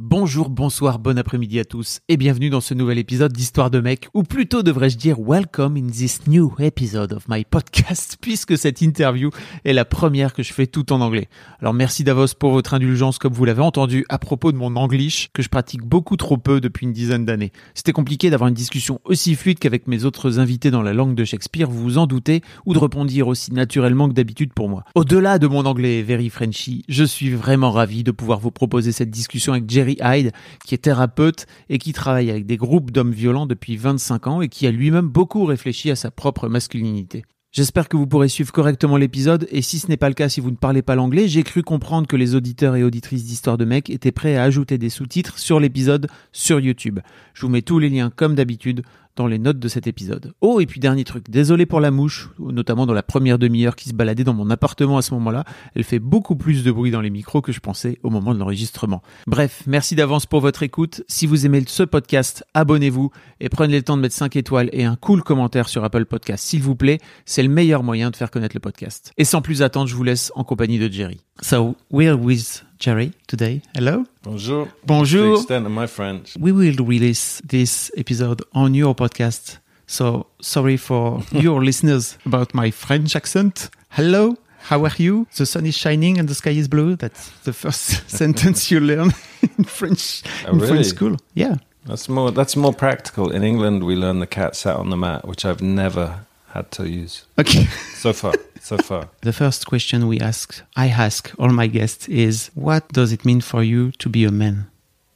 Bonjour, 0.00 0.48
bonsoir, 0.48 1.00
bon 1.00 1.18
après-midi 1.18 1.58
à 1.58 1.64
tous 1.64 1.98
et 2.08 2.16
bienvenue 2.16 2.50
dans 2.50 2.60
ce 2.60 2.72
nouvel 2.72 2.98
épisode 2.98 3.32
d'Histoire 3.32 3.68
de 3.68 3.80
mec, 3.80 4.06
ou 4.14 4.22
plutôt 4.22 4.62
devrais-je 4.62 4.96
dire 4.96 5.18
welcome 5.18 5.76
in 5.76 5.88
this 5.88 6.28
new 6.28 6.54
episode 6.60 7.12
of 7.12 7.24
my 7.28 7.44
podcast, 7.44 8.16
puisque 8.20 8.56
cette 8.56 8.80
interview 8.80 9.30
est 9.64 9.72
la 9.72 9.84
première 9.84 10.34
que 10.34 10.44
je 10.44 10.52
fais 10.52 10.68
tout 10.68 10.92
en 10.92 11.00
anglais. 11.00 11.26
Alors 11.58 11.74
merci 11.74 12.04
Davos 12.04 12.28
pour 12.38 12.52
votre 12.52 12.74
indulgence 12.74 13.18
comme 13.18 13.32
vous 13.32 13.44
l'avez 13.44 13.60
entendu 13.60 14.06
à 14.08 14.20
propos 14.20 14.52
de 14.52 14.56
mon 14.56 14.76
anglish 14.76 15.30
que 15.32 15.42
je 15.42 15.48
pratique 15.48 15.82
beaucoup 15.82 16.16
trop 16.16 16.36
peu 16.36 16.60
depuis 16.60 16.86
une 16.86 16.92
dizaine 16.92 17.24
d'années. 17.24 17.50
C'était 17.74 17.90
compliqué 17.90 18.30
d'avoir 18.30 18.46
une 18.46 18.54
discussion 18.54 19.00
aussi 19.04 19.34
fluide 19.34 19.58
qu'avec 19.58 19.88
mes 19.88 20.04
autres 20.04 20.38
invités 20.38 20.70
dans 20.70 20.82
la 20.82 20.92
langue 20.92 21.16
de 21.16 21.24
Shakespeare, 21.24 21.68
vous 21.68 21.82
vous 21.82 21.98
en 21.98 22.06
doutez, 22.06 22.42
ou 22.66 22.72
de 22.72 22.78
répondre 22.78 23.10
aussi 23.26 23.52
naturellement 23.52 24.08
que 24.08 24.14
d'habitude 24.14 24.52
pour 24.52 24.68
moi. 24.68 24.84
Au-delà 24.94 25.40
de 25.40 25.48
mon 25.48 25.66
anglais 25.66 26.02
very 26.02 26.30
Frenchy, 26.30 26.84
je 26.88 27.02
suis 27.02 27.30
vraiment 27.30 27.72
ravi 27.72 28.04
de 28.04 28.12
pouvoir 28.12 28.38
vous 28.38 28.52
proposer 28.52 28.92
cette 28.92 29.10
discussion 29.10 29.54
avec 29.54 29.68
Jerry 29.68 29.87
Hyde, 30.00 30.32
qui 30.64 30.74
est 30.74 30.78
thérapeute 30.78 31.46
et 31.68 31.78
qui 31.78 31.92
travaille 31.92 32.30
avec 32.30 32.46
des 32.46 32.56
groupes 32.56 32.90
d'hommes 32.90 33.12
violents 33.12 33.46
depuis 33.46 33.76
25 33.76 34.26
ans 34.26 34.42
et 34.42 34.48
qui 34.48 34.66
a 34.66 34.70
lui-même 34.70 35.08
beaucoup 35.08 35.44
réfléchi 35.44 35.90
à 35.90 35.96
sa 35.96 36.10
propre 36.10 36.48
masculinité. 36.48 37.24
J'espère 37.50 37.88
que 37.88 37.96
vous 37.96 38.06
pourrez 38.06 38.28
suivre 38.28 38.52
correctement 38.52 38.98
l'épisode 38.98 39.48
et 39.50 39.62
si 39.62 39.78
ce 39.78 39.88
n'est 39.88 39.96
pas 39.96 40.10
le 40.10 40.14
cas, 40.14 40.28
si 40.28 40.40
vous 40.40 40.50
ne 40.50 40.56
parlez 40.56 40.82
pas 40.82 40.94
l'anglais, 40.94 41.28
j'ai 41.28 41.42
cru 41.42 41.62
comprendre 41.62 42.06
que 42.06 42.16
les 42.16 42.34
auditeurs 42.34 42.76
et 42.76 42.84
auditrices 42.84 43.24
d'Histoire 43.24 43.56
de 43.56 43.64
Mec 43.64 43.88
étaient 43.88 44.12
prêts 44.12 44.36
à 44.36 44.42
ajouter 44.42 44.76
des 44.76 44.90
sous-titres 44.90 45.38
sur 45.38 45.58
l'épisode 45.58 46.08
sur 46.30 46.60
YouTube. 46.60 47.00
Je 47.32 47.42
vous 47.42 47.48
mets 47.48 47.62
tous 47.62 47.78
les 47.78 47.88
liens 47.88 48.10
comme 48.14 48.34
d'habitude 48.34 48.82
les 49.26 49.38
notes 49.38 49.58
de 49.58 49.68
cet 49.68 49.86
épisode. 49.86 50.32
Oh, 50.40 50.60
et 50.60 50.66
puis 50.66 50.80
dernier 50.80 51.04
truc, 51.04 51.30
désolé 51.30 51.66
pour 51.66 51.80
la 51.80 51.90
mouche, 51.90 52.30
notamment 52.38 52.86
dans 52.86 52.94
la 52.94 53.02
première 53.02 53.38
demi-heure 53.38 53.76
qui 53.76 53.88
se 53.88 53.94
baladait 53.94 54.24
dans 54.24 54.34
mon 54.34 54.50
appartement 54.50 54.98
à 54.98 55.02
ce 55.02 55.14
moment-là. 55.14 55.44
Elle 55.74 55.84
fait 55.84 55.98
beaucoup 55.98 56.36
plus 56.36 56.64
de 56.64 56.70
bruit 56.70 56.90
dans 56.90 57.00
les 57.00 57.10
micros 57.10 57.42
que 57.42 57.52
je 57.52 57.60
pensais 57.60 57.98
au 58.02 58.10
moment 58.10 58.34
de 58.34 58.38
l'enregistrement. 58.38 59.02
Bref, 59.26 59.62
merci 59.66 59.94
d'avance 59.94 60.26
pour 60.26 60.40
votre 60.40 60.62
écoute. 60.62 61.02
Si 61.08 61.26
vous 61.26 61.46
aimez 61.46 61.64
ce 61.66 61.82
podcast, 61.82 62.44
abonnez-vous 62.54 63.10
et 63.40 63.48
prenez 63.48 63.76
le 63.76 63.82
temps 63.82 63.96
de 63.96 64.02
mettre 64.02 64.14
5 64.14 64.36
étoiles 64.36 64.70
et 64.72 64.84
un 64.84 64.96
cool 64.96 65.22
commentaire 65.22 65.68
sur 65.68 65.84
Apple 65.84 66.04
Podcast, 66.04 66.44
s'il 66.44 66.62
vous 66.62 66.76
plaît. 66.76 66.98
C'est 67.24 67.42
le 67.42 67.48
meilleur 67.48 67.82
moyen 67.82 68.10
de 68.10 68.16
faire 68.16 68.30
connaître 68.30 68.54
le 68.54 68.60
podcast. 68.60 69.12
Et 69.16 69.24
sans 69.24 69.42
plus 69.42 69.62
attendre, 69.62 69.88
je 69.88 69.94
vous 69.94 70.04
laisse 70.04 70.32
en 70.34 70.44
compagnie 70.44 70.78
de 70.78 70.90
Jerry. 70.90 71.20
So, 71.40 71.76
we're 71.90 72.18
with 72.18 72.67
Jerry 72.78 73.12
today. 73.26 73.62
Hello. 73.74 74.04
Bonjour. 74.22 74.68
Bonjour. 74.86 75.22
To 75.24 75.28
the 75.30 75.34
extent 75.40 75.66
of 75.66 75.72
my 75.72 75.86
French. 75.86 76.36
We 76.38 76.52
will 76.52 76.76
release 76.84 77.40
this 77.44 77.90
episode 77.96 78.42
on 78.52 78.74
your 78.74 78.94
podcast. 78.94 79.58
So 79.86 80.26
sorry 80.40 80.76
for 80.76 81.22
your 81.32 81.64
listeners 81.64 82.18
about 82.24 82.54
my 82.54 82.70
French 82.70 83.16
accent. 83.16 83.70
Hello. 83.90 84.36
How 84.60 84.84
are 84.84 84.92
you? 84.98 85.26
The 85.36 85.46
sun 85.46 85.66
is 85.66 85.74
shining 85.76 86.18
and 86.18 86.28
the 86.28 86.34
sky 86.34 86.50
is 86.50 86.68
blue. 86.68 86.94
That's 86.96 87.30
the 87.44 87.52
first 87.52 88.08
sentence 88.16 88.70
you 88.70 88.80
learn 88.80 89.12
in 89.56 89.64
French 89.64 90.22
Oh, 90.46 90.50
in 90.52 90.58
really? 90.58 90.68
French 90.68 90.86
school. 90.86 91.16
Yeah. 91.34 91.56
That's 91.86 92.08
more. 92.08 92.30
That's 92.30 92.54
more 92.54 92.74
practical. 92.74 93.30
In 93.30 93.42
England, 93.42 93.82
we 93.84 93.96
learn 93.96 94.18
the 94.20 94.26
cat 94.26 94.54
sat 94.56 94.76
on 94.76 94.90
the 94.90 94.96
mat, 94.96 95.26
which 95.26 95.44
I've 95.46 95.62
never 95.62 96.26
had 96.52 96.70
to 96.72 96.88
use 96.88 97.24
Okay. 97.38 97.64
so 97.94 98.12
far. 98.12 98.34
so 98.60 98.76
far. 98.78 99.08
The 99.22 99.32
first 99.32 99.66
question 99.66 100.06
we 100.08 100.20
ask, 100.20 100.62
I 100.76 100.88
ask 100.88 101.32
all 101.38 101.48
my 101.50 101.66
guests 101.66 102.08
is, 102.08 102.50
what 102.54 102.88
does 102.92 103.12
it 103.12 103.24
mean 103.24 103.40
for 103.40 103.62
you 103.62 103.92
to 103.92 104.08
be 104.08 104.24
a 104.24 104.30
man? 104.30 104.66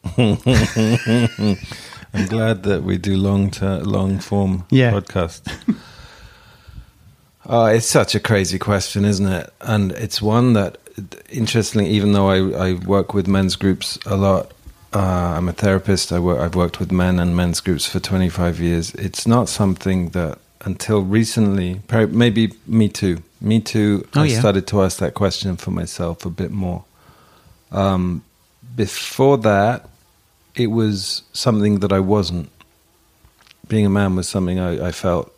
I'm 2.14 2.26
glad 2.26 2.62
that 2.64 2.82
we 2.84 2.98
do 2.98 3.16
long 3.16 3.50
ter- 3.50 3.80
long 3.80 4.18
form 4.18 4.64
Yeah. 4.70 4.92
podcast. 4.92 5.42
oh, 7.46 7.66
it's 7.66 7.86
such 7.86 8.14
a 8.14 8.20
crazy 8.20 8.58
question, 8.58 9.04
isn't 9.04 9.28
it? 9.28 9.50
And 9.60 9.92
it's 9.92 10.20
one 10.20 10.52
that, 10.54 10.78
interestingly, 11.30 11.88
even 11.90 12.12
though 12.12 12.28
I, 12.28 12.68
I 12.70 12.72
work 12.74 13.14
with 13.14 13.26
men's 13.28 13.56
groups 13.56 13.98
a 14.06 14.16
lot, 14.16 14.52
uh, 14.92 14.98
I'm 15.36 15.48
a 15.48 15.52
therapist. 15.52 16.12
I 16.12 16.18
work, 16.18 16.38
I've 16.40 16.54
worked 16.54 16.78
with 16.80 16.92
men 16.92 17.18
and 17.18 17.34
men's 17.34 17.60
groups 17.60 17.86
for 17.86 17.98
25 18.00 18.60
years. 18.60 18.94
It's 18.94 19.26
not 19.26 19.48
something 19.48 20.10
that 20.10 20.38
until 20.64 21.02
recently, 21.02 21.80
maybe 22.10 22.52
me 22.66 22.88
too. 22.88 23.22
Me 23.42 23.60
too. 23.60 24.06
Oh, 24.14 24.22
I 24.22 24.26
yeah. 24.26 24.38
started 24.38 24.66
to 24.68 24.82
ask 24.82 24.98
that 24.98 25.14
question 25.14 25.56
for 25.56 25.70
myself 25.72 26.24
a 26.24 26.30
bit 26.30 26.50
more. 26.52 26.84
Um, 27.72 28.22
before 28.76 29.36
that, 29.38 29.88
it 30.54 30.68
was 30.68 31.22
something 31.32 31.80
that 31.80 31.92
I 31.92 32.00
wasn't. 32.00 32.48
Being 33.68 33.86
a 33.86 33.90
man 33.90 34.16
was 34.16 34.28
something 34.28 34.58
I, 34.58 34.88
I 34.88 34.92
felt 34.92 35.32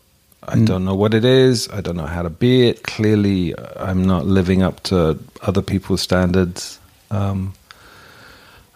I 0.47 0.56
Mm. 0.56 0.66
don't 0.66 0.84
know 0.84 0.94
what 0.94 1.15
it 1.15 1.25
is. 1.25 1.69
I 1.72 1.81
don't 1.81 1.97
know 1.97 2.04
how 2.16 2.20
to 2.22 2.28
be 2.31 2.69
it. 2.69 2.82
Clearly, 2.82 3.54
I'm 3.76 4.04
not 4.04 4.26
living 4.26 4.62
up 4.62 4.82
to 4.84 5.19
other 5.41 5.62
people's 5.62 6.03
standards. 6.03 6.78
Um, 7.10 7.54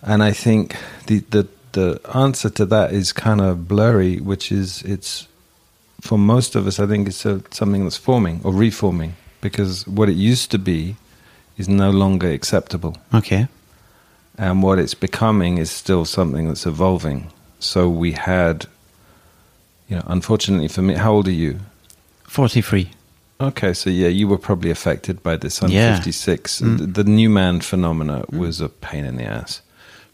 and 0.02 0.22
I 0.22 0.32
think 0.32 0.76
the, 1.06 1.18
the 1.30 1.46
the 1.72 2.00
answer 2.14 2.48
to 2.50 2.64
that 2.66 2.92
is 2.94 3.12
kind 3.12 3.40
of 3.42 3.68
blurry, 3.68 4.16
which 4.20 4.50
is 4.50 4.80
it's 4.82 5.26
for 6.00 6.18
most 6.18 6.54
of 6.56 6.66
us. 6.66 6.78
I 6.80 6.86
think 6.86 7.08
it's 7.08 7.24
a, 7.26 7.42
something 7.50 7.84
that's 7.84 7.96
forming 7.96 8.40
or 8.44 8.52
reforming 8.52 9.14
because 9.40 9.86
what 9.86 10.08
it 10.08 10.16
used 10.16 10.50
to 10.52 10.58
be 10.58 10.96
is 11.56 11.68
no 11.68 11.90
longer 11.90 12.30
acceptable 12.30 12.96
Okay. 13.14 13.48
and 14.36 14.62
what 14.62 14.78
it's 14.78 14.94
becoming 14.94 15.58
is 15.58 15.70
still 15.70 16.04
something 16.04 16.46
that's 16.48 16.66
evolving. 16.66 17.30
So 17.60 17.88
we 17.88 18.12
had, 18.12 18.66
you 19.88 19.96
know, 19.96 20.04
unfortunately 20.06 20.68
for 20.68 20.82
me, 20.82 20.94
how 20.94 21.12
old 21.12 21.26
are 21.28 21.32
you? 21.32 21.58
43. 22.24 22.90
Okay, 23.40 23.72
so 23.72 23.90
yeah, 23.90 24.08
you 24.08 24.26
were 24.28 24.38
probably 24.38 24.70
affected 24.70 25.22
by 25.22 25.36
this. 25.36 25.62
I'm 25.62 25.70
Yeah. 25.70 25.96
56. 25.96 26.60
Mm. 26.60 26.78
The, 26.78 26.86
the 26.86 27.04
new 27.04 27.30
man 27.30 27.60
phenomena 27.60 28.24
was 28.30 28.60
a 28.60 28.68
pain 28.68 29.04
in 29.04 29.16
the 29.16 29.24
ass 29.24 29.62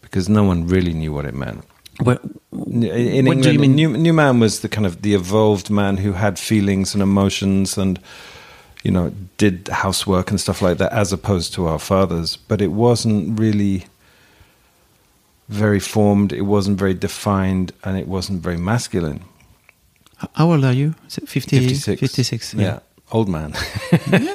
because 0.02 0.28
no 0.28 0.44
one 0.44 0.66
really 0.66 0.92
knew 0.94 1.12
what 1.12 1.24
it 1.24 1.34
meant. 1.34 1.64
What, 2.00 2.22
In 2.52 2.82
England, 2.82 3.42
do 3.42 3.52
you 3.52 3.58
mean? 3.58 3.74
new, 3.74 3.96
new 3.96 4.12
man 4.12 4.40
was 4.40 4.60
the 4.60 4.68
kind 4.68 4.86
of 4.86 5.02
the 5.02 5.14
evolved 5.14 5.70
man 5.70 5.98
who 5.98 6.12
had 6.12 6.38
feelings 6.38 6.94
and 6.94 7.02
emotions 7.02 7.78
and 7.78 7.98
you 8.82 8.90
know 8.90 9.12
did 9.38 9.68
housework 9.68 10.30
and 10.30 10.40
stuff 10.40 10.60
like 10.60 10.78
that, 10.78 10.92
as 10.92 11.12
opposed 11.12 11.54
to 11.54 11.66
our 11.66 11.78
fathers. 11.78 12.36
But 12.36 12.60
it 12.60 12.72
wasn't 12.72 13.38
really 13.38 13.86
very 15.48 15.80
formed. 15.80 16.32
It 16.32 16.42
wasn't 16.42 16.78
very 16.78 16.94
defined, 16.94 17.72
and 17.84 17.96
it 17.96 18.08
wasn't 18.08 18.42
very 18.42 18.56
masculine. 18.56 19.20
How 20.34 20.52
old 20.52 20.64
are 20.64 20.72
you? 20.72 20.94
50, 21.08 21.58
56. 21.58 22.00
56. 22.00 22.54
Yeah, 22.54 22.80
old 23.12 23.28
man. 23.28 23.54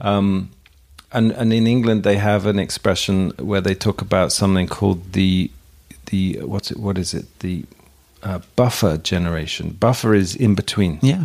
um, 0.00 0.50
and 1.12 1.32
and 1.32 1.52
in 1.52 1.66
England 1.66 2.02
they 2.02 2.16
have 2.16 2.46
an 2.46 2.58
expression 2.58 3.30
where 3.38 3.60
they 3.60 3.74
talk 3.74 4.00
about 4.00 4.32
something 4.32 4.66
called 4.66 5.12
the 5.12 5.50
the 6.12 6.38
what's 6.44 6.70
it 6.70 6.78
what 6.78 6.98
is 6.98 7.14
it 7.14 7.26
the 7.40 7.64
uh, 8.22 8.38
buffer 8.56 8.98
generation. 8.98 9.70
Buffer 9.70 10.14
is 10.14 10.36
in 10.36 10.54
between. 10.54 10.98
Yeah. 11.02 11.24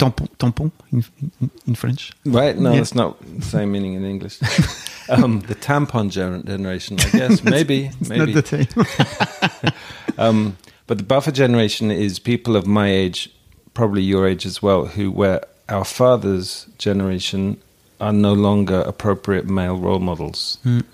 Tampon, 0.00 0.28
tampon 0.38 0.72
in, 0.90 1.04
in, 1.40 1.50
in 1.68 1.74
French. 1.76 2.12
Right? 2.26 2.58
No, 2.58 2.70
Yeah. 2.72 2.78
that's 2.78 2.94
not 2.96 3.16
the 3.38 3.42
same 3.44 3.70
meaning 3.70 3.94
in 3.94 4.04
English. 4.04 4.42
um, 5.08 5.40
the 5.42 5.54
tampon 5.54 6.10
gener- 6.10 6.44
generation, 6.44 6.98
I 6.98 7.08
guess. 7.10 7.44
maybe, 7.56 7.90
maybe. 8.08 8.34
not 8.34 8.44
the 8.44 8.66
same. 8.66 9.72
Um, 10.16 10.56
but 10.86 10.98
the 10.98 11.04
buffer 11.04 11.32
generation 11.32 11.90
is 11.90 12.20
people 12.20 12.54
of 12.56 12.66
my 12.68 12.88
age, 12.88 13.30
probably 13.72 14.02
your 14.02 14.28
age 14.28 14.46
as 14.46 14.62
well, 14.62 14.86
who 14.86 15.10
were 15.10 15.40
our 15.68 15.84
father's 15.84 16.66
generation 16.78 17.56
are 18.00 18.12
no 18.12 18.32
longer 18.32 18.80
appropriate 18.86 19.46
male 19.46 19.76
role 19.76 19.98
models. 19.98 20.58
Mm. 20.64 20.84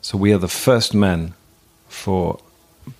So 0.00 0.18
we 0.18 0.32
are 0.32 0.38
the 0.38 0.48
first 0.48 0.92
men 0.92 1.34
for 1.94 2.38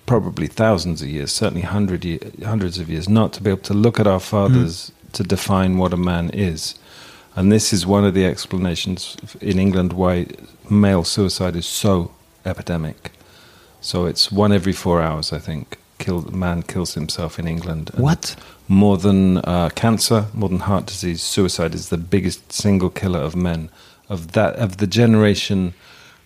probably 0.05 0.47
thousands 0.47 1.01
of 1.01 1.07
years, 1.07 1.31
certainly 1.31 1.61
hundred 1.61 2.03
ye- 2.05 2.19
hundreds 2.43 2.79
of 2.79 2.89
years, 2.89 3.07
not 3.07 3.33
to 3.33 3.43
be 3.43 3.49
able 3.51 3.61
to 3.61 3.73
look 3.73 3.99
at 3.99 4.07
our 4.07 4.19
fathers 4.19 4.91
to 5.13 5.23
define 5.23 5.77
what 5.77 5.93
a 5.93 5.97
man 5.97 6.29
is. 6.31 6.75
And 7.35 7.51
this 7.51 7.73
is 7.73 7.85
one 7.85 8.05
of 8.07 8.13
the 8.13 8.25
explanations 8.25 9.17
in 9.41 9.59
England 9.59 9.93
why 9.93 10.27
male 10.69 11.03
suicide 11.03 11.55
is 11.55 11.65
so 11.65 12.11
epidemic. 12.45 13.11
So 13.81 14.05
it's 14.05 14.31
one 14.31 14.51
every 14.55 14.73
four 14.73 15.01
hours, 15.01 15.31
I 15.33 15.39
think. 15.39 15.77
Kill, 15.97 16.21
man 16.31 16.63
kills 16.63 16.93
himself 16.95 17.37
in 17.39 17.47
England. 17.47 17.91
And 17.93 18.03
What? 18.03 18.35
More 18.67 18.97
than 18.97 19.37
uh, 19.39 19.69
cancer, 19.75 20.25
more 20.33 20.49
than 20.49 20.59
heart 20.59 20.85
disease, 20.87 21.21
suicide 21.21 21.75
is 21.75 21.89
the 21.89 21.97
biggest 21.97 22.51
single 22.51 22.89
killer 22.89 23.19
of 23.21 23.35
men 23.35 23.69
of 24.09 24.19
that 24.31 24.55
of 24.55 24.77
the 24.77 24.87
generation. 24.87 25.73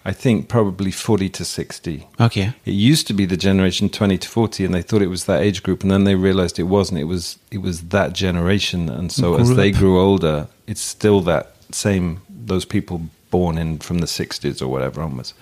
I 0.09 0.13
think 0.13 0.47
probably 0.47 0.89
forty 0.89 1.29
to 1.29 1.45
sixty. 1.45 2.07
Okay. 2.19 2.53
It 2.65 2.73
used 2.73 3.05
to 3.07 3.13
be 3.13 3.25
the 3.25 3.37
generation 3.37 3.89
twenty 3.89 4.17
to 4.17 4.27
forty, 4.27 4.65
and 4.65 4.73
they 4.73 4.81
thought 4.81 5.03
it 5.03 5.07
was 5.07 5.25
that 5.25 5.41
age 5.41 5.61
group, 5.61 5.83
and 5.83 5.91
then 5.91 6.03
they 6.03 6.15
realized 6.15 6.57
it 6.57 6.63
wasn't. 6.63 6.99
It 6.99 7.03
was 7.03 7.37
it 7.51 7.59
was 7.59 7.89
that 7.89 8.13
generation, 8.13 8.89
and 8.89 9.11
so 9.11 9.35
as 9.35 9.55
they 9.55 9.69
grew 9.69 9.99
older, 9.99 10.47
it's 10.65 10.81
still 10.81 11.21
that 11.21 11.53
same 11.71 12.21
those 12.27 12.65
people 12.65 13.01
born 13.29 13.59
in 13.59 13.77
from 13.77 13.99
the 13.99 14.07
sixties 14.07 14.63
or 14.63 14.71
whatever 14.71 15.03
onwards. 15.03 15.35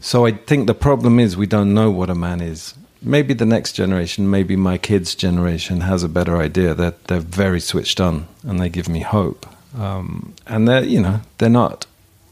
So 0.00 0.26
I 0.26 0.32
think 0.32 0.66
the 0.66 0.74
problem 0.74 1.18
is 1.18 1.38
we 1.38 1.46
don't 1.46 1.72
know 1.72 1.90
what 1.90 2.10
a 2.10 2.14
man 2.14 2.42
is. 2.42 2.74
Maybe 3.00 3.32
the 3.32 3.46
next 3.46 3.72
generation, 3.72 4.30
maybe 4.30 4.56
my 4.56 4.76
kids' 4.76 5.14
generation, 5.14 5.80
has 5.80 6.02
a 6.02 6.08
better 6.08 6.36
idea. 6.36 6.74
That 6.74 7.04
they're, 7.04 7.20
very 7.20 7.60
switched 7.60 7.98
on, 7.98 8.26
and 8.42 8.60
they 8.60 8.68
give 8.68 8.90
me 8.90 9.00
hope. 9.00 9.46
Um, 9.74 10.34
and 10.46 10.68
they're, 10.68 10.84
you 10.84 11.00
know, 11.00 11.20
they're 11.38 11.58
not 11.64 11.86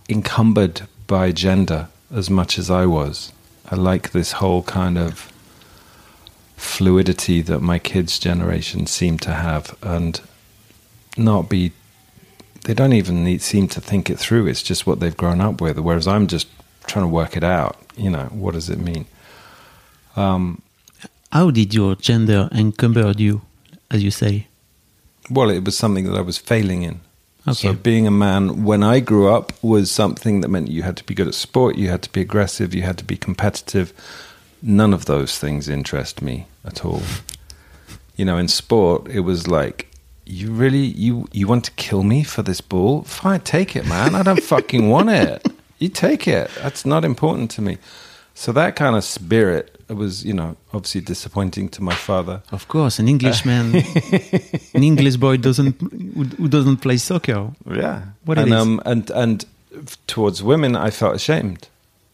encumbered 0.09 0.83
by 1.07 1.33
gender 1.33 1.89
as 2.13 2.31
much 2.31 2.59
as 2.59 2.71
I 2.71 2.87
was. 2.87 3.33
I 3.71 3.77
like 3.77 4.11
this 4.11 4.33
whole 4.33 4.63
kind 4.63 4.99
of 4.99 5.33
fluidity 6.57 7.43
that 7.43 7.61
my 7.61 7.79
kids' 7.79 8.19
generation 8.19 8.87
seem 8.87 9.19
to 9.19 9.33
have, 9.33 9.77
and 9.83 10.21
not 11.17 11.49
be. 11.49 11.73
They 12.65 12.75
don't 12.75 12.93
even 12.95 13.25
need, 13.25 13.43
seem 13.43 13.69
to 13.69 13.81
think 13.81 14.09
it 14.09 14.19
through. 14.19 14.47
It's 14.47 14.63
just 14.63 14.87
what 14.87 15.01
they've 15.01 15.17
grown 15.17 15.41
up 15.41 15.61
with. 15.61 15.79
Whereas 15.79 16.07
I'm 16.07 16.27
just 16.27 16.49
trying 16.87 17.05
to 17.05 17.09
work 17.09 17.37
it 17.37 17.45
out. 17.45 17.77
You 17.97 18.11
know, 18.11 18.25
what 18.31 18.55
does 18.55 18.71
it 18.71 18.79
mean? 18.79 19.07
Um, 20.17 20.63
How 21.31 21.51
did 21.51 21.75
your 21.75 21.95
gender 21.95 22.49
encumber 22.53 23.13
you, 23.17 23.43
as 23.91 24.03
you 24.03 24.11
say? 24.11 24.47
Well, 25.31 25.51
it 25.51 25.65
was 25.65 25.77
something 25.77 26.05
that 26.05 26.17
I 26.17 26.23
was 26.23 26.39
failing 26.39 26.83
in. 26.83 27.01
So 27.53 27.69
Okay. 27.71 27.79
being 27.79 28.07
a 28.07 28.11
man 28.11 28.65
when 28.65 28.83
I 28.83 29.01
grew 29.01 29.29
up 29.29 29.53
was 29.63 29.91
something 29.91 30.41
that 30.41 30.49
meant 30.49 30.71
you 30.71 30.83
had 30.83 30.97
to 30.97 31.05
be 31.05 31.15
good 31.15 31.29
at 31.29 31.35
sport, 31.35 31.77
you 31.77 31.89
had 31.91 32.03
to 32.03 32.11
be 32.13 32.23
aggressive, 32.23 32.75
you 32.75 32.83
had 32.83 32.97
to 32.99 33.05
be 33.05 33.17
competitive. 33.17 33.93
None 34.63 34.95
of 34.95 35.05
those 35.05 35.39
things 35.39 35.69
interest 35.69 36.23
me 36.23 36.47
at 36.65 36.85
all. 36.87 37.03
You 38.17 38.25
know, 38.25 38.39
in 38.39 38.49
sport, 38.49 39.09
it 39.09 39.21
was 39.21 39.47
like, 39.47 39.89
you 40.27 40.53
really 40.53 40.79
you 40.79 41.29
you 41.33 41.47
want 41.47 41.65
to 41.67 41.71
kill 41.73 42.03
me 42.03 42.25
for 42.25 42.43
this 42.43 42.63
ball? 42.63 43.03
Fine, 43.03 43.41
take 43.41 43.77
it, 43.77 43.87
man. 43.87 44.15
I 44.15 44.23
don't 44.23 44.43
fucking 44.43 44.89
want 44.89 45.11
it. 45.11 45.47
You 45.79 45.91
take 45.91 46.27
it. 46.27 46.51
That's 46.63 46.87
not 46.87 47.05
important 47.05 47.51
to 47.53 47.63
me. 47.63 47.77
So 48.35 48.51
that 48.53 48.75
kind 48.75 48.97
of 48.97 49.05
spirit 49.05 49.74
it 49.89 49.95
was, 49.95 50.25
you 50.25 50.33
know, 50.33 50.57
obviously 50.73 51.01
disappointing 51.01 51.69
to 51.71 51.83
my 51.83 51.95
father. 51.95 52.43
Of 52.53 52.69
course, 52.69 52.99
an 52.99 53.09
Englishman, 53.09 53.75
an 54.75 54.83
English 54.83 55.17
boy 55.17 55.37
doesn't 55.37 55.81
who, 55.81 56.49
doesn't 56.49 56.79
play 56.79 56.97
soccer. 56.97 57.51
Yeah. 57.67 58.03
What 58.25 58.39
and 58.39 58.49
is. 58.49 58.55
um 58.55 58.81
and 58.85 59.11
and 59.11 59.45
towards 60.07 60.43
women 60.43 60.77
I 60.77 60.91
felt 60.91 61.15
ashamed. 61.15 61.69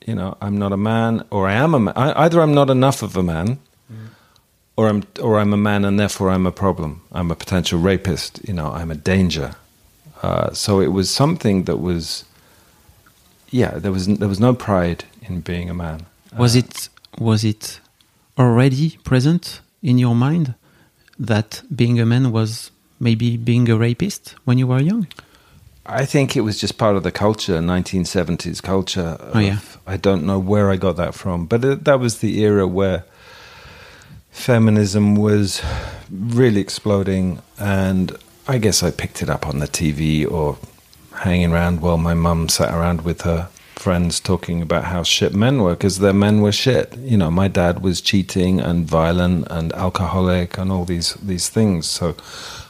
You 0.07 0.15
know, 0.15 0.37
I'm 0.41 0.57
not 0.59 0.73
a 0.73 0.77
man 0.77 1.25
or 1.31 1.47
I 1.47 1.53
am 1.53 1.75
a 1.75 1.79
man. 1.79 1.95
I, 1.97 2.25
either 2.25 2.41
I'm 2.41 2.55
not 2.55 2.71
enough 2.71 3.03
of 3.03 3.17
a 3.17 3.23
man 3.23 3.59
or 4.77 4.89
I'm 4.89 5.03
or 5.21 5.39
I'm 5.39 5.53
a 5.53 5.59
man 5.59 5.85
and 5.85 5.99
therefore 5.99 6.31
I'm 6.31 6.47
a 6.47 6.53
problem. 6.53 7.03
I'm 7.13 7.31
a 7.31 7.37
potential 7.37 7.79
rapist, 7.79 8.41
you 8.49 8.55
know, 8.55 8.73
I'm 8.73 8.91
a 8.91 8.97
danger. 8.97 9.55
Uh, 10.23 10.53
so 10.53 10.81
it 10.81 10.93
was 10.93 11.11
something 11.11 11.65
that 11.65 11.77
was 11.77 12.25
yeah, 13.51 13.79
there 13.79 13.93
was 13.93 14.07
there 14.07 14.29
was 14.29 14.41
no 14.41 14.55
pride 14.55 15.05
in 15.23 15.41
being 15.41 15.71
a 15.71 15.75
man. 15.75 16.07
Was 16.37 16.55
it 16.55 16.89
was 17.19 17.45
it 17.45 17.81
already 18.39 18.99
present 19.05 19.61
in 19.83 19.99
your 19.99 20.15
mind 20.15 20.55
that 21.19 21.63
being 21.75 22.01
a 22.01 22.07
man 22.07 22.33
was 22.33 22.71
maybe 22.99 23.37
being 23.37 23.69
a 23.69 23.77
rapist 23.77 24.35
when 24.45 24.59
you 24.59 24.67
were 24.67 24.81
young? 24.81 25.07
I 25.87 26.05
think 26.05 26.37
it 26.37 26.43
was 26.43 26.61
just 26.61 26.79
part 26.79 26.97
of 26.97 27.03
the 27.03 27.11
culture, 27.11 27.59
1970s 27.59 28.63
culture. 28.63 29.17
Oh, 29.35 29.39
yeah. 29.39 29.59
I 29.87 29.97
don't 29.97 30.25
know 30.25 30.39
where 30.39 30.71
I 30.71 30.77
got 30.77 30.97
that 30.97 31.15
from, 31.15 31.47
but 31.47 31.65
it, 31.65 31.85
that 31.85 31.99
was 31.99 32.19
the 32.19 32.41
era 32.41 32.67
where 32.67 33.05
feminism 34.31 35.17
was 35.17 35.63
really 36.11 36.61
exploding, 36.61 37.43
and 37.59 38.17
I 38.47 38.59
guess 38.59 38.83
I 38.83 38.91
picked 38.91 39.23
it 39.23 39.29
up 39.29 39.47
on 39.47 39.59
the 39.59 39.67
TV 39.67 40.31
or 40.31 40.59
hanging 41.17 41.53
around 41.53 41.81
while 41.81 41.99
my 41.99 42.15
mum 42.15 42.49
sat 42.49 42.73
around 42.73 43.03
with 43.03 43.23
her 43.23 43.49
friends 43.81 44.21
talking 44.21 44.61
about 44.61 44.85
how 44.85 45.03
shit 45.03 45.33
men 45.35 45.63
were 45.63 45.75
because 45.75 45.99
their 45.99 46.13
men 46.13 46.43
were 46.43 46.53
shit. 46.53 46.97
You 46.99 47.17
know, 47.17 47.31
my 47.31 47.49
dad 47.49 47.83
was 47.83 48.01
cheating 48.01 48.61
and 48.61 48.87
violent 48.87 49.47
and 49.51 49.73
alcoholic 49.73 50.59
and 50.59 50.71
all 50.71 50.85
these 50.85 51.15
these 51.15 51.49
things. 51.49 51.87
So 51.87 52.15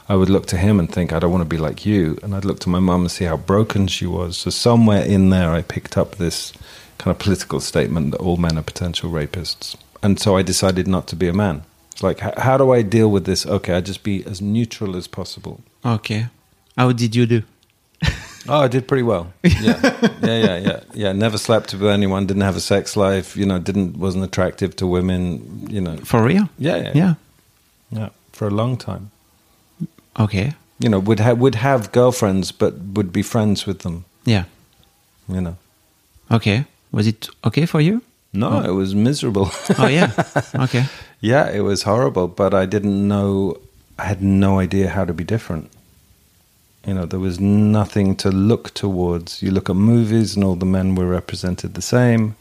I 0.07 0.15
would 0.15 0.29
look 0.29 0.45
to 0.47 0.57
him 0.57 0.79
and 0.79 0.91
think, 0.91 1.11
I 1.11 1.19
don't 1.19 1.31
want 1.31 1.43
to 1.43 1.55
be 1.55 1.57
like 1.57 1.85
you. 1.85 2.17
And 2.23 2.33
I'd 2.33 2.45
look 2.45 2.59
to 2.61 2.69
my 2.69 2.79
mum 2.79 3.01
and 3.01 3.11
see 3.11 3.25
how 3.25 3.37
broken 3.37 3.87
she 3.87 4.05
was. 4.05 4.37
So 4.37 4.49
somewhere 4.49 5.03
in 5.03 5.29
there, 5.29 5.51
I 5.51 5.61
picked 5.61 5.97
up 5.97 6.15
this 6.15 6.53
kind 6.97 7.15
of 7.15 7.19
political 7.19 7.59
statement 7.59 8.11
that 8.11 8.21
all 8.21 8.37
men 8.37 8.57
are 8.57 8.63
potential 8.63 9.09
rapists. 9.09 9.75
And 10.03 10.19
so 10.19 10.37
I 10.37 10.41
decided 10.41 10.87
not 10.87 11.07
to 11.07 11.15
be 11.15 11.27
a 11.27 11.33
man. 11.33 11.63
It's 11.91 12.03
like, 12.03 12.19
how 12.19 12.57
do 12.57 12.71
I 12.71 12.81
deal 12.81 13.11
with 13.11 13.25
this? 13.25 13.45
Okay, 13.45 13.73
I 13.73 13.81
just 13.81 14.03
be 14.03 14.25
as 14.25 14.41
neutral 14.41 14.95
as 14.95 15.07
possible. 15.07 15.61
Okay. 15.85 16.27
How 16.77 16.91
did 16.91 17.15
you 17.15 17.25
do? 17.25 17.43
Oh, 18.47 18.61
I 18.65 18.67
did 18.67 18.87
pretty 18.87 19.03
well. 19.03 19.25
Yeah, 19.43 19.79
yeah, 20.21 20.37
yeah, 20.45 20.57
yeah, 20.57 20.79
yeah. 20.93 21.11
Never 21.13 21.37
slept 21.37 21.73
with 21.73 21.83
anyone. 21.91 22.25
Didn't 22.27 22.43
have 22.43 22.55
a 22.57 22.61
sex 22.61 22.95
life. 22.95 23.35
You 23.37 23.45
know, 23.45 23.59
didn't 23.59 23.97
wasn't 23.97 24.23
attractive 24.23 24.75
to 24.75 24.87
women. 24.87 25.67
You 25.69 25.81
know, 25.81 25.97
For 26.05 26.23
real? 26.23 26.49
yeah, 26.57 26.77
yeah, 26.77 26.91
Yeah. 26.95 27.13
yeah. 27.91 28.09
For 28.33 28.47
a 28.47 28.51
long 28.51 28.77
time. 28.77 29.11
Okay. 30.15 30.53
You 30.79 30.89
know, 30.89 30.99
would 30.99 31.19
have 31.19 31.37
would 31.39 31.55
have 31.55 31.91
girlfriends, 31.91 32.51
but 32.51 32.73
would 32.95 33.11
be 33.11 33.21
friends 33.23 33.65
with 33.67 33.79
them. 33.79 34.03
Yeah. 34.25 34.43
You 35.27 35.41
know, 35.41 35.55
Okay. 36.31 36.65
Was 36.91 37.07
it 37.07 37.29
okay 37.43 37.65
for 37.67 37.81
you? 37.81 38.01
no, 38.33 38.47
oh. 38.49 38.69
it 38.69 38.73
was 38.73 38.93
miserable. 38.95 39.49
Oh 39.77 39.87
yeah. 39.87 40.11
Okay. 40.55 40.85
yeah, 41.21 41.49
it 41.51 41.61
was 41.63 41.83
horrible. 41.83 42.27
But 42.27 42.53
I 42.53 42.65
didn't 42.65 43.07
know. 43.07 43.55
I 43.99 44.03
had 44.05 44.21
no 44.21 44.59
idea 44.59 44.89
how 44.89 45.05
to 45.05 45.13
be 45.13 45.23
different. 45.23 45.69
You 46.85 46.95
know, 46.95 47.05
there 47.05 47.19
was 47.19 47.39
nothing 47.39 48.15
to 48.17 48.29
look 48.29 48.73
towards. 48.73 49.43
You 49.43 49.51
look 49.51 49.69
at 49.69 49.75
movies, 49.75 50.35
and 50.35 50.43
all 50.43 50.55
the 50.55 50.65
men 50.65 50.95
were 50.95 51.07
represented 51.07 51.75
the 51.75 51.81
same. 51.81 52.35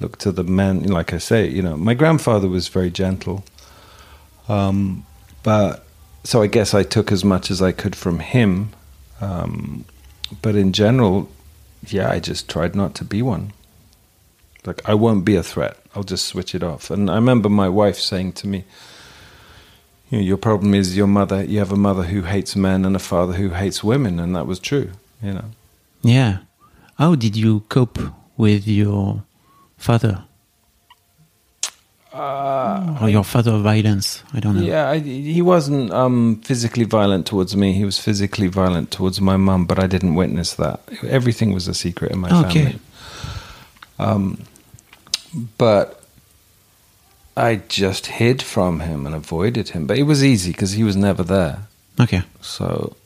Look 0.00 0.18
to 0.18 0.32
the 0.32 0.44
men, 0.44 0.82
like 0.84 1.12
I 1.12 1.18
say, 1.18 1.48
you 1.48 1.62
know, 1.62 1.76
my 1.76 1.94
grandfather 1.94 2.48
was 2.48 2.68
very 2.68 2.90
gentle. 2.90 3.44
Um, 4.48 5.04
but 5.42 5.84
so 6.24 6.42
I 6.42 6.46
guess 6.46 6.74
I 6.74 6.82
took 6.82 7.10
as 7.10 7.24
much 7.24 7.50
as 7.50 7.60
I 7.62 7.72
could 7.72 7.96
from 7.96 8.20
him. 8.20 8.70
Um, 9.20 9.84
but 10.42 10.54
in 10.54 10.72
general, 10.72 11.30
yeah, 11.86 12.10
I 12.10 12.20
just 12.20 12.48
tried 12.48 12.74
not 12.74 12.94
to 12.96 13.04
be 13.04 13.22
one. 13.22 13.52
Like, 14.64 14.86
I 14.88 14.94
won't 14.94 15.24
be 15.24 15.36
a 15.36 15.42
threat. 15.42 15.76
I'll 15.94 16.04
just 16.04 16.26
switch 16.26 16.54
it 16.54 16.62
off. 16.62 16.90
And 16.90 17.10
I 17.10 17.14
remember 17.14 17.48
my 17.48 17.68
wife 17.68 17.98
saying 17.98 18.32
to 18.34 18.46
me, 18.46 18.64
you 20.10 20.18
know, 20.18 20.24
your 20.24 20.36
problem 20.36 20.74
is 20.74 20.96
your 20.96 21.06
mother, 21.06 21.44
you 21.44 21.58
have 21.58 21.72
a 21.72 21.76
mother 21.76 22.04
who 22.04 22.22
hates 22.22 22.56
men 22.56 22.84
and 22.84 22.96
a 22.96 22.98
father 22.98 23.34
who 23.34 23.50
hates 23.50 23.84
women. 23.84 24.18
And 24.18 24.34
that 24.36 24.46
was 24.46 24.58
true, 24.58 24.90
you 25.22 25.34
know. 25.34 25.44
Yeah. 26.02 26.38
How 26.96 27.14
did 27.14 27.36
you 27.36 27.60
cope 27.68 27.98
with 28.36 28.66
your 28.66 29.22
father? 29.76 30.24
or 33.00 33.08
your 33.08 33.22
father 33.22 33.58
violence? 33.58 34.24
I 34.32 34.40
don't 34.40 34.56
know. 34.56 34.62
Yeah, 34.62 34.90
I, 34.90 34.98
he 34.98 35.40
wasn't 35.42 35.92
um, 35.92 36.40
physically 36.44 36.84
violent 36.84 37.26
towards 37.26 37.54
me. 37.54 37.72
He 37.74 37.84
was 37.84 37.98
physically 37.98 38.48
violent 38.48 38.90
towards 38.90 39.20
my 39.20 39.36
mum, 39.36 39.66
but 39.66 39.78
I 39.78 39.86
didn't 39.86 40.14
witness 40.16 40.54
that. 40.54 40.80
Everything 41.06 41.52
was 41.52 41.68
a 41.68 41.74
secret 41.74 42.10
in 42.10 42.18
my 42.18 42.30
Okay. 42.46 42.64
family. 42.64 42.78
Um, 44.00 44.42
but 45.58 45.97
I 47.38 47.62
just 47.68 48.06
hid 48.06 48.42
from 48.42 48.80
him 48.80 49.06
and 49.06 49.14
avoided 49.14 49.70
him. 49.70 49.86
But 49.86 49.98
it 49.98 50.02
was 50.04 50.24
easy 50.24 50.50
because 50.52 50.72
he 50.72 50.84
was 50.84 50.96
never 50.96 51.22
there. 51.22 51.68
Okay. 52.00 52.22
So, 52.40 52.96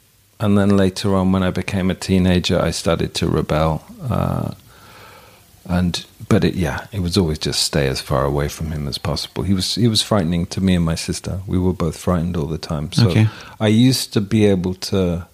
and 0.41 0.57
then 0.57 0.77
later 0.77 1.15
on, 1.15 1.33
when 1.33 1.43
I 1.43 1.51
became 1.51 1.91
a 1.91 1.95
teenager, 1.95 2.59
I 2.59 2.71
started 2.71 3.15
to 3.15 3.27
rebel. 3.29 3.85
Uh, 4.03 4.53
and 5.65 6.05
but 6.29 6.45
it, 6.45 6.55
yeah, 6.55 6.87
it 6.93 7.01
was 7.01 7.17
always 7.17 7.39
just 7.39 7.63
stay 7.63 7.87
as 7.89 8.01
far 8.01 8.25
away 8.25 8.49
from 8.49 8.73
him 8.73 8.89
as 8.89 8.99
possible. 8.99 9.45
He 9.45 9.55
was 9.55 9.75
he 9.77 9.87
was 9.87 10.03
frightening 10.03 10.47
to 10.47 10.61
me 10.61 10.75
and 10.75 10.85
my 10.85 10.97
sister. 10.97 11.41
We 11.47 11.59
were 11.59 11.73
both 11.75 11.97
frightened 11.97 12.37
all 12.37 12.47
the 12.47 12.59
time. 12.59 12.91
So 12.93 13.11
Okay. 13.11 13.29
I 13.61 13.69
used 13.69 14.13
to 14.15 14.21
be 14.21 14.47
able 14.47 14.75
to 14.75 15.27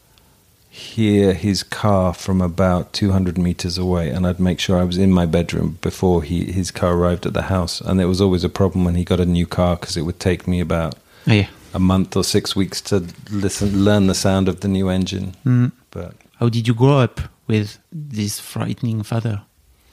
hear 0.78 1.35
his 1.35 1.62
car 1.64 2.14
from 2.14 2.40
about 2.40 2.92
200 2.92 3.37
meters 3.37 3.76
away 3.78 4.11
and 4.11 4.26
I'd 4.26 4.38
make 4.40 4.61
sure 4.61 4.78
I 4.78 4.85
was 4.85 4.97
in 4.99 5.11
my 5.12 5.26
bedroom 5.26 5.78
before 5.82 6.23
he 6.23 6.52
his 6.52 6.70
car 6.70 6.92
arrived 6.94 7.26
at 7.26 7.35
the 7.35 7.42
house 7.56 7.80
and 7.80 8.00
it 8.00 8.06
was 8.06 8.20
always 8.20 8.44
a 8.44 8.49
problem 8.49 8.85
when 8.85 8.94
he 8.94 9.04
got 9.04 9.20
a 9.20 9.26
new 9.26 9.47
car 9.47 9.76
because 9.76 9.97
it 9.97 10.02
would 10.06 10.20
take 10.20 10.47
me 10.47 10.61
about 10.61 10.94
Oh, 11.26 11.32
yeah. 11.32 11.49
a 11.75 11.78
month 11.78 12.16
or 12.16 12.25
six 12.25 12.54
weeks 12.56 12.80
to 12.90 12.97
listen, 13.30 13.85
learn 13.85 14.06
the 14.06 14.14
sound 14.14 14.49
of 14.49 14.61
the 14.61 14.68
new 14.68 14.88
engine. 14.88 15.35
Mm. 15.44 15.73
But 15.90 16.14
How 16.40 16.49
did 16.49 16.66
you 16.68 16.75
grow 16.75 16.99
up 17.06 17.20
with 17.49 17.78
this 17.92 18.38
frightening 18.40 19.02
father? 19.02 19.42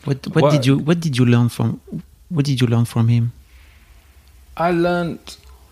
What 0.05 0.27
what 0.27 0.43
Well- 0.43 0.51
did 0.51 0.65
you 0.67 0.77
what 0.87 0.99
did 1.05 1.17
you 1.17 1.25
learn 1.25 1.49
from 1.49 1.79
what 2.29 2.45
did 2.45 2.61
you 2.61 2.67
learn 2.67 2.85
from 2.85 3.07
him? 3.07 3.31
I 4.57 4.71
learned 4.71 5.19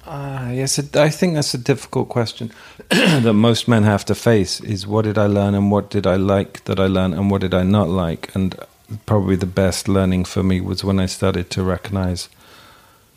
Uh, 0.05 0.51
yes, 0.51 0.79
I 0.95 1.09
think 1.09 1.35
that's 1.35 1.53
a 1.53 1.57
difficult 1.57 2.09
question 2.09 2.51
that 2.89 3.33
most 3.33 3.67
men 3.67 3.83
have 3.83 4.03
to 4.05 4.15
face. 4.15 4.59
Is 4.59 4.85
what 4.85 5.05
did 5.05 5.17
I 5.17 5.27
learn 5.27 5.55
and 5.55 5.71
what 5.71 5.89
did 5.89 6.05
I 6.05 6.15
like 6.15 6.63
that 6.65 6.79
I 6.79 6.87
learned 6.87 7.13
and 7.13 7.31
what 7.31 7.41
did 7.41 7.53
I 7.53 7.63
not 7.63 7.87
like? 7.87 8.33
And 8.35 8.55
probably 9.05 9.35
the 9.35 9.45
best 9.45 9.87
learning 9.87 10.25
for 10.25 10.43
me 10.43 10.59
was 10.61 10.83
when 10.83 10.99
I 10.99 11.05
started 11.05 11.49
to 11.51 11.63
recognize 11.63 12.29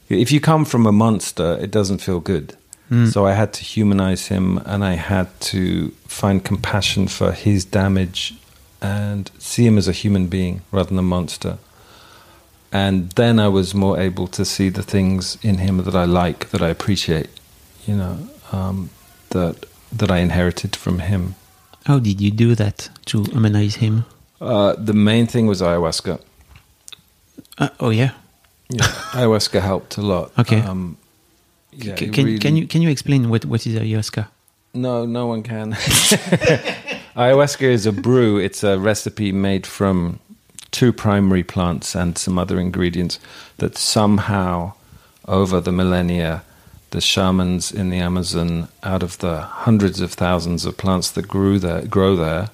if 0.08 0.30
you 0.30 0.40
come 0.40 0.64
from 0.64 0.86
a 0.86 0.92
monster, 0.92 1.58
it 1.60 1.70
doesn't 1.70 1.98
feel 1.98 2.20
good. 2.20 2.56
Mm. 2.90 3.12
So 3.12 3.26
I 3.26 3.32
had 3.32 3.52
to 3.54 3.64
humanize 3.64 4.28
him 4.28 4.58
and 4.58 4.84
I 4.84 4.94
had 4.94 5.28
to 5.52 5.90
find 6.06 6.44
compassion 6.44 7.08
for 7.08 7.32
his 7.32 7.64
damage 7.64 8.34
and 8.80 9.30
see 9.38 9.66
him 9.66 9.78
as 9.78 9.88
a 9.88 9.92
human 9.92 10.28
being 10.28 10.62
rather 10.70 10.90
than 10.90 10.98
a 10.98 11.02
monster. 11.02 11.58
And 12.72 13.10
then 13.12 13.38
I 13.38 13.48
was 13.48 13.74
more 13.74 13.98
able 13.98 14.26
to 14.28 14.44
see 14.44 14.68
the 14.70 14.82
things 14.82 15.38
in 15.42 15.58
him 15.58 15.78
that 15.84 15.94
I 15.94 16.04
like, 16.04 16.50
that 16.50 16.60
I 16.62 16.68
appreciate, 16.68 17.28
you 17.86 17.96
know, 17.96 18.18
um, 18.52 18.90
that 19.30 19.64
that 19.92 20.10
I 20.10 20.18
inherited 20.18 20.76
from 20.76 20.98
him. 20.98 21.34
How 21.86 21.98
did 22.00 22.20
you 22.20 22.30
do 22.30 22.54
that 22.56 22.90
to 23.06 23.22
humanize 23.24 23.76
him? 23.76 24.04
Uh, 24.40 24.74
the 24.76 24.92
main 24.92 25.26
thing 25.26 25.46
was 25.46 25.62
ayahuasca. 25.62 26.18
Uh, 27.58 27.68
oh 27.80 27.90
yeah. 27.90 28.10
Yeah, 28.68 28.82
ayahuasca 29.14 29.60
helped 29.62 29.96
a 29.96 30.02
lot. 30.02 30.32
Okay. 30.38 30.60
Um, 30.60 30.96
yeah, 31.72 31.94
can 31.94 32.10
really- 32.12 32.38
can 32.38 32.56
you 32.56 32.66
can 32.66 32.82
you 32.82 32.90
explain 32.90 33.28
what 33.30 33.44
what 33.44 33.66
is 33.66 33.76
ayahuasca? 33.76 34.26
No, 34.74 35.06
no 35.06 35.26
one 35.26 35.42
can. 35.42 35.72
Ayahuasca 37.16 37.62
is 37.62 37.86
a 37.86 37.92
brew. 37.92 38.36
It's 38.38 38.62
a 38.62 38.78
recipe 38.78 39.32
made 39.32 39.66
from 39.66 40.18
two 40.76 40.92
primary 40.92 41.42
plants 41.42 41.94
and 41.96 42.18
some 42.18 42.38
other 42.38 42.60
ingredients 42.60 43.18
that 43.56 43.78
somehow, 43.78 44.74
over 45.26 45.58
the 45.58 45.72
millennia, 45.72 46.42
the 46.90 47.00
shamans 47.00 47.72
in 47.72 47.88
the 47.88 47.96
Amazon, 47.96 48.68
out 48.82 49.02
of 49.02 49.16
the 49.18 49.40
hundreds 49.40 50.02
of 50.02 50.12
thousands 50.12 50.66
of 50.66 50.76
plants 50.76 51.10
that 51.12 51.26
grew 51.26 51.58
there, 51.58 51.80
grow 51.86 52.14
there, 52.14 52.50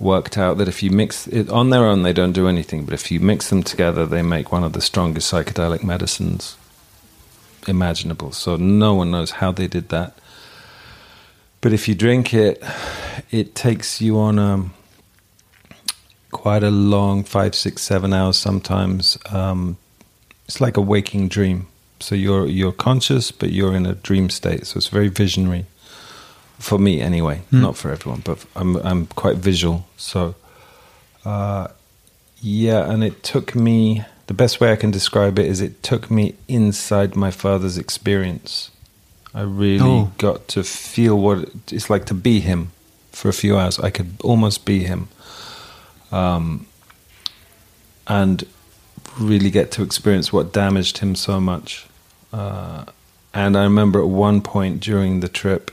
worked 0.00 0.38
out 0.38 0.56
that 0.56 0.66
if 0.66 0.82
you 0.82 0.90
mix 0.90 1.26
it 1.26 1.50
on 1.50 1.68
their 1.68 1.84
own, 1.84 2.04
they 2.04 2.14
don't 2.14 2.32
do 2.32 2.48
anything. 2.48 2.86
But 2.86 2.94
if 2.94 3.10
you 3.10 3.20
mix 3.20 3.50
them 3.50 3.62
together, 3.62 4.06
they 4.06 4.22
make 4.22 4.50
one 4.50 4.64
of 4.64 4.72
the 4.72 4.80
strongest 4.80 5.30
psychedelic 5.30 5.84
medicines 5.84 6.56
imaginable. 7.66 8.32
So 8.32 8.56
no 8.56 8.94
one 8.94 9.10
knows 9.10 9.32
how 9.42 9.52
they 9.52 9.66
did 9.66 9.90
that. 9.90 10.16
But 11.60 11.74
if 11.74 11.86
you 11.86 11.94
drink 11.94 12.32
it, 12.32 12.64
it 13.30 13.54
takes 13.54 14.00
you 14.00 14.18
on 14.18 14.38
a 14.38 14.70
quite 16.30 16.62
a 16.62 16.70
long 16.70 17.24
five, 17.24 17.54
six, 17.54 17.82
seven 17.82 18.12
hours 18.12 18.36
sometimes. 18.38 19.18
Um, 19.30 19.76
it's 20.46 20.60
like 20.60 20.76
a 20.76 20.80
waking 20.82 21.28
dream. 21.28 21.66
So 22.00 22.14
you're 22.14 22.46
you're 22.46 22.72
conscious, 22.72 23.30
but 23.32 23.50
you're 23.50 23.74
in 23.74 23.86
a 23.86 23.94
dream 23.94 24.30
state. 24.30 24.66
So 24.66 24.76
it's 24.78 24.88
very 24.88 25.08
visionary 25.08 25.66
for 26.58 26.78
me, 26.78 27.00
anyway. 27.00 27.40
Hmm. 27.50 27.60
Not 27.62 27.76
for 27.76 27.90
everyone, 27.90 28.22
but 28.24 28.44
I'm 28.54 28.76
I'm 28.76 29.06
quite 29.06 29.36
visual. 29.38 29.86
So 29.96 30.34
uh, 31.24 31.68
yeah, 32.40 32.90
and 32.90 33.02
it 33.04 33.22
took 33.22 33.54
me. 33.54 34.04
The 34.26 34.34
best 34.34 34.60
way 34.60 34.70
I 34.72 34.76
can 34.76 34.90
describe 34.90 35.38
it 35.38 35.46
is 35.46 35.60
it 35.62 35.82
took 35.82 36.10
me 36.10 36.34
inside 36.48 37.16
my 37.16 37.30
father's 37.30 37.78
experience. 37.78 38.70
I 39.34 39.40
really 39.42 39.82
Oh. 39.84 40.12
got 40.18 40.48
to 40.48 40.62
feel 40.62 41.18
what 41.18 41.48
it's 41.72 41.88
like 41.88 42.04
to 42.06 42.14
be 42.14 42.40
him 42.40 42.70
for 43.10 43.28
a 43.28 43.32
few 43.32 43.56
hours. 43.58 43.78
I 43.78 43.90
could 43.90 44.10
almost 44.22 44.64
be 44.66 44.80
him, 44.84 45.08
um, 46.12 46.66
and 48.06 48.44
really 49.18 49.50
get 49.50 49.70
to 49.72 49.82
experience 49.82 50.32
what 50.32 50.52
damaged 50.52 50.98
him 50.98 51.14
so 51.14 51.40
much. 51.40 51.86
Uh, 52.32 52.84
and 53.34 53.56
I 53.56 53.64
remember 53.64 54.00
at 54.00 54.08
one 54.08 54.40
point 54.40 54.80
during 54.80 55.20
the 55.20 55.28
trip, 55.28 55.70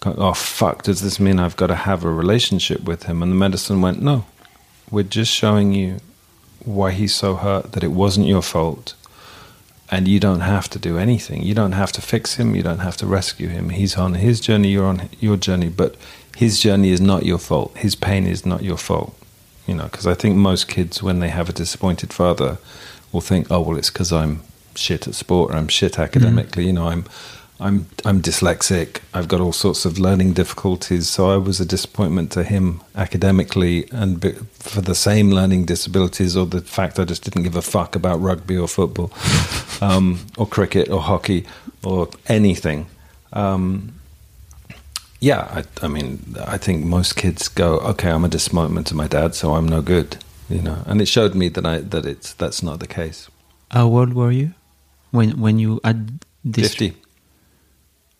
going, 0.00 0.18
"Oh 0.18 0.34
fuck! 0.34 0.82
Does 0.82 1.00
this 1.00 1.20
mean 1.20 1.38
I've 1.38 1.56
got 1.56 1.68
to 1.68 1.74
have 1.74 2.04
a 2.04 2.10
relationship 2.10 2.84
with 2.84 3.04
him?" 3.04 3.22
And 3.22 3.32
the 3.32 3.36
medicine 3.36 3.80
went, 3.80 4.02
"No, 4.02 4.26
we're 4.90 5.04
just 5.04 5.32
showing 5.32 5.72
you 5.72 6.00
why 6.64 6.92
he's 6.92 7.14
so 7.14 7.36
hurt. 7.36 7.72
That 7.72 7.84
it 7.84 7.92
wasn't 7.92 8.26
your 8.26 8.42
fault." 8.42 8.94
and 9.90 10.08
you 10.08 10.18
don't 10.18 10.40
have 10.40 10.68
to 10.70 10.78
do 10.78 10.98
anything. 10.98 11.42
You 11.42 11.54
don't 11.54 11.72
have 11.72 11.92
to 11.92 12.02
fix 12.02 12.34
him. 12.34 12.56
You 12.56 12.62
don't 12.62 12.80
have 12.80 12.96
to 12.96 13.06
rescue 13.06 13.48
him. 13.48 13.68
He's 13.68 13.96
on 13.96 14.14
his 14.14 14.40
journey. 14.40 14.68
You're 14.68 14.86
on 14.86 15.08
your 15.20 15.36
journey. 15.36 15.68
But 15.68 15.94
his 16.36 16.58
journey 16.58 16.90
is 16.90 17.00
not 17.00 17.24
your 17.24 17.38
fault. 17.38 17.76
His 17.76 17.94
pain 17.94 18.26
is 18.26 18.46
not 18.46 18.62
your 18.62 18.76
fault. 18.76 19.14
You 19.66 19.74
know, 19.74 19.84
because 19.84 20.06
I 20.06 20.14
think 20.14 20.36
most 20.36 20.68
kids, 20.68 21.02
when 21.02 21.20
they 21.20 21.30
have 21.30 21.48
a 21.48 21.52
disappointed 21.52 22.12
father, 22.12 22.58
will 23.12 23.20
think, 23.20 23.46
"Oh, 23.50 23.60
well, 23.60 23.78
it's 23.78 23.90
because 23.90 24.12
I'm 24.12 24.42
shit 24.74 25.06
at 25.08 25.14
sport 25.14 25.52
or 25.52 25.56
I'm 25.56 25.68
shit 25.68 25.98
academically." 25.98 26.66
You 26.66 26.74
know, 26.74 26.88
I'm. 26.88 27.04
I'm 27.60 27.86
I'm 28.04 28.20
dyslexic. 28.20 29.00
I've 29.14 29.28
got 29.28 29.40
all 29.40 29.52
sorts 29.52 29.84
of 29.84 29.96
learning 29.96 30.32
difficulties. 30.32 31.08
So 31.08 31.30
I 31.30 31.36
was 31.36 31.60
a 31.60 31.64
disappointment 31.64 32.32
to 32.32 32.42
him 32.42 32.82
academically, 32.96 33.88
and 33.92 34.20
for 34.54 34.80
the 34.80 34.94
same 34.94 35.30
learning 35.30 35.66
disabilities, 35.66 36.36
or 36.36 36.46
the 36.46 36.62
fact 36.62 36.98
I 36.98 37.04
just 37.04 37.22
didn't 37.22 37.44
give 37.44 37.54
a 37.54 37.62
fuck 37.62 37.94
about 37.94 38.20
rugby 38.20 38.58
or 38.58 38.66
football, 38.66 39.12
um, 39.80 40.18
or 40.36 40.48
cricket 40.48 40.90
or 40.90 41.00
hockey 41.00 41.46
or 41.84 42.08
anything. 42.26 42.86
Um, 43.32 43.94
yeah, 45.24 45.48
I, 45.58 45.86
I 45.86 45.88
mean, 45.88 46.36
I 46.46 46.58
think 46.58 46.84
most 46.84 47.16
kids 47.16 47.48
go, 47.48 47.78
okay, 47.90 48.10
I'm 48.10 48.24
a 48.24 48.28
disappointment 48.28 48.86
to 48.88 48.94
my 48.94 49.06
dad, 49.08 49.34
so 49.34 49.54
I'm 49.54 49.66
no 49.66 49.80
good. 49.80 50.18
You 50.50 50.60
know, 50.60 50.82
and 50.86 51.00
it 51.00 51.06
showed 51.06 51.34
me 51.34 51.48
that 51.48 51.64
I 51.64 51.78
that 51.78 52.04
it's 52.04 52.34
that's 52.34 52.62
not 52.62 52.78
the 52.78 52.86
case. 52.86 53.30
How 53.70 53.86
old 53.86 54.12
were 54.12 54.30
you 54.30 54.52
when 55.10 55.40
when 55.40 55.58
you 55.58 55.80
had 55.82 56.20
this? 56.44 56.68
Fifty. 56.68 56.92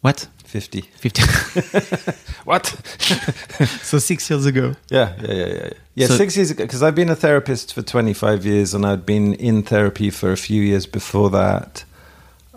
What? 0.01 0.29
50. 0.45 0.83
Fifty. 0.83 1.23
What? 2.45 2.67
so 3.83 3.99
six 3.99 4.29
years 4.31 4.47
ago. 4.47 4.75
Yeah, 4.91 5.15
yeah, 5.23 5.33
yeah, 5.33 5.47
yeah. 5.47 5.55
Yeah, 5.55 5.71
yeah 5.95 6.07
So- 6.07 6.17
six 6.17 6.37
years 6.37 6.51
ago, 6.51 6.65
because 6.65 6.83
I've 6.83 6.95
been 6.95 7.11
a 7.11 7.17
therapist 7.17 7.73
for 7.73 7.83
25 7.83 8.45
years 8.47 8.75
and 8.75 8.85
I'd 8.87 9.07
been 9.07 9.35
in 9.35 9.63
therapy 9.63 10.11
for 10.11 10.31
a 10.31 10.37
few 10.37 10.63
years 10.63 10.87
before 10.87 11.31
that. 11.31 11.85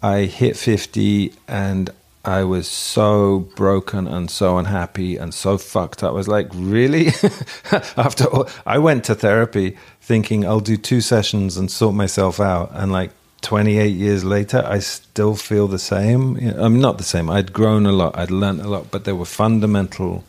I 0.03 0.25
hit 0.25 0.57
50 0.57 1.33
and 1.47 1.89
I 2.27 2.43
was 2.43 2.67
so 2.67 3.39
broken 3.55 4.05
and 4.05 4.29
so 4.29 4.57
unhappy 4.57 5.15
and 5.15 5.33
so 5.33 5.57
fucked. 5.57 6.03
I 6.03 6.11
was 6.11 6.27
like, 6.27 6.49
really? 6.53 7.07
After 7.95 8.25
all, 8.25 8.49
I 8.65 8.79
went 8.79 9.05
to 9.05 9.15
therapy 9.15 9.77
thinking 10.01 10.45
I'll 10.45 10.59
do 10.59 10.75
two 10.75 10.99
sessions 10.99 11.55
and 11.55 11.71
sort 11.71 11.95
myself 11.95 12.41
out. 12.41 12.71
And 12.73 12.91
like 12.91 13.11
28 13.43 13.87
years 13.95 14.25
later, 14.25 14.61
I 14.65 14.79
still 14.79 15.35
feel 15.35 15.69
the 15.69 15.79
same. 15.79 16.35
I'm 16.57 16.81
not 16.81 16.97
the 16.97 17.05
same. 17.05 17.29
I'd 17.29 17.53
grown 17.53 17.85
a 17.85 17.93
lot, 17.93 18.17
I'd 18.17 18.29
learned 18.29 18.59
a 18.59 18.67
lot, 18.67 18.91
but 18.91 19.05
there 19.05 19.15
were 19.15 19.25
fundamental 19.25 20.25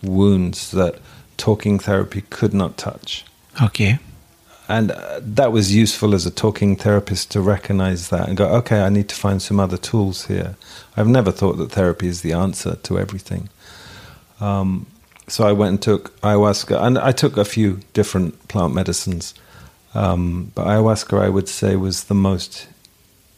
wounds 0.00 0.70
that 0.70 1.00
talking 1.38 1.80
therapy 1.80 2.20
could 2.30 2.54
not 2.54 2.76
touch. 2.76 3.24
Okay. 3.60 3.98
And 4.72 4.90
uh, 4.92 5.20
that 5.20 5.52
was 5.52 5.74
useful 5.74 6.14
as 6.14 6.24
a 6.24 6.30
talking 6.30 6.76
therapist 6.76 7.30
to 7.32 7.42
recognize 7.42 8.08
that 8.08 8.26
and 8.26 8.38
go, 8.38 8.46
okay, 8.60 8.80
I 8.80 8.88
need 8.88 9.10
to 9.10 9.14
find 9.14 9.42
some 9.42 9.60
other 9.60 9.76
tools 9.76 10.28
here. 10.28 10.56
I've 10.96 11.08
never 11.08 11.30
thought 11.30 11.58
that 11.58 11.72
therapy 11.72 12.08
is 12.08 12.22
the 12.22 12.32
answer 12.32 12.76
to 12.76 12.98
everything. 12.98 13.50
Um, 14.40 14.86
so 15.28 15.46
I 15.46 15.52
went 15.52 15.70
and 15.72 15.82
took 15.82 16.18
ayahuasca, 16.22 16.82
and 16.82 16.96
I 16.96 17.12
took 17.12 17.36
a 17.36 17.44
few 17.44 17.80
different 17.92 18.48
plant 18.48 18.72
medicines. 18.72 19.34
Um, 19.94 20.52
but 20.54 20.66
ayahuasca, 20.66 21.22
I 21.22 21.28
would 21.28 21.50
say, 21.50 21.76
was 21.76 22.04
the 22.04 22.14
most 22.14 22.66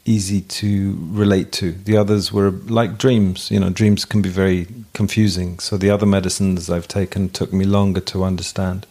easy 0.05 0.41
to 0.41 0.97
relate 1.11 1.51
to. 1.55 1.73
The 1.73 1.97
others 1.97 2.33
were 2.33 2.51
like 2.51 2.97
dreams. 2.97 3.51
You 3.51 3.59
know, 3.59 3.71
dreams 3.71 4.05
can 4.05 4.23
be 4.23 4.29
very 4.29 4.69
confusing. 4.93 5.59
So 5.59 5.77
the 5.79 5.91
other 5.91 6.07
medicines 6.07 6.71
I've 6.71 6.87
taken 6.87 7.29
took 7.29 7.53
me 7.53 7.65
longer 7.65 8.01
to 8.03 8.23
understand. 8.23 8.87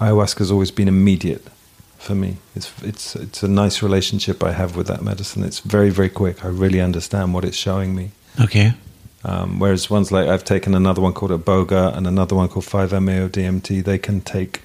Ayahuasca 0.00 0.38
has 0.38 0.50
always 0.50 0.70
been 0.70 0.88
immediate 0.88 1.46
for 2.04 2.14
me. 2.14 2.36
It's 2.54 2.70
it's 2.82 3.16
it's 3.16 3.42
a 3.42 3.48
nice 3.48 3.82
relationship 3.82 4.42
I 4.44 4.52
have 4.52 4.76
with 4.76 4.86
that 4.86 5.02
medicine. 5.02 5.42
It's 5.44 5.60
very 5.60 5.90
very 5.90 6.08
quick. 6.10 6.44
I 6.44 6.48
really 6.48 6.80
understand 6.80 7.34
what 7.34 7.44
it's 7.44 7.56
showing 7.56 7.94
me. 7.94 8.10
Okay. 8.40 8.72
Um, 9.24 9.58
whereas 9.58 9.88
ones 9.90 10.12
like 10.12 10.28
I've 10.28 10.44
taken 10.44 10.74
another 10.74 11.00
one 11.00 11.12
called 11.14 11.30
Iboga 11.32 11.96
and 11.96 12.06
another 12.06 12.36
one 12.36 12.48
called 12.48 12.66
5-MeO 12.66 13.28
DMT, 13.30 13.82
they 13.82 13.96
can 13.98 14.20
take 14.20 14.60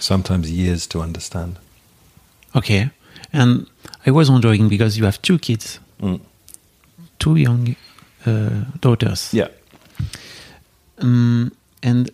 sometimes 0.00 0.50
years 0.50 0.84
to 0.88 1.00
understand. 1.00 1.58
Okay. 2.56 2.90
And 3.32 3.66
I 4.04 4.10
was 4.10 4.28
wondering 4.28 4.68
because 4.68 4.98
you 4.98 5.04
have 5.04 5.22
two 5.22 5.38
kids, 5.38 5.78
Mm. 6.00 6.20
two 7.20 7.36
young 7.36 7.76
uh, 8.26 8.64
daughters. 8.80 9.32
Yeah. 9.32 9.48
Um, 10.98 11.52
and 11.84 12.10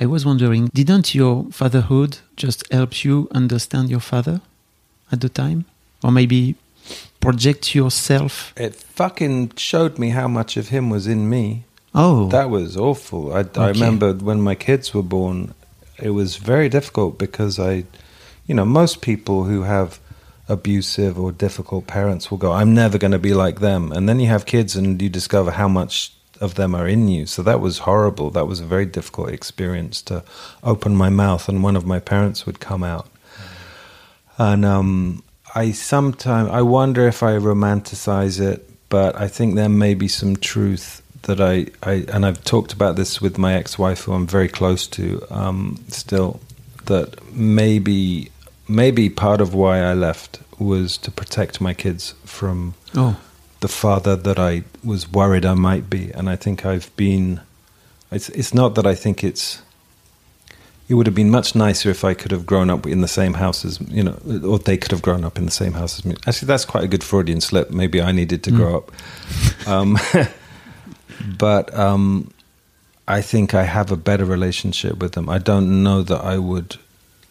I 0.00 0.06
was 0.06 0.24
wondering, 0.24 0.70
didn't 0.72 1.14
your 1.14 1.46
fatherhood 1.50 2.18
just 2.36 2.70
help 2.72 3.04
you 3.04 3.28
understand 3.32 3.90
your 3.90 4.00
father 4.00 4.40
at 5.10 5.20
the 5.20 5.28
time? 5.28 5.64
Or 6.04 6.12
maybe 6.12 6.54
project 7.20 7.74
yourself? 7.74 8.52
It 8.56 8.74
fucking 8.76 9.52
showed 9.56 9.98
me 9.98 10.10
how 10.10 10.28
much 10.28 10.56
of 10.56 10.68
him 10.68 10.90
was 10.90 11.06
in 11.06 11.28
me. 11.28 11.64
Oh, 11.94 12.28
That 12.28 12.50
was 12.50 12.76
awful. 12.76 13.32
I, 13.34 13.44
I 13.56 13.68
remember 13.70 14.12
when 14.12 14.40
my 14.40 14.54
kids 14.54 14.94
were 14.94 15.02
born, 15.02 15.54
it 15.98 16.10
was 16.10 16.36
very 16.36 16.68
difficult 16.68 17.18
because 17.18 17.58
I, 17.58 17.84
you 18.46 18.54
know, 18.54 18.64
most 18.64 19.00
people 19.00 19.44
who 19.44 19.62
have 19.62 19.98
abusive 20.48 21.18
or 21.18 21.32
difficult 21.32 21.86
parents 21.88 22.30
will 22.30 22.38
go, 22.38 22.52
I'm 22.52 22.72
never 22.72 22.98
going 22.98 23.12
to 23.12 23.18
be 23.18 23.34
like 23.34 23.60
them. 23.60 23.90
And 23.90 24.08
then 24.08 24.20
you 24.20 24.28
have 24.28 24.46
kids 24.46 24.76
and 24.76 25.00
you 25.02 25.08
discover 25.08 25.50
how 25.50 25.66
much 25.68 26.12
of 26.40 26.54
them 26.54 26.74
are 26.74 26.88
in 26.88 27.08
you. 27.08 27.26
So 27.26 27.42
that 27.42 27.60
was 27.60 27.78
horrible. 27.78 28.30
That 28.30 28.46
was 28.46 28.60
a 28.60 28.64
very 28.64 28.86
difficult 28.86 29.30
experience 29.30 30.02
to 30.02 30.22
open 30.62 30.96
my 30.96 31.10
mouth 31.10 31.48
and 31.48 31.62
one 31.62 31.76
of 31.76 31.86
my 31.86 32.00
parents 32.00 32.46
would 32.46 32.60
come 32.60 32.84
out. 32.84 33.08
And 34.38 34.64
um, 34.64 35.22
I 35.54 35.72
sometimes 35.72 36.50
I 36.50 36.62
wonder 36.62 37.06
if 37.08 37.22
I 37.22 37.32
romanticize 37.32 38.40
it, 38.40 38.68
but 38.88 39.16
I 39.16 39.28
think 39.28 39.54
there 39.54 39.68
may 39.68 39.94
be 39.94 40.08
some 40.08 40.36
truth 40.36 41.02
that 41.22 41.40
I, 41.40 41.66
I 41.82 42.04
and 42.12 42.24
I've 42.24 42.44
talked 42.44 42.72
about 42.72 42.96
this 42.96 43.20
with 43.20 43.38
my 43.38 43.54
ex-wife, 43.54 44.02
who 44.02 44.12
I'm 44.12 44.26
very 44.26 44.48
close 44.48 44.86
to 44.88 45.24
um, 45.30 45.84
still. 45.88 46.40
That 46.86 47.34
maybe 47.34 48.30
maybe 48.66 49.10
part 49.10 49.40
of 49.40 49.54
why 49.54 49.80
I 49.80 49.94
left 49.94 50.40
was 50.58 50.96
to 50.98 51.10
protect 51.10 51.60
my 51.60 51.74
kids 51.74 52.14
from 52.24 52.74
Oh, 52.94 53.18
the 53.60 53.68
father 53.68 54.16
that 54.16 54.38
I 54.38 54.64
was 54.84 55.10
worried 55.10 55.44
I 55.44 55.54
might 55.54 55.90
be, 55.90 56.10
and 56.12 56.28
I 56.28 56.36
think 56.36 56.64
I've 56.64 56.94
been. 56.96 57.40
It's 58.10 58.28
it's 58.30 58.54
not 58.54 58.74
that 58.76 58.86
I 58.86 58.94
think 58.94 59.24
it's. 59.24 59.62
It 60.88 60.94
would 60.94 61.06
have 61.06 61.14
been 61.14 61.30
much 61.30 61.54
nicer 61.54 61.90
if 61.90 62.02
I 62.02 62.14
could 62.14 62.30
have 62.30 62.46
grown 62.46 62.70
up 62.70 62.86
in 62.86 63.02
the 63.02 63.08
same 63.08 63.34
house 63.34 63.62
as 63.64 63.78
you 63.90 64.02
know, 64.02 64.18
or 64.42 64.58
they 64.58 64.78
could 64.78 64.90
have 64.90 65.02
grown 65.02 65.22
up 65.22 65.36
in 65.36 65.44
the 65.44 65.50
same 65.50 65.72
house 65.72 65.98
as 65.98 66.04
me. 66.06 66.16
Actually, 66.26 66.46
that's 66.46 66.64
quite 66.64 66.84
a 66.84 66.88
good 66.88 67.04
Freudian 67.04 67.42
slip. 67.42 67.70
Maybe 67.70 68.00
I 68.00 68.12
needed 68.12 68.42
to 68.44 68.50
grow 68.50 68.78
up. 68.78 68.92
Um, 69.66 69.98
but 71.38 71.74
um, 71.74 72.30
I 73.06 73.20
think 73.20 73.54
I 73.54 73.64
have 73.64 73.92
a 73.92 73.96
better 73.96 74.24
relationship 74.24 74.98
with 74.98 75.12
them. 75.12 75.28
I 75.28 75.38
don't 75.38 75.82
know 75.82 76.02
that 76.02 76.24
I 76.24 76.38
would 76.38 76.76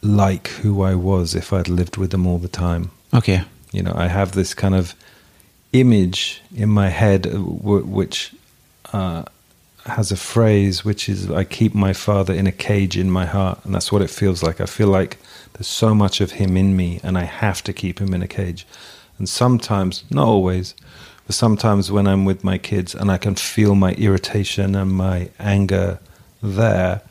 like 0.03 0.49
who 0.49 0.83
I 0.83 0.93
was 0.93 1.33
if 1.33 1.51
I'd 1.51 1.67
lived 1.67 1.97
with 1.97 2.11
them 2.11 2.27
all 2.27 2.37
the 2.37 2.47
time. 2.47 2.91
okay. 3.13 3.43
You 3.73 3.83
know, 3.83 3.93
I 3.95 4.07
have 4.07 4.31
this 4.31 4.53
kind 4.53 4.73
of 4.75 4.95
image 5.81 6.41
in 6.55 6.69
my 6.69 6.89
head 6.89 7.27
uh, 7.27 7.31
w- 7.31 7.85
which 7.85 8.33
uh, 8.93 9.23
has 9.85 10.11
a 10.11 10.17
phrase 10.17 10.83
which 10.85 11.09
is 11.09 11.29
I 11.31 11.43
keep 11.43 11.73
my 11.73 11.93
father 11.93 12.33
in 12.33 12.47
a 12.47 12.51
cage 12.51 12.97
in 12.97 13.09
my 13.11 13.25
heart, 13.25 13.59
and 13.65 13.73
that's 13.73 13.91
what 13.91 14.01
it 14.01 14.09
feels 14.09 14.43
like. 14.43 14.61
I 14.61 14.65
feel 14.65 14.87
like 14.89 15.17
there's 15.53 15.67
so 15.67 15.95
much 15.95 16.21
of 16.21 16.31
him 16.33 16.57
in 16.57 16.75
me, 16.75 16.99
and 17.03 17.17
I 17.17 17.23
have 17.23 17.63
to 17.63 17.73
keep 17.73 17.99
him 17.99 18.13
in 18.13 18.21
a 18.21 18.27
cage. 18.27 18.65
And 19.17 19.27
sometimes, 19.27 20.03
not 20.11 20.27
always, 20.27 20.75
but 21.25 21.35
sometimes 21.35 21.91
when 21.91 22.07
I'm 22.07 22.25
with 22.25 22.43
my 22.43 22.57
kids 22.57 22.93
and 22.95 23.11
I 23.11 23.17
can 23.17 23.35
feel 23.35 23.75
my 23.75 23.93
irritation 23.93 24.75
and 24.75 24.91
my 24.91 25.29
anger 25.39 25.99
there, 26.43 27.01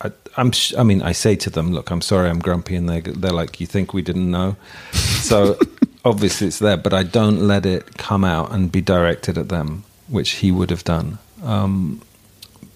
I, 0.00 0.10
I'm. 0.36 0.52
sh- 0.52 0.74
I 0.78 0.82
mean, 0.84 1.02
I 1.02 1.12
say 1.12 1.36
to 1.36 1.50
them, 1.50 1.72
"Look, 1.72 1.90
I'm 1.90 2.00
sorry, 2.00 2.30
I'm 2.30 2.38
grumpy," 2.38 2.76
and 2.76 2.88
they 2.88 3.00
they're 3.00 3.32
like, 3.32 3.60
"You 3.60 3.66
think 3.66 3.92
we 3.92 4.02
didn't 4.02 4.30
know?" 4.30 4.56
So 4.92 5.58
obviously 6.04 6.46
it's 6.48 6.58
there, 6.58 6.76
but 6.76 6.92
I 6.92 7.02
don't 7.02 7.40
let 7.46 7.66
it 7.66 7.96
come 7.98 8.24
out 8.24 8.52
and 8.52 8.72
be 8.72 8.80
directed 8.80 9.38
at 9.38 9.48
them, 9.48 9.84
which 10.08 10.30
he 10.42 10.50
would 10.52 10.70
have 10.70 10.84
done. 10.84 11.18
Um, 11.42 12.00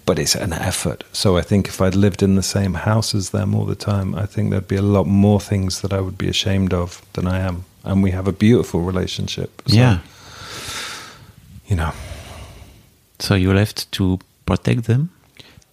but 0.04 0.18
it's 0.18 0.34
an 0.34 0.52
effort. 0.52 1.04
So 1.12 1.36
I 1.36 1.42
think 1.42 1.68
if 1.68 1.80
I'd 1.80 1.94
lived 1.94 2.22
in 2.22 2.34
the 2.34 2.42
same 2.42 2.74
house 2.74 3.14
as 3.14 3.30
them 3.30 3.54
all 3.54 3.64
the 3.64 3.76
time, 3.76 4.14
I 4.14 4.26
think 4.26 4.50
there'd 4.50 4.68
be 4.68 4.76
a 4.76 4.82
lot 4.82 5.06
more 5.06 5.40
things 5.40 5.80
that 5.80 5.92
I 5.92 6.00
would 6.00 6.18
be 6.18 6.28
ashamed 6.28 6.74
of 6.74 7.02
than 7.12 7.26
I 7.26 7.38
am. 7.38 7.64
And 7.84 8.02
we 8.02 8.10
have 8.10 8.28
a 8.28 8.32
beautiful 8.32 8.80
relationship. 8.80 9.62
So, 9.66 9.76
yeah. 9.76 9.98
You 11.66 11.76
know, 11.76 11.92
So 13.18 13.34
you 13.34 13.52
left 13.54 13.90
to 13.92 14.18
protect 14.46 14.84
them. 14.84 15.10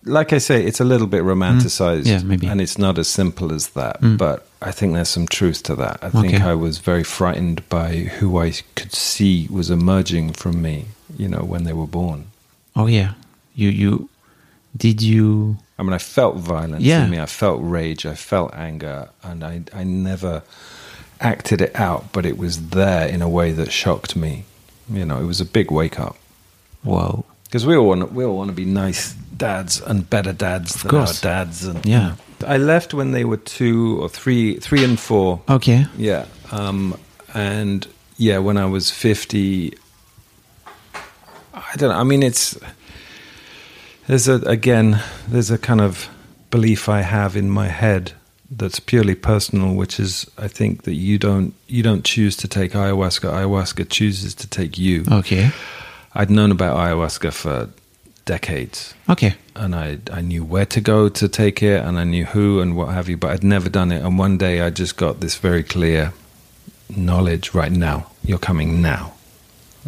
Like 0.06 0.32
I 0.34 0.38
say, 0.40 0.64
it's 0.66 0.80
a 0.80 0.86
little 0.86 1.08
bit 1.08 1.24
romanticized. 1.24 2.06
Yeah, 2.06 2.22
maybe. 2.24 2.48
And 2.48 2.62
it's 2.62 2.78
not 2.78 2.98
as 2.98 3.08
simple 3.08 3.52
as 3.54 3.70
that. 3.70 4.00
Mm. 4.02 4.18
But 4.18 4.46
I 4.62 4.72
think 4.72 4.94
there's 4.94 5.10
some 5.10 5.28
truth 5.28 5.64
to 5.64 5.76
that. 5.76 6.00
I 6.02 6.10
think 6.10 6.36
Okay. 6.36 6.44
I 6.44 6.54
was 6.54 6.78
very 6.80 7.04
frightened 7.04 7.68
by 7.70 7.96
who 8.20 8.38
I 8.40 8.54
could 8.76 8.94
see 8.94 9.48
was 9.50 9.70
emerging 9.70 10.34
from 10.34 10.62
me, 10.62 10.86
you 11.18 11.28
know, 11.28 11.44
when 11.44 11.64
they 11.66 11.74
were 11.74 11.88
born. 11.88 12.28
Oh 12.76 12.88
yeah. 12.88 13.14
You 13.56 13.70
you 13.70 14.10
did 14.78 15.02
you 15.02 15.58
I 15.78 15.84
mean, 15.84 15.94
I 15.94 15.98
felt 15.98 16.36
violence 16.38 16.84
Yeah. 16.84 17.04
in 17.06 17.10
me. 17.12 17.20
I 17.20 17.26
felt 17.26 17.60
rage. 17.64 18.06
I 18.06 18.16
felt 18.16 18.54
anger. 18.54 19.10
And 19.24 19.44
I, 19.44 19.62
I 19.74 19.84
never 19.84 20.44
acted 21.22 21.62
it 21.62 21.76
out, 21.76 22.12
but 22.14 22.26
it 22.26 22.38
was 22.38 22.70
there 22.70 23.08
in 23.08 23.22
a 23.22 23.30
way 23.30 23.52
that 23.54 23.72
shocked 23.72 24.16
me. 24.16 24.44
You 24.92 25.06
know, 25.06 25.20
it 25.20 25.26
was 25.26 25.42
a 25.42 25.46
big 25.46 25.72
wake 25.72 26.00
up. 26.00 26.16
wow. 26.84 27.26
Because 27.46 27.66
we 27.66 27.76
all 27.76 27.88
want 27.88 28.12
we 28.14 28.24
all 28.24 28.38
want 28.38 28.50
to 28.50 28.56
be 28.56 28.66
nice 28.66 29.16
dads 29.40 29.82
and 29.82 30.08
better 30.10 30.34
dads 30.34 30.82
than 30.84 30.92
course. 30.92 31.24
our 31.26 31.32
dads. 31.32 31.66
And 31.66 31.84
Yeah. 31.86 32.16
I 32.48 32.58
left 32.58 32.94
when 32.94 33.12
they 33.12 33.26
were 33.26 33.38
two 33.38 34.00
or 34.02 34.08
three, 34.10 34.60
three 34.60 34.84
and 34.84 35.00
four. 35.00 35.42
Okay. 35.50 35.88
Yeah, 35.98 36.26
um, 36.52 36.94
and 37.34 37.88
yeah, 38.18 38.38
when 38.38 38.56
I 38.58 38.66
was 38.66 38.92
fifty, 38.92 39.74
I 41.54 41.76
don't 41.76 41.90
know. 41.90 42.00
I 42.00 42.04
mean, 42.04 42.24
it's 42.24 42.58
there's 44.08 44.28
a 44.28 44.36
again 44.48 45.02
there's 45.28 45.52
a 45.52 45.58
kind 45.58 45.82
of 45.82 46.08
belief 46.50 46.88
I 46.90 47.02
have 47.02 47.36
in 47.36 47.50
my 47.50 47.68
head 47.68 48.14
that's 48.50 48.80
purely 48.80 49.16
personal, 49.16 49.76
which 49.76 50.00
is 50.00 50.26
I 50.38 50.48
think 50.48 50.84
that 50.84 50.96
you 50.96 51.18
don't 51.18 51.54
you 51.68 51.84
don't 51.84 52.04
choose 52.06 52.36
to 52.38 52.48
take 52.48 52.72
ayahuasca. 52.72 53.30
Ayahuasca 53.32 53.90
chooses 53.90 54.34
to 54.36 54.48
take 54.48 54.78
you. 54.78 55.04
Okay. 55.12 55.52
I'd 56.16 56.30
known 56.32 56.52
about 56.52 56.78
ayahuasca 56.78 57.34
for 57.34 57.70
decades 58.34 58.94
Okay. 59.08 59.34
and 59.56 59.74
I 59.76 59.88
I 60.20 60.22
knew 60.22 60.44
where 60.54 60.66
to 60.76 60.82
go 60.82 61.10
to 61.10 61.28
take 61.28 61.60
it, 61.72 61.80
and 61.86 61.98
I 61.98 62.04
knew 62.14 62.26
who 62.34 62.62
and 62.62 62.76
what 62.78 62.90
have 62.94 63.10
you, 63.12 63.18
but 63.18 63.30
I'd 63.34 63.44
never 63.44 63.70
done 63.70 63.92
it. 63.96 64.02
And 64.06 64.20
one 64.20 64.38
day 64.38 64.56
I 64.68 64.70
just 64.80 64.96
got 64.98 65.20
this 65.20 65.36
very 65.44 65.64
clear 65.64 66.12
knowledge. 66.90 67.46
Right 67.62 67.72
now, 67.90 67.98
you're 68.24 68.46
coming 68.50 68.82
now, 68.82 69.04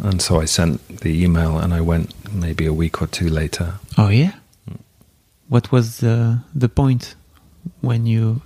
and 0.02 0.20
so 0.22 0.42
I 0.42 0.46
sent 0.46 0.80
the 1.00 1.12
email, 1.24 1.58
and 1.62 1.72
I 1.74 1.80
went 1.80 2.06
maybe 2.34 2.66
a 2.66 2.72
week 2.72 3.00
or 3.02 3.06
two 3.08 3.28
later. 3.28 3.74
Oh 3.96 4.10
yeah. 4.10 4.32
What 5.48 5.70
was 5.72 5.86
the 5.98 6.38
the 6.62 6.68
point 6.68 7.14
when 7.80 8.06
you 8.06 8.40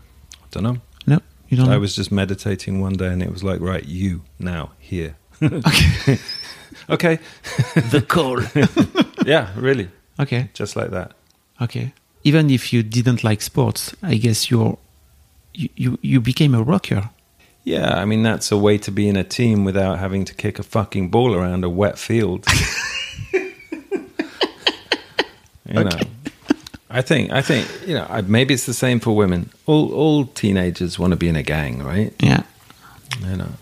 I 0.45 0.47
Don't 0.51 0.63
know. 0.65 0.77
no 1.07 1.19
you 1.49 1.57
don't 1.57 1.69
I 1.69 1.73
know? 1.75 1.81
was 1.81 1.97
just 1.97 2.11
meditating 2.11 2.83
one 2.83 2.97
day, 2.97 3.13
and 3.13 3.23
it 3.23 3.31
was 3.33 3.43
like, 3.43 3.61
right, 3.73 3.85
you 3.89 4.21
now 4.39 4.71
here. 4.79 5.15
okay. 5.43 6.19
okay, 6.91 7.19
the 7.93 8.03
call. 8.09 8.41
yeah, 9.35 9.51
really, 9.57 9.89
okay. 10.21 10.51
just 10.55 10.77
like 10.77 10.91
that. 10.91 11.13
Okay. 11.61 11.93
Even 12.23 12.51
if 12.51 12.73
you 12.73 12.83
didn't 12.83 13.25
like 13.25 13.43
sports, 13.43 13.95
I 14.03 14.17
guess 14.17 14.51
you're 14.51 14.79
you 15.53 15.69
you, 15.77 15.99
you 16.03 16.21
became 16.21 16.55
a 16.55 16.63
rocker. 16.63 17.11
Yeah, 17.65 17.99
I 17.99 18.05
mean 18.05 18.23
that's 18.23 18.53
a 18.53 18.57
way 18.57 18.79
to 18.79 18.93
be 18.93 19.09
in 19.09 19.17
a 19.17 19.25
team 19.25 19.65
without 19.65 19.99
having 19.99 20.25
to 20.27 20.35
kick 20.35 20.59
a 20.59 20.63
fucking 20.63 21.11
ball 21.11 21.35
around 21.35 21.65
a 21.65 21.69
wet 21.69 21.99
field. 21.99 22.47
you 23.33 23.53
know, 25.75 25.91
I 26.89 27.03
think 27.03 27.33
I 27.33 27.43
think 27.43 27.69
you 27.87 27.95
know 27.95 28.07
I, 28.09 28.21
maybe 28.21 28.55
it's 28.55 28.67
the 28.67 28.75
same 28.75 29.01
for 29.01 29.17
women. 29.17 29.51
All 29.67 29.93
all 29.93 30.27
teenagers 30.27 30.99
want 30.99 31.13
to 31.13 31.17
be 31.17 31.29
in 31.29 31.37
a 31.37 31.43
gang, 31.43 31.83
right? 31.83 32.15
Yeah. 32.21 32.45
You 33.21 33.37
know, 33.37 33.53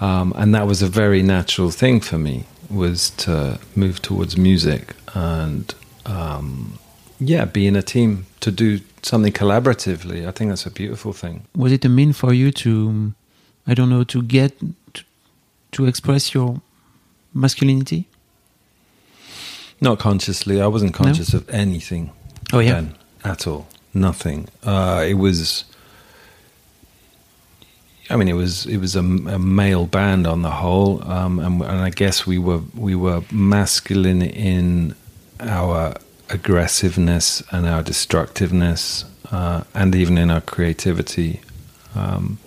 um, 0.00 0.32
and 0.36 0.54
that 0.54 0.66
was 0.66 0.80
a 0.80 0.86
very 0.86 1.22
natural 1.22 1.70
thing 1.70 2.00
for 2.00 2.18
me 2.18 2.44
was 2.70 3.10
to 3.10 3.58
move 3.74 4.02
towards 4.02 4.36
music 4.36 4.94
and 5.14 5.74
um, 6.06 6.78
yeah, 7.18 7.44
be 7.44 7.66
in 7.66 7.76
a 7.76 7.82
team 7.82 8.26
to 8.40 8.50
do 8.50 8.80
something 9.02 9.32
collaboratively. 9.32 10.26
I 10.26 10.30
think 10.30 10.50
that's 10.50 10.66
a 10.66 10.70
beautiful 10.70 11.12
thing. 11.12 11.46
Was 11.56 11.72
it 11.72 11.84
a 11.84 11.88
mean 11.88 12.12
for 12.12 12.32
you 12.32 12.50
to 12.52 13.12
I 13.66 13.74
don't 13.74 13.90
know 13.90 14.04
to 14.04 14.22
get 14.22 14.58
to, 14.94 15.04
to 15.72 15.86
express 15.86 16.34
your 16.34 16.60
masculinity? 17.34 18.08
Not 19.80 19.98
consciously. 19.98 20.60
I 20.60 20.66
wasn't 20.66 20.94
conscious 20.94 21.34
of 21.34 21.48
anything. 21.50 22.10
Oh, 22.52 22.58
yeah? 22.58 22.72
then, 22.72 22.94
at 23.24 23.46
all. 23.46 23.68
Nothing. 23.94 24.48
Uh, 24.64 25.04
it 25.06 25.14
was. 25.14 25.64
I 28.10 28.16
mean, 28.16 28.28
it 28.28 28.34
was 28.34 28.66
it 28.66 28.78
was 28.78 28.96
a, 28.96 29.00
a 29.00 29.38
male 29.38 29.86
band 29.86 30.26
on 30.26 30.42
the 30.42 30.50
whole, 30.50 31.02
um, 31.08 31.38
and, 31.38 31.60
and 31.60 31.80
I 31.80 31.90
guess 31.90 32.26
we 32.26 32.38
were 32.38 32.62
we 32.74 32.94
were 32.94 33.22
masculine 33.30 34.22
in 34.22 34.94
our 35.40 35.94
aggressiveness 36.30 37.42
and 37.50 37.66
our 37.66 37.82
destructiveness, 37.82 39.04
uh, 39.30 39.64
and 39.74 39.94
even 39.94 40.16
in 40.16 40.30
our 40.30 40.40
creativity. 40.40 41.40
Um, 41.94 42.38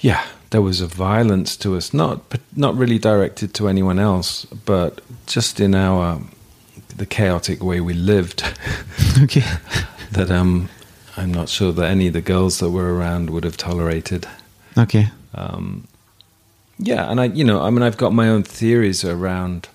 yeah, 0.00 0.26
there 0.50 0.62
was 0.62 0.80
a 0.80 0.86
violence 0.86 1.56
to 1.58 1.76
us, 1.76 1.94
not 1.94 2.22
not 2.56 2.74
really 2.76 2.98
directed 2.98 3.54
to 3.54 3.68
anyone 3.68 4.00
else, 4.00 4.44
but 4.44 5.00
just 5.26 5.60
in 5.60 5.74
our 5.74 6.20
the 6.96 7.06
chaotic 7.06 7.62
way 7.62 7.80
we 7.80 7.94
lived. 7.94 8.42
okay. 9.22 9.44
that 10.12 10.30
um, 10.30 10.68
I'm 11.16 11.32
not 11.32 11.48
sure 11.48 11.72
that 11.72 11.84
any 11.84 12.08
of 12.08 12.12
the 12.12 12.20
girls 12.20 12.58
that 12.58 12.70
were 12.70 12.94
around 12.94 13.30
would 13.30 13.44
have 13.44 13.56
tolerated. 13.56 14.28
Okay. 14.76 15.08
Um, 15.34 15.88
yeah, 16.78 17.10
and 17.10 17.20
I, 17.20 17.24
you 17.24 17.44
know, 17.44 17.62
I 17.62 17.70
mean, 17.70 17.82
I've 17.82 17.96
got 17.96 18.12
my 18.12 18.28
own 18.28 18.42
theories 18.42 19.04
around 19.04 19.68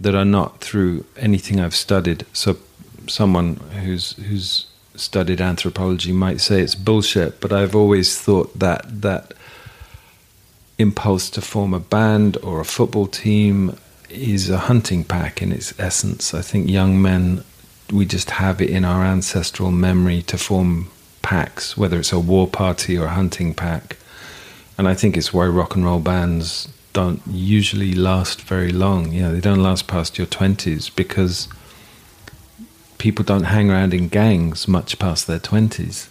that 0.00 0.14
are 0.14 0.24
not 0.24 0.60
through 0.60 1.04
anything 1.16 1.60
I've 1.60 1.74
studied. 1.74 2.24
So, 2.32 2.56
someone 3.08 3.56
who's 3.82 4.12
who's 4.12 4.66
studied 4.94 5.40
anthropology 5.40 6.12
might 6.12 6.40
say 6.40 6.60
it's 6.60 6.74
bullshit, 6.74 7.40
but 7.40 7.52
I've 7.52 7.74
always 7.74 8.20
thought 8.20 8.58
that 8.58 9.02
that 9.02 9.34
impulse 10.78 11.28
to 11.30 11.40
form 11.40 11.74
a 11.74 11.80
band 11.80 12.36
or 12.42 12.60
a 12.60 12.64
football 12.64 13.06
team 13.06 13.76
is 14.08 14.50
a 14.50 14.58
hunting 14.58 15.04
pack 15.04 15.42
in 15.42 15.52
its 15.52 15.78
essence. 15.78 16.34
I 16.34 16.42
think 16.42 16.68
young 16.68 17.00
men, 17.00 17.44
we 17.92 18.06
just 18.06 18.30
have 18.30 18.60
it 18.60 18.70
in 18.70 18.84
our 18.84 19.04
ancestral 19.04 19.70
memory 19.70 20.22
to 20.22 20.38
form 20.38 20.90
packs, 21.22 21.76
whether 21.76 21.98
it's 21.98 22.12
a 22.12 22.20
war 22.20 22.46
party 22.46 22.96
or 22.96 23.06
a 23.06 23.10
hunting 23.10 23.54
pack. 23.54 23.96
And 24.78 24.88
I 24.88 24.94
think 24.94 25.16
it's 25.16 25.32
why 25.32 25.46
rock 25.46 25.74
and 25.74 25.84
roll 25.84 26.00
bands 26.00 26.68
don't 26.92 27.22
usually 27.26 27.92
last 27.92 28.42
very 28.42 28.72
long. 28.72 29.12
You 29.12 29.22
know, 29.22 29.32
they 29.32 29.40
don't 29.40 29.62
last 29.62 29.86
past 29.86 30.18
your 30.18 30.26
20s 30.26 30.94
because 30.94 31.48
people 32.98 33.24
don't 33.24 33.44
hang 33.44 33.70
around 33.70 33.94
in 33.94 34.08
gangs 34.08 34.66
much 34.66 34.98
past 34.98 35.26
their 35.26 35.38
20s. 35.38 36.08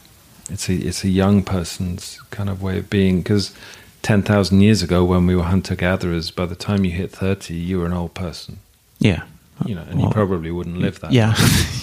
It's 0.50 0.70
a, 0.70 0.74
it's 0.74 1.04
a 1.04 1.10
young 1.10 1.44
person's 1.44 2.20
kind 2.32 2.50
of 2.50 2.62
way 2.62 2.80
of 2.80 2.90
being 2.90 3.20
because 3.20 3.54
10,000 4.02 4.62
years 4.62 4.82
ago 4.82 5.04
when 5.04 5.28
we 5.28 5.36
were 5.36 5.44
hunter 5.44 5.76
gatherers, 5.76 6.32
by 6.32 6.46
the 6.46 6.56
time 6.56 6.86
you 6.86 6.92
hit 6.92 7.12
30, 7.12 7.54
you 7.54 7.80
were 7.80 7.86
an 7.86 7.94
old 7.94 8.14
person. 8.14 8.60
Yeah. 9.00 9.24
You 9.66 9.76
know, 9.76 9.86
and 9.90 10.02
you 10.02 10.10
probably 10.10 10.52
wouldn't 10.52 10.78
live 10.78 11.00
that. 11.02 11.12
Yeah. 11.12 11.34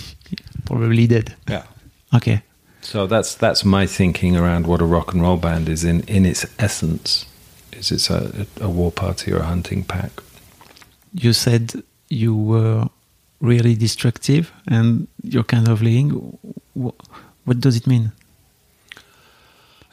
probably 0.65 1.07
did. 1.07 1.35
Yeah. 1.49 1.65
Okay. 2.15 2.43
So 2.81 3.07
that's 3.07 3.35
that's 3.35 3.65
my 3.65 3.87
thinking 3.87 4.37
around 4.37 4.67
what 4.67 4.81
a 4.81 4.85
rock 4.85 5.13
and 5.13 5.23
roll 5.23 5.37
band 5.37 5.69
is 5.69 5.85
in, 5.85 6.01
in 6.09 6.25
its 6.25 6.47
essence. 6.59 7.27
Is 7.73 7.91
it's 7.93 8.11
a, 8.11 8.47
a 8.61 8.69
war 8.69 8.91
party 8.93 9.33
or 9.33 9.39
a 9.41 9.45
hunting 9.47 9.85
pack. 9.85 10.11
You 11.13 11.33
said 11.33 11.83
you 12.09 12.35
were 12.37 12.89
really 13.41 13.75
destructive 13.75 14.53
and 14.69 15.07
you're 15.23 15.45
kind 15.45 15.69
of 15.69 15.83
leading. 15.83 16.11
What 17.45 17.61
does 17.61 17.77
it 17.77 17.87
mean? 17.87 18.13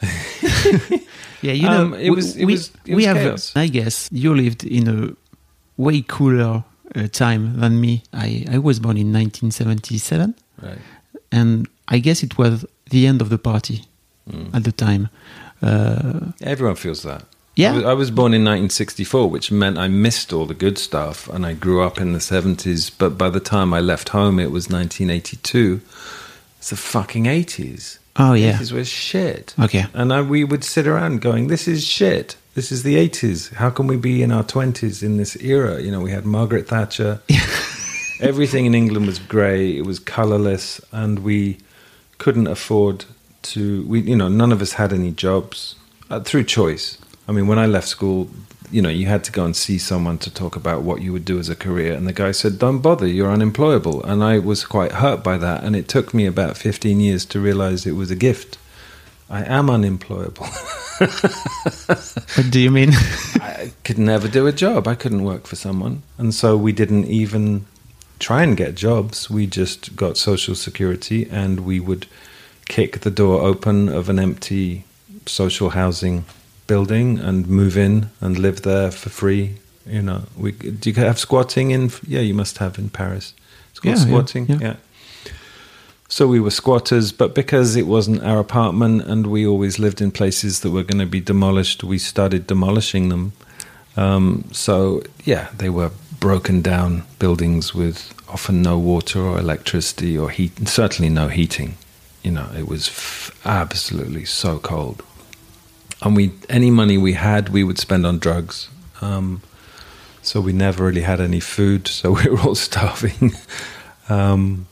yeah, 1.42 1.52
you 1.52 1.62
know, 1.62 1.82
Um, 1.82 1.94
it 1.94 2.10
was- 2.10 2.36
it 2.36 2.44
we, 2.44 2.52
was- 2.54 2.70
it 2.86 2.94
we 2.94 2.94
was 2.96 3.04
have. 3.06 3.16
chaos. 3.16 3.52
I 3.56 3.68
guess 3.68 4.08
you 4.12 4.34
lived 4.34 4.64
in 4.64 4.88
a 4.88 5.16
way 5.76 6.02
cooler 6.06 6.64
uh, 6.94 7.08
time 7.08 7.60
than 7.60 7.80
me. 7.80 8.02
I 8.12 8.44
I 8.56 8.58
was 8.58 8.78
born 8.80 8.96
in 8.96 9.12
1977, 9.12 10.34
Right. 10.62 10.78
and 11.32 11.66
I 11.88 11.98
guess 12.00 12.22
it 12.22 12.36
was 12.38 12.64
the 12.90 13.06
end 13.06 13.20
of 13.22 13.28
the 13.28 13.38
party 13.38 13.84
Mm. 14.30 14.54
at 14.54 14.64
the 14.64 14.72
time. 14.72 15.08
Uh, 15.62 16.32
Everyone 16.40 16.76
feels 16.76 17.02
that. 17.02 17.22
Yeah. 17.56 17.82
I 17.90 17.94
was, 17.94 18.10
born 18.10 18.34
in 18.34 18.42
1964, 18.42 19.30
which 19.30 19.52
meant 19.52 19.78
I 19.78 19.86
missed 19.88 20.32
all 20.32 20.46
the 20.46 20.54
good 20.54 20.76
stuff, 20.78 21.28
and 21.28 21.46
I 21.46 21.52
grew 21.54 21.82
up 21.86 22.00
in 22.00 22.12
the 22.12 22.18
70s. 22.20 22.90
But 22.98 23.16
by 23.16 23.30
the 23.30 23.38
time 23.40 23.72
I 23.72 23.80
left 23.80 24.08
home, 24.08 24.40
it 24.42 24.50
was 24.50 24.68
1982. 24.70 25.80
It's 26.58 26.70
the 26.70 26.76
fucking 26.76 27.24
80s. 27.26 27.98
oh 28.16 28.32
yeah, 28.34 28.58
80s 28.58 28.72
was 28.72 28.88
shit. 28.88 29.54
Okay. 29.58 29.84
And 29.92 30.12
I, 30.12 30.22
we 30.22 30.42
would 30.44 30.64
sit 30.64 30.86
around 30.86 31.20
going, 31.20 31.48
"This 31.48 31.68
is 31.68 31.84
shit. 31.86 32.36
This 32.54 32.70
is 32.70 32.84
the 32.84 32.94
80s. 32.94 33.54
How 33.54 33.68
can 33.68 33.88
we 33.88 33.96
be 33.96 34.22
in 34.22 34.30
our 34.30 34.44
20s 34.44 35.02
in 35.02 35.16
this 35.16 35.34
era?" 35.42 35.82
You 35.82 35.90
know, 35.90 36.00
we 36.00 36.12
had 36.12 36.24
Margaret 36.24 36.68
Thatcher. 36.68 37.20
Everything 38.20 38.64
in 38.64 38.76
England 38.76 39.06
was 39.06 39.18
grey. 39.18 39.76
It 39.76 39.84
was 39.84 39.98
colourless, 39.98 40.80
and 40.92 41.18
we 41.18 41.58
couldn't 42.18 42.46
afford 42.46 43.06
to. 43.54 43.82
We, 43.88 44.02
you 44.02 44.14
know, 44.14 44.28
none 44.28 44.52
of 44.52 44.62
us 44.62 44.74
had 44.74 44.92
any 44.92 45.10
jobs 45.10 45.74
uh, 46.10 46.20
through 46.20 46.44
choice. 46.44 46.96
I 47.26 47.32
mean, 47.32 47.48
when 47.48 47.58
I 47.58 47.66
left 47.66 47.88
school, 47.88 48.30
you 48.70 48.80
know, 48.80 48.88
you 48.88 49.06
had 49.06 49.24
to 49.24 49.32
go 49.32 49.44
and 49.44 49.56
see 49.56 49.76
someone 49.76 50.18
to 50.18 50.32
talk 50.32 50.54
about 50.54 50.82
what 50.82 51.02
you 51.02 51.12
would 51.12 51.24
do 51.24 51.40
as 51.40 51.48
a 51.48 51.56
career, 51.56 51.94
and 51.94 52.06
the 52.06 52.12
guy 52.12 52.30
said, 52.30 52.60
"Don't 52.60 52.78
bother, 52.78 53.08
you're 53.08 53.32
unemployable." 53.32 54.00
And 54.04 54.22
I 54.22 54.38
was 54.38 54.64
quite 54.64 54.92
hurt 54.92 55.24
by 55.24 55.38
that, 55.38 55.64
and 55.64 55.74
it 55.74 55.88
took 55.88 56.14
me 56.14 56.24
about 56.24 56.56
15 56.56 57.00
years 57.00 57.24
to 57.26 57.40
realize 57.40 57.84
it 57.84 57.96
was 57.96 58.12
a 58.12 58.16
gift. 58.28 58.58
I 59.34 59.42
am 59.58 59.68
unemployable. 59.68 60.46
what 60.98 62.46
do 62.50 62.60
you 62.60 62.70
mean? 62.70 62.90
I 63.40 63.72
could 63.82 63.98
never 63.98 64.28
do 64.28 64.46
a 64.46 64.52
job. 64.52 64.86
I 64.86 64.94
couldn't 64.94 65.24
work 65.24 65.48
for 65.48 65.56
someone. 65.56 66.02
And 66.18 66.32
so 66.32 66.56
we 66.56 66.72
didn't 66.72 67.06
even 67.06 67.66
try 68.20 68.44
and 68.44 68.56
get 68.56 68.76
jobs. 68.76 69.28
We 69.28 69.48
just 69.48 69.96
got 69.96 70.16
social 70.16 70.54
security 70.54 71.28
and 71.30 71.66
we 71.66 71.80
would 71.80 72.06
kick 72.68 73.00
the 73.00 73.10
door 73.10 73.42
open 73.42 73.88
of 73.88 74.08
an 74.08 74.20
empty 74.20 74.84
social 75.26 75.70
housing 75.70 76.24
building 76.68 77.18
and 77.18 77.48
move 77.48 77.76
in 77.76 78.10
and 78.20 78.38
live 78.38 78.62
there 78.62 78.92
for 78.92 79.10
free. 79.10 79.56
You 79.84 80.02
know, 80.02 80.22
we 80.36 80.52
do 80.52 80.90
you 80.90 80.96
have 80.96 81.18
squatting 81.18 81.72
in? 81.72 81.90
Yeah, 82.06 82.20
you 82.20 82.34
must 82.34 82.58
have 82.58 82.78
in 82.78 82.88
Paris. 82.88 83.34
It's 83.70 83.80
called 83.80 83.96
Yeah, 83.96 84.00
yeah, 84.04 84.06
squatting. 84.06 84.46
yeah. 84.46 84.58
yeah. 84.60 84.76
So 86.08 86.28
we 86.28 86.38
were 86.38 86.50
squatters, 86.50 87.12
but 87.12 87.34
because 87.34 87.76
it 87.76 87.86
wasn't 87.86 88.22
our 88.22 88.38
apartment 88.38 89.02
and 89.02 89.26
we 89.26 89.46
always 89.46 89.78
lived 89.78 90.00
in 90.00 90.10
places 90.10 90.60
that 90.60 90.70
were 90.70 90.82
going 90.82 91.00
to 91.00 91.06
be 91.06 91.20
demolished, 91.20 91.82
we 91.82 91.98
started 91.98 92.46
demolishing 92.46 93.08
them. 93.08 93.32
Um, 93.96 94.44
so, 94.52 95.02
yeah, 95.24 95.48
they 95.56 95.70
were 95.70 95.90
broken 96.20 96.62
down 96.62 97.04
buildings 97.18 97.74
with 97.74 98.12
often 98.28 98.62
no 98.62 98.78
water 98.78 99.20
or 99.20 99.38
electricity 99.38 100.16
or 100.18 100.30
heat, 100.30 100.68
certainly 100.68 101.08
no 101.08 101.28
heating. 101.28 101.76
You 102.22 102.32
know, 102.32 102.48
it 102.56 102.68
was 102.68 102.88
f- 102.88 103.38
absolutely 103.44 104.24
so 104.24 104.58
cold. 104.58 105.02
And 106.02 106.16
we, 106.16 106.32
any 106.48 106.70
money 106.70 106.98
we 106.98 107.14
had, 107.14 107.48
we 107.48 107.64
would 107.64 107.78
spend 107.78 108.04
on 108.04 108.18
drugs. 108.18 108.68
Um, 109.00 109.42
so 110.22 110.40
we 110.40 110.52
never 110.52 110.84
really 110.84 111.02
had 111.02 111.20
any 111.20 111.40
food, 111.40 111.86
so 111.86 112.12
we 112.22 112.28
were 112.28 112.40
all 112.40 112.54
starving. 112.54 113.32
um, 114.08 114.66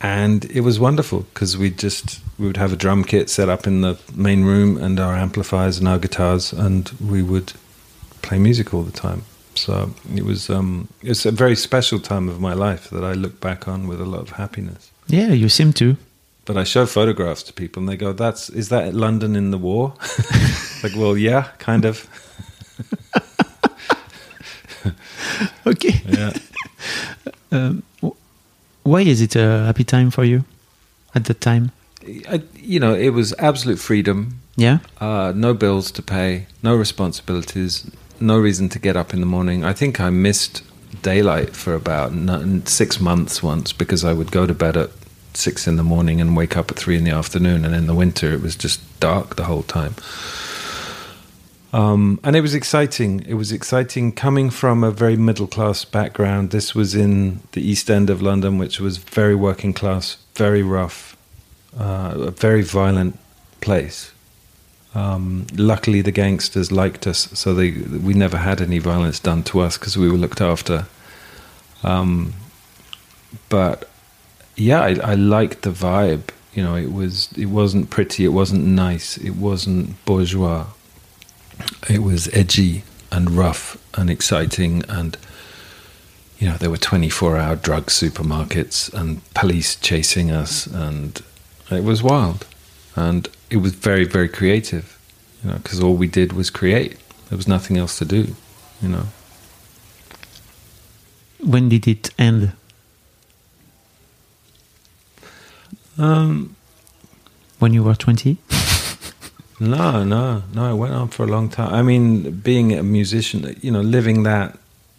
and 0.00 0.44
it 0.50 0.60
was 0.62 0.80
wonderful 0.80 1.20
because 1.34 1.56
we 1.58 1.70
just 1.70 2.20
we 2.38 2.46
would 2.46 2.56
have 2.56 2.72
a 2.72 2.76
drum 2.76 3.04
kit 3.04 3.28
set 3.30 3.48
up 3.48 3.66
in 3.66 3.82
the 3.82 3.98
main 4.14 4.44
room 4.44 4.76
and 4.78 4.98
our 4.98 5.14
amplifiers 5.14 5.78
and 5.78 5.86
our 5.88 5.98
guitars 5.98 6.52
and 6.52 6.90
we 7.00 7.22
would 7.22 7.52
play 8.22 8.38
music 8.38 8.72
all 8.74 8.82
the 8.82 8.92
time. 8.92 9.22
So 9.54 9.90
it 10.14 10.24
was 10.24 10.48
um 10.48 10.88
it's 11.02 11.26
a 11.26 11.30
very 11.32 11.56
special 11.56 12.00
time 12.00 12.28
of 12.28 12.40
my 12.40 12.54
life 12.54 12.88
that 12.90 13.04
i 13.04 13.12
look 13.12 13.40
back 13.40 13.66
on 13.68 13.86
with 13.88 14.00
a 14.00 14.04
lot 14.06 14.20
of 14.22 14.30
happiness. 14.30 14.90
Yeah, 15.08 15.32
you 15.32 15.48
seem 15.48 15.72
to. 15.74 15.96
but 16.46 16.56
i 16.56 16.64
show 16.64 16.86
photographs 16.86 17.42
to 17.44 17.52
people 17.52 17.80
and 17.82 17.88
they 17.88 17.96
go 17.96 18.12
that's 18.14 18.48
is 18.50 18.68
that 18.68 18.94
london 18.94 19.36
in 19.36 19.50
the 19.50 19.58
war? 19.58 19.92
Like 20.82 20.96
well 20.96 21.14
yeah 21.18 21.48
kind 21.58 21.84
of. 21.84 22.06
Okay. 25.66 26.00
yeah. 26.08 26.32
Um, 27.52 27.82
why 28.82 29.02
is 29.02 29.20
it 29.20 29.36
a 29.36 29.64
happy 29.66 29.84
time 29.84 30.10
for 30.10 30.24
you 30.24 30.44
at 31.14 31.24
that 31.24 31.40
time? 31.40 31.72
I, 32.28 32.42
you 32.56 32.80
know 32.80 32.94
it 32.94 33.10
was 33.10 33.34
absolute 33.38 33.78
freedom 33.78 34.40
Yeah. 34.56 34.78
Uh, 35.00 35.32
no 35.34 35.54
bills 35.54 35.90
to 35.92 36.02
pay, 36.02 36.46
no 36.62 36.76
responsibilities, 36.76 37.90
no 38.20 38.38
reason 38.38 38.68
to 38.70 38.78
get 38.78 38.96
up 38.96 39.14
in 39.14 39.20
the 39.20 39.26
morning. 39.26 39.64
I 39.64 39.72
think 39.72 40.00
I 40.00 40.10
missed 40.10 40.62
daylight 41.02 41.56
for 41.56 41.74
about 41.74 42.12
six 42.68 43.00
months 43.00 43.42
once 43.42 43.72
because 43.72 44.04
I 44.04 44.12
would 44.12 44.30
go 44.30 44.46
to 44.46 44.54
bed 44.54 44.76
at 44.76 44.90
six 45.32 45.66
in 45.66 45.76
the 45.76 45.82
morning 45.82 46.20
and 46.20 46.36
wake 46.36 46.56
up 46.56 46.70
at 46.70 46.76
three 46.76 46.96
in 46.96 47.04
the 47.04 47.10
afternoon. 47.10 47.64
And 47.64 47.74
in 47.74 47.86
the 47.86 47.94
winter, 47.94 48.32
it 48.32 48.42
was 48.42 48.56
just 48.56 48.80
dark 49.00 49.36
the 49.36 49.44
whole 49.44 49.62
time. 49.62 49.94
Um, 51.72 52.18
and 52.24 52.34
it 52.34 52.40
was 52.40 52.54
exciting. 52.54 53.20
It 53.28 53.34
was 53.34 53.52
exciting 53.52 54.12
coming 54.12 54.50
from 54.50 54.82
a 54.82 54.90
very 54.90 55.16
middle 55.16 55.46
class 55.46 55.84
background. 55.84 56.50
This 56.50 56.74
was 56.74 56.94
in 56.94 57.40
the 57.52 57.60
East 57.60 57.88
End 57.88 58.10
of 58.10 58.20
London, 58.20 58.58
which 58.58 58.80
was 58.80 58.96
very 58.96 59.36
working 59.36 59.72
class, 59.72 60.16
very 60.34 60.62
rough, 60.62 61.16
uh, 61.78 62.14
a 62.16 62.30
very 62.32 62.62
violent 62.62 63.18
place. 63.60 64.12
Um, 64.94 65.46
luckily, 65.56 66.02
the 66.02 66.10
gangsters 66.10 66.72
liked 66.72 67.06
us, 67.06 67.28
so 67.38 67.54
they 67.54 67.70
we 67.70 68.14
never 68.14 68.38
had 68.38 68.60
any 68.60 68.80
violence 68.80 69.20
done 69.20 69.44
to 69.44 69.60
us 69.60 69.78
because 69.78 69.96
we 69.96 70.10
were 70.10 70.18
looked 70.18 70.40
after. 70.40 70.86
Um, 71.84 72.34
but 73.48 73.88
yeah, 74.56 74.80
I, 74.80 75.12
I 75.12 75.14
liked 75.14 75.62
the 75.62 75.70
vibe. 75.70 76.30
You 76.52 76.64
know, 76.64 76.74
it 76.74 76.92
was 76.92 77.30
it 77.36 77.46
wasn't 77.46 77.90
pretty, 77.90 78.24
it 78.24 78.32
wasn't 78.32 78.66
nice, 78.66 79.16
it 79.18 79.36
wasn't 79.36 80.04
bourgeois. 80.04 80.66
It 81.88 82.02
was 82.02 82.28
edgy 82.32 82.84
and 83.10 83.30
rough 83.30 83.76
and 83.94 84.08
exciting, 84.10 84.84
and 84.88 85.16
you 86.38 86.48
know 86.48 86.56
there 86.56 86.70
were 86.70 86.76
twenty 86.78 87.08
four 87.10 87.36
hour 87.36 87.56
drug 87.56 87.86
supermarkets 87.86 88.92
and 88.92 89.20
police 89.34 89.76
chasing 89.76 90.30
us, 90.30 90.66
and 90.66 91.20
it 91.70 91.84
was 91.84 92.02
wild 92.02 92.46
and 92.96 93.28
it 93.48 93.58
was 93.58 93.72
very 93.72 94.04
very 94.04 94.28
creative 94.28 94.98
you 95.42 95.50
know 95.50 95.56
because 95.58 95.80
all 95.80 95.94
we 95.94 96.08
did 96.08 96.32
was 96.32 96.50
create 96.50 96.96
there 97.28 97.36
was 97.36 97.46
nothing 97.46 97.76
else 97.78 97.96
to 97.98 98.04
do 98.04 98.34
you 98.82 98.88
know 98.88 99.06
When 101.38 101.68
did 101.68 101.86
it 101.86 102.10
end? 102.18 102.52
um 105.96 106.56
When 107.60 107.72
you 107.72 107.82
were 107.84 107.94
20? 107.94 108.38
No 109.60 110.02
no 110.02 110.42
no 110.54 110.72
it 110.72 110.76
went 110.76 110.94
on 110.94 111.08
for 111.08 111.24
a 111.24 111.26
long 111.26 111.48
time 111.48 111.72
i 111.72 111.82
mean 111.82 112.30
being 112.30 112.72
a 112.72 112.82
musician 112.82 113.56
you 113.60 113.70
know 113.70 113.80
living 113.80 114.22
that 114.22 114.58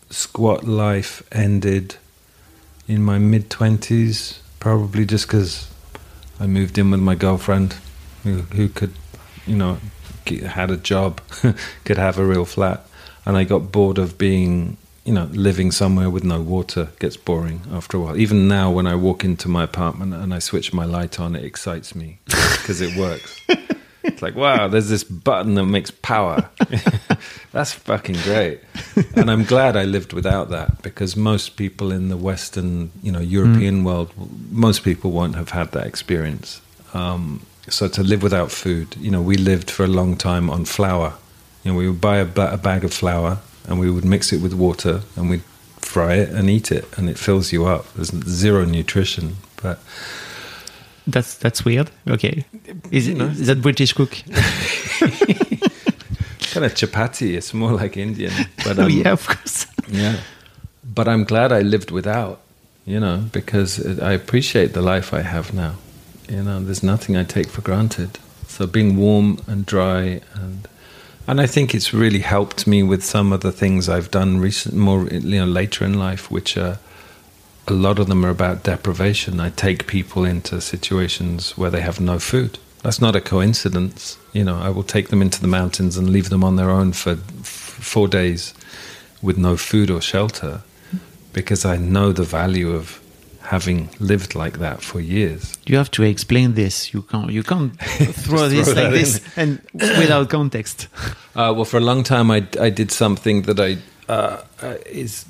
squat 0.10 0.64
life 0.64 1.24
ended 1.32 1.96
in 2.88 3.02
my 3.02 3.18
mid 3.18 3.50
20s 3.50 4.40
probably 4.60 5.06
just 5.06 5.28
because 5.28 5.72
I 6.42 6.48
moved 6.48 6.80
in 6.80 6.90
with 6.90 7.00
my 7.00 7.14
girlfriend, 7.14 7.76
who, 8.24 8.40
who 8.58 8.68
could, 8.68 8.94
you 9.46 9.56
know, 9.56 9.78
g- 10.26 10.42
had 10.42 10.72
a 10.72 10.78
job, 10.78 11.22
could 11.86 11.98
have 11.98 12.18
a 12.18 12.26
real 12.26 12.46
flat, 12.46 12.86
and 13.26 13.38
I 13.38 13.44
got 13.44 13.72
bored 13.72 14.00
of 14.00 14.18
being, 14.18 14.78
you 15.06 15.14
know, 15.14 15.26
living 15.32 15.72
somewhere 15.72 16.10
with 16.10 16.24
no 16.24 16.42
water. 16.42 16.90
Gets 17.00 17.16
boring 17.16 17.62
after 17.72 17.98
a 17.98 18.00
while. 18.00 18.18
Even 18.18 18.48
now, 18.48 18.72
when 18.72 18.88
I 18.88 18.96
walk 18.96 19.24
into 19.24 19.48
my 19.50 19.64
apartment 19.64 20.16
and 20.16 20.34
I 20.34 20.40
switch 20.40 20.74
my 20.74 20.86
light 20.86 21.20
on, 21.20 21.36
it 21.36 21.46
excites 21.46 21.94
me 21.94 22.20
because 22.26 22.82
it 22.82 22.98
works. 22.98 23.40
It's 24.04 24.22
like, 24.22 24.36
wow, 24.36 24.68
there's 24.68 24.90
this 24.90 25.04
button 25.04 25.56
that 25.56 25.66
makes 25.66 25.92
power. 25.92 26.50
That's 27.52 27.74
fucking 27.74 28.16
great. 28.24 28.62
And 29.16 29.30
I'm 29.30 29.44
glad 29.44 29.76
I 29.78 29.84
lived 29.84 30.14
without 30.14 30.50
that 30.50 30.82
because 30.82 31.16
most 31.16 31.56
people 31.56 31.92
in 31.92 32.10
the 32.10 32.18
Western, 32.18 32.92
you 33.04 33.12
know, 33.12 33.20
European 33.20 33.84
world, 33.84 34.12
most 34.50 34.84
people 34.84 35.12
won't 35.12 35.36
have 35.36 35.50
had 35.50 35.72
that 35.74 35.86
experience. 35.86 36.62
Um, 36.94 37.46
so 37.70 37.88
to 37.90 38.04
live 38.04 38.24
without 38.24 38.52
food, 38.52 38.96
you 39.00 39.12
know, 39.12 39.22
we 39.22 39.38
lived 39.38 39.70
for 39.70 39.84
a 39.84 39.88
long 39.88 40.18
time 40.18 40.50
on 40.50 40.66
flour. 40.66 41.14
You 41.64 41.72
know, 41.72 41.78
we 41.78 41.88
would 41.88 42.02
buy 42.02 42.18
a, 42.18 42.26
ba- 42.26 42.54
a 42.54 42.58
bag 42.58 42.84
of 42.84 42.94
flour 42.94 43.40
and 43.68 43.80
we 43.80 43.92
would 43.92 44.06
mix 44.06 44.34
it 44.34 44.42
with 44.42 44.54
water 44.54 45.02
and 45.16 45.30
we'd 45.30 45.44
fry 45.78 46.16
it 46.16 46.30
and 46.30 46.50
eat 46.50 46.72
it 46.72 46.86
and 46.98 47.10
it 47.10 47.20
fills 47.20 47.52
you 47.52 47.66
up. 47.66 47.92
There's 47.94 48.12
zero 48.28 48.66
nutrition, 48.66 49.38
but 49.62 49.80
That's 51.08 51.36
that's 51.36 51.66
weird. 51.66 51.90
Okay, 52.08 52.46
is, 52.92 53.08
it, 53.08 53.20
is 53.22 53.48
that 53.48 53.62
British 53.62 53.94
cook? 53.94 54.12
kind 56.52 56.66
of 56.66 56.74
chapati. 56.74 57.36
It's 57.36 57.54
more 57.54 57.72
like 57.72 57.98
Indian, 57.98 58.34
but 58.64 58.78
oh 58.80 58.88
yeah, 59.02 59.12
of 59.12 59.26
course. 59.28 59.68
Yeah. 59.88 60.18
But 60.84 61.08
I'm 61.08 61.24
glad 61.24 61.52
I 61.52 61.62
lived 61.62 61.92
without, 61.92 62.42
you 62.86 63.00
know, 63.00 63.24
because 63.32 63.80
it, 63.80 64.02
I 64.02 64.12
appreciate 64.12 64.74
the 64.74 64.82
life 64.82 65.14
I 65.14 65.22
have 65.22 65.54
now. 65.54 65.76
You 66.28 66.44
know, 66.44 66.60
there's 66.64 66.84
nothing 66.84 67.16
I 67.18 67.24
take 67.24 67.48
for 67.50 67.62
granted. 67.62 68.20
So 68.48 68.68
being 68.68 68.98
warm 68.98 69.40
and 69.48 69.66
dry 69.66 70.22
and 70.34 70.68
and 71.28 71.40
I 71.40 71.48
think 71.48 71.74
it's 71.74 71.94
really 71.94 72.20
helped 72.20 72.68
me 72.68 72.84
with 72.84 73.04
some 73.04 73.32
of 73.32 73.42
the 73.42 73.52
things 73.52 73.88
I've 73.88 74.12
done 74.12 74.40
recent 74.40 74.76
more 74.76 75.08
you 75.08 75.40
know 75.40 75.46
later 75.46 75.86
in 75.86 75.94
life 75.94 76.30
which 76.32 76.58
are 76.58 76.80
a 77.68 77.74
lot 77.74 78.00
of 78.00 78.08
them 78.08 78.26
are 78.26 78.30
about 78.30 78.64
deprivation. 78.64 79.40
I 79.40 79.50
take 79.50 79.88
people 79.88 80.26
into 80.26 80.62
situations 80.62 81.58
where 81.58 81.70
they 81.70 81.82
have 81.82 82.00
no 82.00 82.20
food. 82.20 82.60
That's 82.84 83.00
not 83.00 83.16
a 83.16 83.22
coincidence. 83.22 84.18
You 84.34 84.44
know, 84.44 84.58
I 84.58 84.70
will 84.70 84.84
take 84.84 85.10
them 85.10 85.22
into 85.22 85.40
the 85.40 85.48
mountains 85.48 85.98
and 85.98 86.10
leave 86.10 86.30
them 86.30 86.44
on 86.44 86.56
their 86.56 86.70
own 86.70 86.94
for 86.94 87.12
f- 87.12 87.18
four 87.46 88.08
days 88.08 88.54
with 89.22 89.38
no 89.38 89.56
food 89.56 89.92
or 89.92 90.02
shelter 90.02 90.62
because 91.34 91.64
I 91.64 91.78
know 91.78 92.12
the 92.12 92.24
value 92.24 92.72
of 92.72 93.00
having 93.44 93.90
lived 94.00 94.36
like 94.36 94.60
that 94.60 94.82
for 94.82 95.00
years. 95.00 95.58
You 95.66 95.78
have 95.78 95.92
to 95.92 96.04
explain 96.04 96.54
this. 96.54 96.94
You 96.94 97.02
can't 97.04 97.32
you 97.32 97.44
can't 97.44 97.80
throw 97.80 98.48
this 98.50 98.72
throw 98.74 98.84
like 98.84 98.94
this 98.94 99.22
and 99.36 99.62
without 99.74 100.30
context. 100.30 100.88
Uh, 101.36 101.54
well, 101.56 101.66
for 101.66 101.78
a 101.78 101.82
long 101.82 102.04
time, 102.04 102.32
I, 102.32 102.48
I 102.60 102.70
did 102.70 102.92
something 102.92 103.44
that 103.44 103.60
I 103.60 103.78
uh, 104.10 104.42
uh, 104.62 104.76
is, 104.86 105.26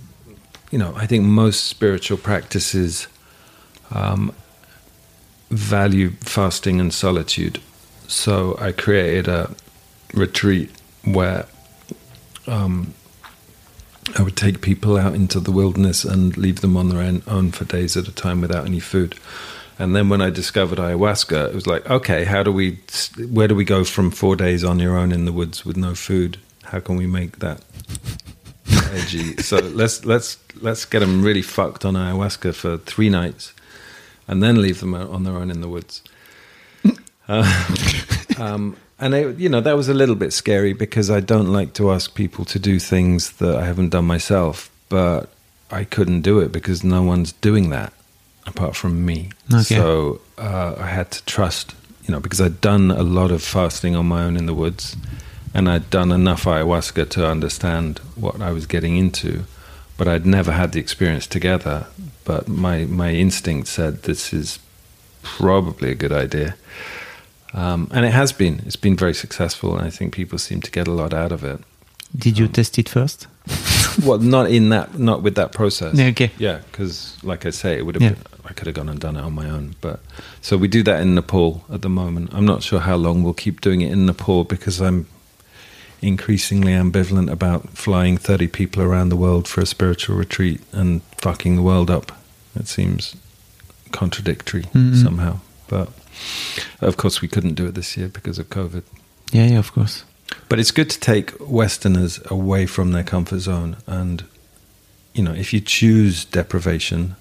you 0.72 0.80
know, 0.80 0.94
I 0.96 1.06
think 1.06 1.26
most 1.26 1.66
spiritual 1.66 2.18
practices 2.18 3.08
um, 3.92 4.34
value 5.50 6.12
fasting 6.22 6.80
and 6.80 6.94
solitude. 6.94 7.60
So 8.08 8.58
I 8.60 8.72
created 8.72 9.28
a 9.28 9.54
retreat 10.14 10.72
where 11.04 11.46
um, 12.48 12.94
I 14.18 14.24
would 14.24 14.36
take 14.38 14.62
people 14.62 14.98
out 14.98 15.14
into 15.14 15.40
the 15.40 15.52
wilderness 15.52 16.04
and 16.04 16.36
leave 16.38 16.62
them 16.62 16.76
on 16.76 16.90
their 16.90 17.02
own- 17.28 17.52
for 17.52 17.66
days 17.66 17.96
at 17.98 18.08
a 18.08 18.12
time 18.12 18.42
without 18.42 18.66
any 18.66 18.80
food. 18.80 19.16
And 19.78 19.96
then 19.96 20.10
when 20.10 20.22
I 20.22 20.30
discovered 20.30 20.78
ayahuasca, 20.78 21.50
it 21.50 21.56
was 21.56 21.66
like, 21.68 21.90
okay, 21.90 22.26
how 22.26 22.44
do 22.44 22.52
we, 22.52 22.80
where 23.30 23.48
do 23.48 23.56
we 23.56 23.66
go 23.66 23.84
from 23.84 24.12
four 24.12 24.36
days 24.36 24.64
on 24.64 24.80
your 24.80 24.98
own 24.98 25.12
in 25.12 25.26
the 25.26 25.32
woods 25.32 25.66
with 25.66 25.76
no 25.76 25.96
food? 25.96 26.38
How 26.66 26.80
can 26.80 26.98
we 26.98 27.08
make 27.08 27.40
that 27.40 27.62
edgy? 28.92 29.38
so 29.38 29.58
let's 29.58 30.06
let's 30.06 30.38
let's 30.62 30.86
get 30.86 31.00
them 31.00 31.24
really 31.24 31.42
fucked 31.42 31.86
on 31.86 31.96
ayahuasca 31.96 32.54
for 32.54 32.78
three 32.78 33.10
nights, 33.10 33.54
and 34.28 34.42
then 34.42 34.62
leave 34.62 34.80
them 34.80 34.94
on 34.94 35.24
their 35.24 35.36
own 35.36 35.50
in 35.50 35.62
the 35.62 35.70
woods. 35.70 36.04
Uh, 37.28 37.66
um, 38.38 38.76
and 39.00 39.14
it, 39.14 39.38
you 39.38 39.50
know 39.50 39.62
that 39.62 39.76
was 39.76 39.90
a 39.90 39.94
little 39.94 40.16
bit 40.16 40.34
scary 40.34 40.74
because 40.74 41.10
I 41.10 41.20
don't 41.20 41.52
like 41.52 41.74
to 41.74 41.92
ask 41.92 42.14
people 42.14 42.46
to 42.46 42.60
do 42.60 42.80
things 42.80 43.34
that 43.34 43.56
I 43.56 43.66
haven't 43.66 43.90
done 43.90 44.06
myself, 44.06 44.70
but 44.90 45.30
I 45.72 45.84
couldn't 45.86 46.22
do 46.22 46.40
it 46.40 46.52
because 46.52 46.84
no 46.84 47.02
one's 47.02 47.32
doing 47.32 47.70
that 47.70 47.94
apart 48.46 48.76
from 48.76 49.06
me. 49.06 49.32
Okay. 49.54 49.76
So 49.76 50.22
uh, 50.38 50.76
I 50.78 50.88
had 50.88 51.12
to 51.12 51.26
trust, 51.26 51.76
you 52.04 52.12
know, 52.12 52.20
because 52.20 52.42
I'd 52.42 52.62
done 52.62 52.92
a 52.92 53.04
lot 53.04 53.32
of 53.32 53.42
fasting 53.42 53.96
on 53.96 54.08
my 54.08 54.24
own 54.24 54.38
in 54.38 54.46
the 54.46 54.54
woods, 54.54 54.96
and 55.54 55.70
I'd 55.70 55.90
done 55.90 56.12
enough 56.12 56.46
ayahuasca 56.46 57.10
to 57.10 57.28
understand 57.28 58.00
what 58.16 58.42
I 58.42 58.52
was 58.52 58.66
getting 58.66 58.98
into, 58.98 59.44
but 59.98 60.08
I'd 60.08 60.26
never 60.26 60.52
had 60.52 60.72
the 60.72 60.80
experience 60.80 61.28
together. 61.28 61.88
But 62.24 62.48
my 62.48 62.86
my 62.86 63.12
instinct 63.12 63.68
said 63.68 64.04
this 64.04 64.34
is 64.34 64.60
probably 65.24 65.92
a 65.92 65.96
good 65.96 66.12
idea. 66.12 66.56
Um, 67.54 67.90
and 67.92 68.06
it 68.06 68.14
has 68.14 68.32
been. 68.32 68.62
It's 68.66 68.78
been 68.78 68.96
very 68.96 69.14
successful, 69.14 69.78
and 69.78 69.86
I 69.86 69.90
think 69.90 70.14
people 70.14 70.38
seem 70.38 70.62
to 70.62 70.72
get 70.72 70.88
a 70.88 70.92
lot 70.92 71.14
out 71.14 71.32
of 71.32 71.44
it. 71.44 71.60
Did 72.16 72.38
you 72.38 72.48
test 72.48 72.78
it 72.78 72.90
first? 72.90 73.28
well, 74.06 74.20
not 74.20 74.50
in 74.50 74.70
that, 74.70 74.98
not 74.98 75.22
with 75.22 75.36
that 75.36 75.52
process. 75.52 75.96
Yeah, 75.96 76.08
okay. 76.08 76.32
Yeah, 76.38 76.62
because 76.72 77.18
like 77.24 77.46
I 77.46 77.50
say, 77.50 77.78
it 77.78 77.86
would 77.86 77.96
have. 77.96 78.02
Yeah. 78.02 78.10
Been, 78.12 78.24
I 78.46 78.54
could 78.54 78.68
have 78.68 78.76
gone 78.76 78.90
and 78.90 79.00
done 79.00 79.16
it 79.18 79.22
on 79.22 79.34
my 79.34 79.50
own, 79.50 79.76
but 79.82 80.00
so 80.42 80.58
we 80.58 80.68
do 80.68 80.84
that 80.84 81.02
in 81.02 81.16
Nepal 81.16 81.64
at 81.72 81.82
the 81.84 81.90
moment. 81.90 82.34
I'm 82.34 82.46
not 82.46 82.64
sure 82.64 82.80
how 82.80 82.96
long 82.96 83.24
we'll 83.24 83.34
keep 83.34 83.62
doing 83.62 83.82
it 83.82 83.92
in 83.92 84.06
Nepal 84.06 84.44
because 84.44 84.82
I'm 84.82 85.08
increasingly 86.02 86.72
ambivalent 86.74 87.30
about 87.32 87.70
flying 87.70 88.18
30 88.18 88.48
people 88.48 88.82
around 88.82 89.10
the 89.10 89.16
world 89.16 89.48
for 89.48 89.62
a 89.62 89.66
spiritual 89.66 90.16
retreat 90.16 90.60
and 90.72 91.02
fucking 91.18 91.56
the 91.56 91.62
world 91.62 91.90
up. 91.92 92.12
It 92.56 92.68
seems 92.68 93.16
contradictory 93.92 94.64
Mhm. 94.74 95.02
somehow, 95.04 95.40
but 95.68 95.90
of 96.82 96.98
course 96.98 97.22
we 97.22 97.28
couldn't 97.28 97.56
do 97.56 97.66
it 97.68 97.76
this 97.76 97.96
year 97.98 98.08
because 98.08 98.40
of 98.40 98.50
COVID. 98.50 98.84
Yeah, 99.32 99.48
yeah, 99.48 99.60
of 99.60 99.72
course. 99.74 100.04
But 100.50 100.60
it's 100.60 100.72
good 100.72 100.90
to 100.90 101.00
take 101.00 101.34
Westerners 101.40 102.20
away 102.28 102.66
from 102.66 102.92
their 102.92 103.04
comfort 103.04 103.40
zone. 103.40 103.76
And, 103.86 104.24
you 105.14 105.24
know, 105.24 105.34
if 105.34 105.54
you 105.54 105.60
choose 105.60 106.26
deprivation, 106.26 107.16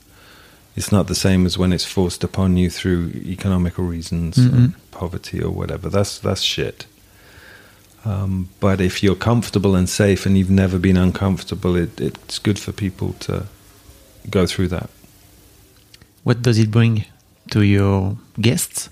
it's 0.76 0.92
not 0.92 1.06
the 1.08 1.14
same 1.14 1.44
as 1.44 1.58
when 1.58 1.72
it's 1.72 1.84
forced 1.84 2.22
upon 2.24 2.56
you 2.56 2.70
through 2.70 3.10
economical 3.26 3.84
reasons, 3.84 4.38
or 4.38 4.42
Mhm. 4.42 4.74
poverty, 4.92 5.42
or 5.42 5.50
whatever. 5.50 5.88
That's, 5.90 6.18
that's 6.18 6.40
shit. 6.42 6.86
Um, 8.04 8.48
but 8.60 8.80
if 8.80 9.02
you're 9.02 9.14
comfortable 9.14 9.74
and 9.74 9.88
safe 9.88 10.24
and 10.26 10.36
you've 10.38 10.50
never 10.50 10.78
been 10.78 10.96
uncomfortable, 10.96 11.76
it, 11.76 12.00
it's 12.00 12.38
good 12.38 12.58
for 12.58 12.72
people 12.72 13.12
to 13.20 13.46
go 14.28 14.46
through 14.46 14.68
that. 14.68 14.90
What 16.24 16.42
does 16.42 16.58
it 16.58 16.70
bring 16.70 17.04
to 17.50 17.62
your 17.62 18.16
guests? 18.40 18.88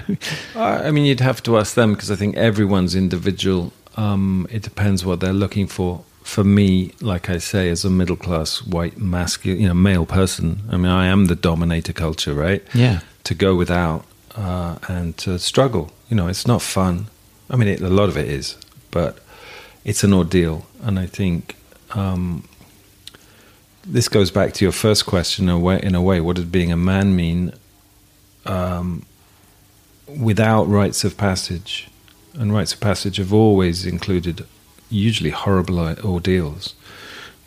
I 0.54 0.90
mean, 0.90 1.04
you'd 1.04 1.20
have 1.20 1.42
to 1.44 1.58
ask 1.58 1.74
them 1.74 1.92
because 1.92 2.10
I 2.10 2.16
think 2.16 2.36
everyone's 2.36 2.94
individual. 2.94 3.72
Um, 3.96 4.46
it 4.50 4.62
depends 4.62 5.04
what 5.04 5.20
they're 5.20 5.32
looking 5.32 5.66
for. 5.66 6.04
For 6.22 6.44
me, 6.44 6.92
like 7.00 7.28
I 7.28 7.38
say, 7.38 7.68
as 7.68 7.84
a 7.84 7.90
middle 7.90 8.16
class 8.16 8.62
white 8.62 8.96
masculine, 8.96 9.60
you 9.60 9.68
know, 9.68 9.74
male 9.74 10.06
person, 10.06 10.62
I 10.70 10.76
mean, 10.76 10.86
I 10.86 11.06
am 11.06 11.26
the 11.26 11.34
dominator 11.34 11.92
culture, 11.92 12.34
right? 12.34 12.62
yeah. 12.74 13.00
To 13.24 13.34
go 13.34 13.54
without 13.54 14.04
uh, 14.34 14.78
and 14.88 15.16
to 15.18 15.38
struggle, 15.38 15.92
you 16.08 16.16
know, 16.16 16.26
it's 16.28 16.46
not 16.46 16.60
fun. 16.60 17.06
I 17.52 17.56
mean, 17.56 17.68
it, 17.68 17.80
a 17.82 17.90
lot 17.90 18.08
of 18.08 18.16
it 18.16 18.26
is, 18.26 18.56
but 18.90 19.18
it's 19.84 20.02
an 20.02 20.14
ordeal, 20.14 20.66
and 20.82 20.98
I 20.98 21.04
think 21.04 21.54
um, 21.90 22.48
this 23.86 24.08
goes 24.08 24.30
back 24.30 24.54
to 24.54 24.64
your 24.64 24.72
first 24.72 25.04
question. 25.04 25.50
In 25.50 25.54
a 25.54 25.58
way, 25.58 25.78
in 25.82 25.94
a 25.94 26.00
way 26.00 26.20
what 26.20 26.36
does 26.36 26.46
being 26.46 26.72
a 26.72 26.76
man 26.78 27.14
mean? 27.14 27.52
Um, 28.46 29.04
without 30.08 30.64
rites 30.64 31.04
of 31.04 31.16
passage, 31.16 31.88
and 32.34 32.54
rites 32.54 32.72
of 32.72 32.80
passage 32.80 33.18
have 33.18 33.34
always 33.34 33.84
included 33.84 34.46
usually 34.88 35.30
horrible 35.30 35.78
ordeals. 35.78 36.74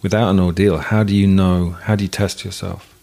Without 0.03 0.29
an 0.29 0.39
ordeal, 0.39 0.77
how 0.77 1.03
do 1.03 1.15
you 1.15 1.25
know? 1.25 1.71
How 1.71 1.95
do 1.95 2.03
you 2.03 2.07
test 2.07 2.45
yourself? 2.45 2.93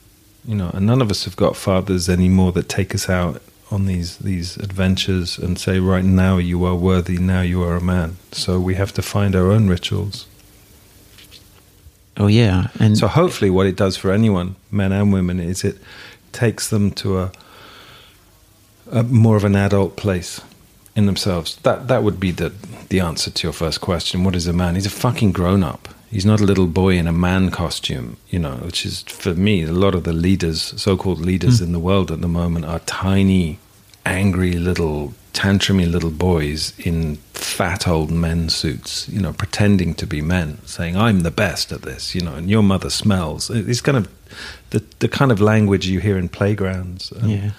You 0.44 0.54
know, 0.54 0.70
and 0.72 0.86
none 0.86 1.02
of 1.02 1.10
us 1.10 1.24
have 1.24 1.34
got 1.34 1.56
fathers 1.56 2.08
anymore 2.08 2.52
that 2.52 2.68
take 2.68 2.94
us 2.94 3.08
out 3.08 3.42
on 3.72 3.86
these 3.86 4.18
these 4.18 4.56
adventures 4.58 5.38
and 5.38 5.58
say, 5.58 5.80
right 5.80 6.04
now 6.04 6.36
you 6.36 6.64
are 6.64 6.74
worthy, 6.74 7.18
now 7.18 7.40
you 7.40 7.62
are 7.62 7.76
a 7.76 7.80
man. 7.80 8.16
So 8.32 8.60
we 8.60 8.74
have 8.74 8.92
to 8.92 9.02
find 9.02 9.34
our 9.34 9.50
own 9.50 9.68
rituals. 9.68 10.26
Oh 12.16 12.26
yeah, 12.26 12.68
and 12.78 12.98
So 12.98 13.08
hopefully, 13.08 13.50
what 13.50 13.66
it 13.66 13.76
does 13.76 13.96
for 13.96 14.12
anyone, 14.12 14.54
men 14.70 14.92
and 14.92 15.12
women, 15.12 15.40
is 15.40 15.64
it 15.64 15.78
takes 16.32 16.68
them 16.68 16.90
to 16.90 17.18
a, 17.18 17.32
a 18.90 19.02
more 19.02 19.36
of 19.36 19.44
an 19.44 19.56
adult 19.56 19.96
place 19.96 20.40
in 20.94 21.06
themselves. 21.06 21.56
That 21.62 21.88
that 21.88 22.02
would 22.02 22.20
be 22.20 22.30
the 22.30 22.52
the 22.88 23.00
answer 23.00 23.30
to 23.30 23.46
your 23.46 23.54
first 23.54 23.80
question. 23.80 24.24
What 24.24 24.36
is 24.36 24.46
a 24.46 24.52
man? 24.52 24.74
He's 24.74 24.86
a 24.86 24.90
fucking 24.90 25.32
grown 25.32 25.62
up. 25.62 25.88
He's 26.12 26.26
not 26.26 26.40
a 26.42 26.44
little 26.44 26.66
boy 26.66 26.96
in 26.96 27.06
a 27.06 27.12
man 27.12 27.50
costume, 27.50 28.18
you 28.28 28.38
know. 28.38 28.56
Which 28.56 28.84
is 28.84 29.02
for 29.02 29.34
me 29.34 29.62
a 29.64 29.72
lot 29.72 29.94
of 29.94 30.04
the 30.04 30.12
leaders, 30.12 30.74
so-called 30.80 31.20
leaders 31.20 31.58
hmm. 31.58 31.64
in 31.64 31.72
the 31.72 31.78
world 31.78 32.10
at 32.12 32.20
the 32.20 32.28
moment, 32.28 32.66
are 32.66 32.80
tiny 32.80 33.58
angry 34.04 34.52
little 34.52 35.14
tantrumy 35.32 35.90
little 35.90 36.10
boys 36.10 36.78
in 36.78 37.16
fat 37.32 37.88
old 37.88 38.10
men 38.10 38.50
suits, 38.50 39.08
you 39.08 39.20
know, 39.20 39.32
pretending 39.32 39.94
to 39.94 40.06
be 40.06 40.20
men, 40.20 40.58
saying, 40.66 40.96
I'm 40.96 41.20
the 41.20 41.30
best 41.30 41.72
at 41.72 41.82
this, 41.82 42.14
you 42.14 42.20
know, 42.20 42.34
and 42.34 42.50
your 42.50 42.62
mother 42.62 42.90
smells. 42.90 43.48
It's 43.48 43.80
kind 43.80 43.96
of 43.96 44.08
the, 44.70 44.84
the 44.98 45.08
kind 45.08 45.32
of 45.32 45.40
language 45.40 45.86
you 45.86 46.00
hear 46.00 46.18
in 46.18 46.28
playgrounds. 46.28 47.12
Yeah. 47.22 47.52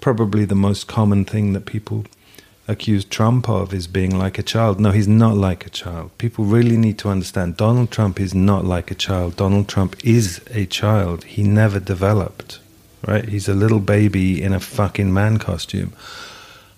Probably 0.00 0.44
the 0.44 0.54
most 0.54 0.86
common 0.86 1.24
thing 1.24 1.54
that 1.54 1.64
people 1.64 2.04
accuse 2.68 3.04
Trump 3.04 3.48
of 3.48 3.72
is 3.72 3.86
being 3.86 4.16
like 4.16 4.38
a 4.38 4.42
child. 4.42 4.78
No, 4.78 4.90
he's 4.90 5.08
not 5.08 5.36
like 5.36 5.66
a 5.66 5.70
child. 5.70 6.16
People 6.18 6.44
really 6.44 6.76
need 6.76 6.98
to 6.98 7.08
understand 7.08 7.56
Donald 7.56 7.90
Trump 7.90 8.20
is 8.20 8.34
not 8.34 8.64
like 8.64 8.90
a 8.90 8.94
child. 8.94 9.36
Donald 9.36 9.68
Trump 9.68 9.96
is 10.04 10.42
a 10.50 10.66
child. 10.66 11.24
He 11.24 11.42
never 11.42 11.80
developed, 11.80 12.60
right? 13.06 13.26
He's 13.26 13.48
a 13.48 13.54
little 13.54 13.80
baby 13.80 14.42
in 14.42 14.52
a 14.52 14.60
fucking 14.60 15.12
man 15.12 15.38
costume. 15.38 15.94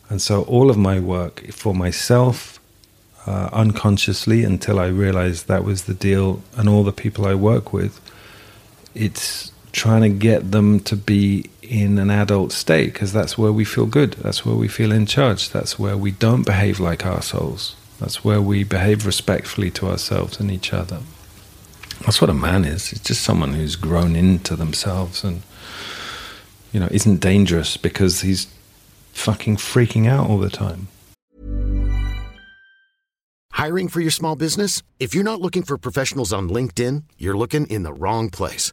And 0.09 0.22
so 0.22 0.42
all 0.44 0.70
of 0.70 0.76
my 0.76 1.00
work 1.00 1.53
for 1.53 1.74
myself, 1.74 2.61
uh, 3.26 3.50
unconsciously, 3.53 4.44
until 4.44 4.79
I 4.79 4.87
realized 4.87 5.48
that 5.48 5.64
was 5.64 5.85
the 5.85 5.94
deal, 5.94 6.42
and 6.57 6.68
all 6.68 6.85
the 6.85 6.92
people 6.92 7.26
I 7.26 7.35
work 7.35 7.72
with, 7.72 8.00
it's 8.94 9.53
trying 9.72 10.03
to 10.03 10.09
get 10.09 10.50
them 10.53 10.81
to 10.81 10.96
be 10.96 11.50
in 11.70 11.98
an 11.98 12.11
adult 12.11 12.50
state 12.50 12.92
because 12.92 13.12
that's 13.12 13.38
where 13.38 13.52
we 13.52 13.64
feel 13.64 13.87
good. 13.87 14.14
That's 14.14 14.44
where 14.44 14.56
we 14.56 14.66
feel 14.66 14.90
in 14.90 15.06
charge. 15.06 15.50
That's 15.50 15.78
where 15.78 15.96
we 15.96 16.11
don't 16.11 16.44
behave 16.44 16.80
like 16.80 17.06
assholes. 17.06 17.76
That's 18.00 18.24
where 18.24 18.42
we 18.42 18.64
behave 18.64 19.06
respectfully 19.06 19.70
to 19.72 19.87
ourselves 19.87 20.40
and 20.40 20.50
each 20.50 20.72
other. 20.72 20.98
That's 22.00 22.20
what 22.20 22.28
a 22.28 22.35
man 22.35 22.64
is. 22.64 22.92
It's 22.92 23.02
just 23.02 23.22
someone 23.22 23.54
who's 23.54 23.76
grown 23.76 24.16
into 24.16 24.56
themselves 24.56 25.22
and, 25.22 25.42
you 26.72 26.80
know, 26.80 26.88
isn't 26.90 27.20
dangerous 27.20 27.76
because 27.76 28.22
he's 28.22 28.48
fucking 29.12 29.56
freaking 29.56 30.09
out 30.09 30.28
all 30.28 30.38
the 30.38 30.50
time. 30.50 30.88
Hiring 33.52 33.88
for 33.88 34.00
your 34.00 34.11
small 34.11 34.35
business? 34.35 34.83
If 34.98 35.14
you're 35.14 35.22
not 35.22 35.40
looking 35.40 35.62
for 35.62 35.78
professionals 35.78 36.33
on 36.33 36.48
LinkedIn, 36.48 37.04
you're 37.16 37.37
looking 37.37 37.66
in 37.66 37.85
the 37.85 37.92
wrong 37.92 38.30
place. 38.30 38.72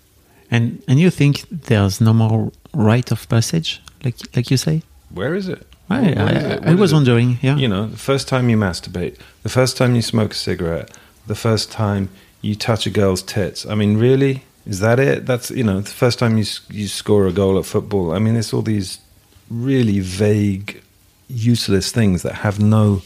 And 0.51 0.83
and 0.87 0.99
you 0.99 1.09
think 1.09 1.45
there's 1.49 2.01
no 2.01 2.13
more 2.13 2.51
rite 2.73 3.11
of 3.11 3.27
passage, 3.29 3.81
like 4.03 4.17
like 4.35 4.51
you 4.51 4.57
say? 4.57 4.81
Where 5.13 5.35
is 5.35 5.47
it? 5.47 5.65
I, 5.89 6.01
Where 6.01 6.37
is 6.37 6.43
I, 6.43 6.53
it? 6.53 6.63
I 6.65 6.75
was 6.75 6.91
it? 6.91 6.95
wondering, 6.95 7.39
yeah. 7.41 7.57
You 7.57 7.67
know, 7.67 7.87
the 7.87 7.97
first 7.97 8.27
time 8.27 8.49
you 8.49 8.57
masturbate, 8.57 9.17
the 9.43 9.49
first 9.49 9.77
time 9.77 9.95
you 9.95 10.01
smoke 10.01 10.31
a 10.31 10.35
cigarette, 10.35 10.89
the 11.27 11.35
first 11.35 11.71
time 11.71 12.09
you 12.41 12.55
touch 12.55 12.85
a 12.85 12.89
girl's 12.89 13.21
tits. 13.23 13.65
I 13.65 13.75
mean, 13.75 13.97
really? 13.97 14.43
Is 14.65 14.79
that 14.79 14.99
it? 14.99 15.25
That's, 15.25 15.51
you 15.51 15.63
know, 15.63 15.81
the 15.81 15.89
first 15.89 16.19
time 16.19 16.37
you, 16.37 16.45
you 16.69 16.87
score 16.87 17.27
a 17.27 17.33
goal 17.33 17.57
at 17.57 17.65
football. 17.65 18.13
I 18.13 18.19
mean, 18.19 18.35
it's 18.35 18.53
all 18.53 18.61
these 18.61 18.99
really 19.49 19.99
vague, 19.99 20.81
useless 21.27 21.91
things 21.91 22.21
that 22.21 22.35
have 22.35 22.59
no 22.59 23.01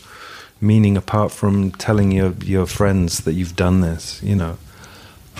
meaning 0.61 0.97
apart 0.97 1.31
from 1.31 1.71
telling 1.71 2.11
your, 2.11 2.33
your 2.43 2.65
friends 2.65 3.19
that 3.23 3.33
you've 3.33 3.55
done 3.55 3.81
this, 3.81 4.21
you 4.21 4.35
know. 4.35 4.57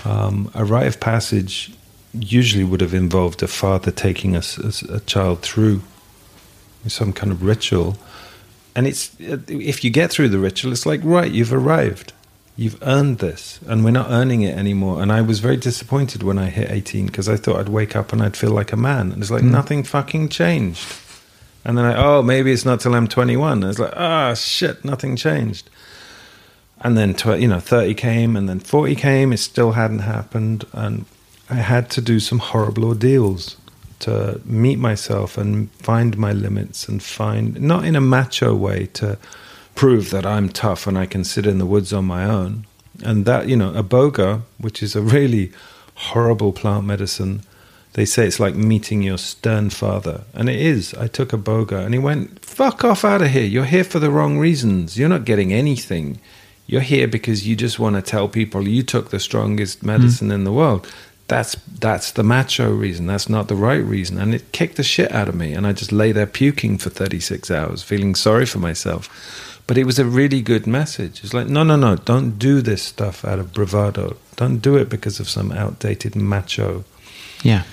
Um, 0.04 0.50
a 0.54 0.64
rite 0.64 0.86
of 0.86 1.00
passage 1.00 1.75
usually 2.20 2.64
would 2.64 2.80
have 2.80 2.94
involved 2.94 3.42
a 3.42 3.48
father 3.48 3.90
taking 3.90 4.36
a 4.36 4.42
child 5.06 5.42
through 5.42 5.82
some 6.86 7.12
kind 7.12 7.32
of 7.32 7.42
ritual. 7.42 7.96
And 8.74 8.86
it's 8.86 9.14
if 9.18 9.84
you 9.84 9.90
get 9.90 10.10
through 10.10 10.28
the 10.28 10.38
ritual, 10.38 10.72
it's 10.72 10.86
like 10.86 11.00
right, 11.02 11.30
you've 11.30 11.52
arrived, 11.52 12.12
you've 12.56 12.78
earned 12.82 13.18
this, 13.18 13.58
and 13.66 13.84
we're 13.84 13.90
not 13.90 14.10
earning 14.10 14.42
it 14.42 14.56
anymore. 14.56 15.02
And 15.02 15.10
I 15.10 15.22
was 15.22 15.40
very 15.40 15.56
disappointed 15.56 16.22
when 16.22 16.38
I 16.38 16.50
hit 16.50 16.70
eighteen 16.70 17.06
because 17.06 17.28
I 17.28 17.36
thought 17.36 17.56
I'd 17.56 17.68
wake 17.70 17.96
up 17.96 18.12
and 18.12 18.22
I'd 18.22 18.36
feel 18.36 18.50
like 18.50 18.72
a 18.72 18.76
man, 18.76 19.12
and 19.12 19.22
it's 19.22 19.30
like 19.30 19.42
nothing 19.42 19.82
fucking 19.82 20.28
changed. 20.28 20.84
And 21.64 21.76
then 21.76 21.84
I, 21.84 21.96
oh, 21.96 22.22
maybe 22.22 22.52
it's 22.52 22.64
not 22.64 22.78
till 22.78 22.94
I'm 22.94 23.08
21. 23.08 23.64
It's 23.64 23.80
like, 23.80 23.92
ah, 23.96 24.34
shit, 24.34 24.84
nothing 24.84 25.16
changed. 25.16 25.68
And 26.80 26.96
then, 26.96 27.12
tw- 27.12 27.40
you 27.40 27.48
know, 27.48 27.58
30 27.58 27.94
came, 27.94 28.36
and 28.36 28.48
then 28.48 28.60
40 28.60 28.94
came. 28.94 29.32
It 29.32 29.38
still 29.38 29.72
hadn't 29.72 29.98
happened, 30.00 30.64
and 30.72 31.06
I 31.48 31.56
had 31.56 31.90
to 31.90 32.00
do 32.00 32.18
some 32.20 32.38
horrible 32.38 32.84
ordeals 32.84 33.56
to 34.00 34.40
meet 34.44 34.78
myself 34.78 35.38
and 35.38 35.70
find 35.72 36.18
my 36.18 36.32
limits 36.32 36.88
and 36.88 37.02
find 37.02 37.60
not 37.60 37.84
in 37.84 37.96
a 37.96 38.00
macho 38.00 38.54
way 38.54 38.86
to 38.94 39.18
prove 39.74 40.10
that 40.10 40.26
I'm 40.26 40.48
tough 40.48 40.86
and 40.86 40.98
I 40.98 41.06
can 41.06 41.24
sit 41.24 41.46
in 41.46 41.58
the 41.58 41.66
woods 41.66 41.92
on 41.92 42.04
my 42.04 42.24
own. 42.24 42.66
And 43.04 43.26
that, 43.26 43.48
you 43.48 43.56
know, 43.56 43.72
Iboga, 43.72 44.42
which 44.58 44.82
is 44.82 44.96
a 44.96 45.02
really 45.02 45.52
horrible 45.94 46.52
plant 46.52 46.84
medicine, 46.84 47.42
they 47.92 48.04
say 48.04 48.26
it's 48.26 48.40
like 48.40 48.54
meeting 48.54 49.02
your 49.02 49.18
stern 49.18 49.70
father. 49.70 50.22
And 50.34 50.48
it 50.48 50.60
is. 50.60 50.94
I 50.94 51.06
took 51.06 51.30
Iboga 51.30 51.84
and 51.84 51.94
he 51.94 51.98
went, 51.98 52.44
fuck 52.44 52.84
off 52.84 53.04
out 53.04 53.22
of 53.22 53.28
here. 53.28 53.44
You're 53.44 53.64
here 53.64 53.84
for 53.84 53.98
the 53.98 54.10
wrong 54.10 54.38
reasons. 54.38 54.98
You're 54.98 55.08
not 55.08 55.24
getting 55.24 55.52
anything. 55.52 56.18
You're 56.66 56.80
here 56.80 57.06
because 57.06 57.46
you 57.46 57.54
just 57.54 57.78
want 57.78 57.96
to 57.96 58.02
tell 58.02 58.28
people 58.28 58.66
you 58.66 58.82
took 58.82 59.10
the 59.10 59.20
strongest 59.20 59.82
medicine 59.82 60.32
in 60.32 60.44
the 60.44 60.52
world. 60.52 60.92
That's 61.28 61.56
that's 61.80 62.12
the 62.12 62.22
macho 62.22 62.70
reason. 62.72 63.06
That's 63.06 63.28
not 63.28 63.48
the 63.48 63.56
right 63.56 63.82
reason. 63.82 64.18
And 64.18 64.32
it 64.34 64.52
kicked 64.52 64.76
the 64.76 64.82
shit 64.84 65.10
out 65.12 65.28
of 65.28 65.34
me. 65.34 65.54
And 65.54 65.66
I 65.66 65.72
just 65.72 65.90
lay 65.92 66.12
there 66.12 66.26
puking 66.26 66.78
for 66.78 66.88
36 66.90 67.50
hours, 67.50 67.82
feeling 67.82 68.14
sorry 68.14 68.46
for 68.46 68.58
myself. 68.60 69.08
But 69.66 69.76
it 69.76 69.84
was 69.84 69.98
a 69.98 70.04
really 70.04 70.40
good 70.40 70.66
message. 70.68 71.24
It's 71.24 71.34
like, 71.34 71.48
no, 71.48 71.64
no, 71.64 71.74
no, 71.74 71.96
don't 71.96 72.38
do 72.38 72.62
this 72.62 72.82
stuff 72.82 73.24
out 73.24 73.40
of 73.40 73.52
bravado. 73.52 74.16
Don't 74.36 74.58
do 74.58 74.76
it 74.76 74.88
because 74.88 75.18
of 75.18 75.28
some 75.28 75.50
outdated 75.50 76.14
macho 76.14 76.84
Yeah. 77.42 77.64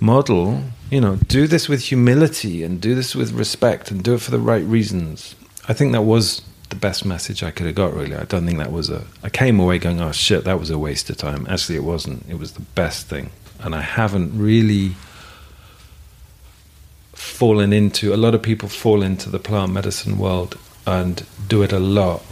model. 0.00 0.64
You 0.90 1.00
know, 1.00 1.16
do 1.28 1.46
this 1.46 1.68
with 1.68 1.82
humility 1.84 2.64
and 2.64 2.80
do 2.80 2.96
this 2.96 3.14
with 3.14 3.30
respect 3.30 3.92
and 3.92 4.02
do 4.02 4.14
it 4.14 4.20
for 4.20 4.32
the 4.32 4.40
right 4.40 4.64
reasons. 4.64 5.36
I 5.68 5.72
think 5.74 5.92
that 5.92 6.02
was 6.02 6.42
the 6.70 6.76
best 6.76 7.04
message 7.04 7.42
I 7.42 7.50
could 7.50 7.66
have 7.66 7.74
got, 7.74 7.92
really. 7.94 8.16
I 8.16 8.24
don't 8.24 8.46
think 8.46 8.58
that 8.58 8.72
was 8.72 8.88
a. 8.90 9.04
I 9.22 9.28
came 9.28 9.60
away 9.60 9.78
going, 9.78 10.00
oh 10.00 10.12
shit, 10.12 10.44
that 10.44 10.58
was 10.58 10.70
a 10.70 10.78
waste 10.78 11.10
of 11.10 11.16
time. 11.16 11.46
Actually, 11.48 11.76
it 11.76 11.84
wasn't. 11.84 12.24
It 12.28 12.38
was 12.38 12.52
the 12.52 12.62
best 12.62 13.06
thing. 13.08 13.30
And 13.60 13.74
I 13.74 13.82
haven't 13.82 14.38
really 14.38 14.94
fallen 17.12 17.72
into. 17.72 18.14
A 18.14 18.16
lot 18.16 18.34
of 18.34 18.42
people 18.42 18.68
fall 18.68 19.02
into 19.02 19.28
the 19.28 19.38
plant 19.38 19.72
medicine 19.72 20.18
world 20.18 20.58
and 20.86 21.26
do 21.46 21.62
it 21.62 21.72
a 21.72 21.78
lot 21.78 22.22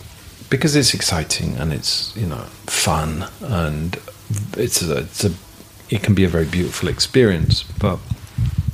because 0.49 0.75
it's 0.75 0.95
exciting 0.95 1.57
and 1.57 1.73
it's, 1.73 2.17
you 2.17 2.27
know, 2.27 2.47
fun 2.67 3.27
and 3.43 3.99
it's 4.57 4.81
a, 4.83 4.99
it's 4.99 5.25
a 5.25 5.33
it 5.91 6.03
can 6.03 6.15
be 6.15 6.25
a 6.25 6.29
very 6.29 6.47
beautiful 6.47 6.89
experience. 6.89 7.63
But 7.63 7.99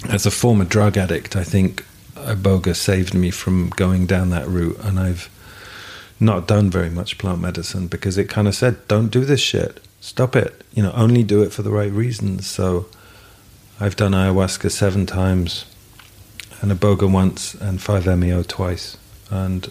as 0.08 0.26
a 0.26 0.30
former 0.30 0.64
drug 0.64 0.96
addict, 0.96 1.36
I 1.36 1.44
think 1.44 1.84
Iboga 2.14 2.74
saved 2.74 3.14
me 3.14 3.30
from 3.30 3.70
going 3.70 4.06
down 4.06 4.30
that 4.30 4.48
route, 4.48 4.78
and 4.80 4.98
I've 4.98 5.28
not 6.24 6.46
done 6.46 6.70
very 6.70 6.90
much 6.90 7.18
plant 7.18 7.40
medicine 7.40 7.86
because 7.86 8.18
it 8.18 8.28
kind 8.28 8.48
of 8.48 8.54
said, 8.54 8.86
"Don't 8.88 9.08
do 9.08 9.24
this 9.24 9.40
shit. 9.40 9.80
Stop 10.00 10.34
it. 10.36 10.62
You 10.74 10.82
know, 10.82 10.92
only 10.92 11.22
do 11.22 11.42
it 11.42 11.52
for 11.52 11.62
the 11.62 11.70
right 11.70 11.92
reasons." 11.92 12.46
So 12.46 12.86
I've 13.80 13.96
done 13.96 14.12
ayahuasca 14.12 14.70
seven 14.70 15.06
times, 15.06 15.64
and 16.60 16.72
Iboga 16.72 17.10
once, 17.10 17.54
and 17.54 17.80
5-MeO 17.80 18.42
twice, 18.44 18.96
and 19.30 19.68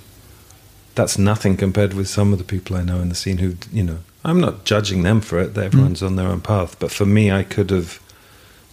that's 0.95 1.17
nothing 1.17 1.57
compared 1.57 1.93
with 1.93 2.07
some 2.07 2.33
of 2.33 2.37
the 2.37 2.45
people 2.45 2.75
I 2.75 2.83
know 2.83 2.99
in 2.99 3.09
the 3.09 3.15
scene 3.15 3.39
who, 3.39 3.55
you 3.71 3.83
know, 3.83 3.99
I'm 4.23 4.39
not 4.39 4.63
judging 4.63 5.03
them 5.03 5.21
for 5.21 5.39
it. 5.39 5.53
Mm. 5.53 5.63
Everyone's 5.63 6.03
on 6.03 6.15
their 6.15 6.27
own 6.27 6.41
path. 6.41 6.77
But 6.79 6.91
for 6.91 7.05
me, 7.05 7.31
I 7.31 7.43
could 7.43 7.69
have 7.71 7.99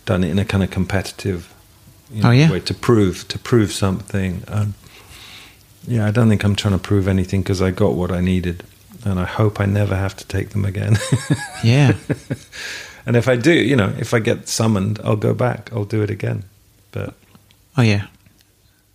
done 0.05 0.25
it 0.25 0.31
in 0.31 0.39
a 0.39 0.45
kind 0.45 0.63
of 0.63 0.71
competitive 0.71 1.53
you 2.13 2.21
oh, 2.21 2.25
know, 2.25 2.29
Oh, 2.29 2.33
yeah? 2.33 2.51
way 2.51 2.61
to 2.61 2.75
prove 2.75 3.27
to 3.29 3.39
prove 3.39 3.73
something. 3.73 4.43
And 4.49 4.75
yeah, 5.91 6.07
I 6.09 6.11
don't 6.13 6.29
think 6.29 6.45
I'm 6.45 6.55
trying 6.57 6.75
to 6.79 6.89
prove 6.89 7.09
anything 7.09 7.43
because 7.43 7.61
I 7.69 7.71
got 7.73 7.95
what 7.95 8.11
I 8.11 8.21
needed, 8.21 8.63
and 9.05 9.19
I 9.19 9.25
hope 9.39 9.61
I 9.61 9.67
never 9.67 9.97
have 9.97 10.15
to 10.17 10.25
take 10.27 10.51
them 10.51 10.65
again. 10.65 10.97
Yeah. 11.65 11.93
and 13.07 13.17
if 13.17 13.29
I 13.29 13.37
do, 13.37 13.53
you 13.53 13.77
know, 13.77 13.93
if 13.99 14.15
I 14.15 14.21
get 14.21 14.49
summoned, 14.49 14.99
I'll 15.05 15.17
go 15.29 15.35
back. 15.35 15.71
I'll 15.73 15.85
do 15.97 16.03
it 16.03 16.11
again. 16.11 16.45
But 16.93 17.15
oh, 17.77 17.83
yeah. 17.83 18.07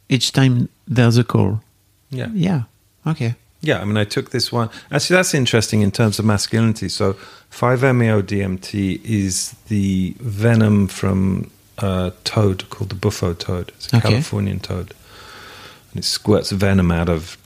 Each 0.09 0.31
time 0.31 0.69
there's 0.87 1.17
a 1.17 1.23
call. 1.23 1.59
yeah, 2.11 2.29
Yeah. 2.33 2.61
Okay. 3.05 3.35
Yeah, 3.61 3.81
I 3.81 3.85
mean, 3.85 3.97
I 3.97 4.05
took 4.05 4.29
this 4.29 4.51
one. 4.51 4.69
Actually, 4.91 5.15
that's 5.17 5.33
interesting 5.33 5.81
in 5.81 5.91
terms 5.91 6.19
of 6.19 6.25
masculinity. 6.25 6.87
So, 6.89 7.13
5-MeO 7.51 8.21
DMT 8.21 9.01
is 9.03 9.55
the 9.69 10.13
venom 10.19 10.87
from 10.87 11.49
a 11.79 12.11
toad 12.23 12.69
called 12.69 12.89
the 12.89 12.95
Bufo 12.95 13.33
toad. 13.33 13.71
It's 13.75 13.91
a 13.93 13.97
Okay. 13.97 14.09
Californian 14.09 14.59
toad. 14.59 14.93
It 15.95 16.03
squirts 16.03 16.51
venom 16.51 16.91
out 16.91 17.09
of 17.09 17.37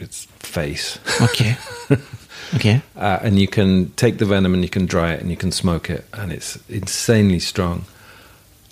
its 0.00 0.24
face. 0.38 0.98
Okay. 1.20 1.56
okay. 2.54 2.82
Uh, 2.96 3.18
and 3.22 3.38
you 3.38 3.48
can 3.48 3.90
take 3.92 4.18
the 4.18 4.24
venom 4.24 4.54
and 4.54 4.62
you 4.62 4.68
can 4.68 4.86
dry 4.86 5.12
it 5.12 5.20
and 5.20 5.30
you 5.30 5.36
can 5.36 5.52
smoke 5.52 5.90
it, 5.90 6.04
and 6.12 6.32
it's 6.32 6.58
insanely 6.68 7.38
strong. 7.38 7.84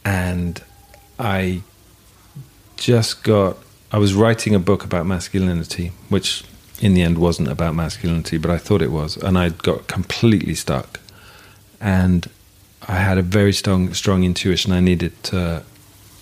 And 0.04 0.62
I 1.18 1.62
just 2.76 3.22
got, 3.22 3.56
I 3.92 3.98
was 3.98 4.14
writing 4.14 4.54
a 4.54 4.58
book 4.58 4.84
about 4.84 5.06
masculinity, 5.06 5.92
which 6.08 6.44
in 6.80 6.94
the 6.94 7.02
end 7.02 7.18
wasn't 7.18 7.48
about 7.48 7.74
masculinity, 7.74 8.36
but 8.36 8.50
I 8.50 8.58
thought 8.58 8.82
it 8.82 8.90
was. 8.90 9.16
And 9.16 9.38
I 9.38 9.50
got 9.50 9.86
completely 9.86 10.54
stuck. 10.54 11.00
And 11.80 12.28
I 12.86 12.96
had 12.96 13.16
a 13.16 13.22
very 13.22 13.52
strong, 13.52 13.94
strong 13.94 14.24
intuition. 14.24 14.72
I 14.72 14.80
needed 14.80 15.22
to 15.24 15.62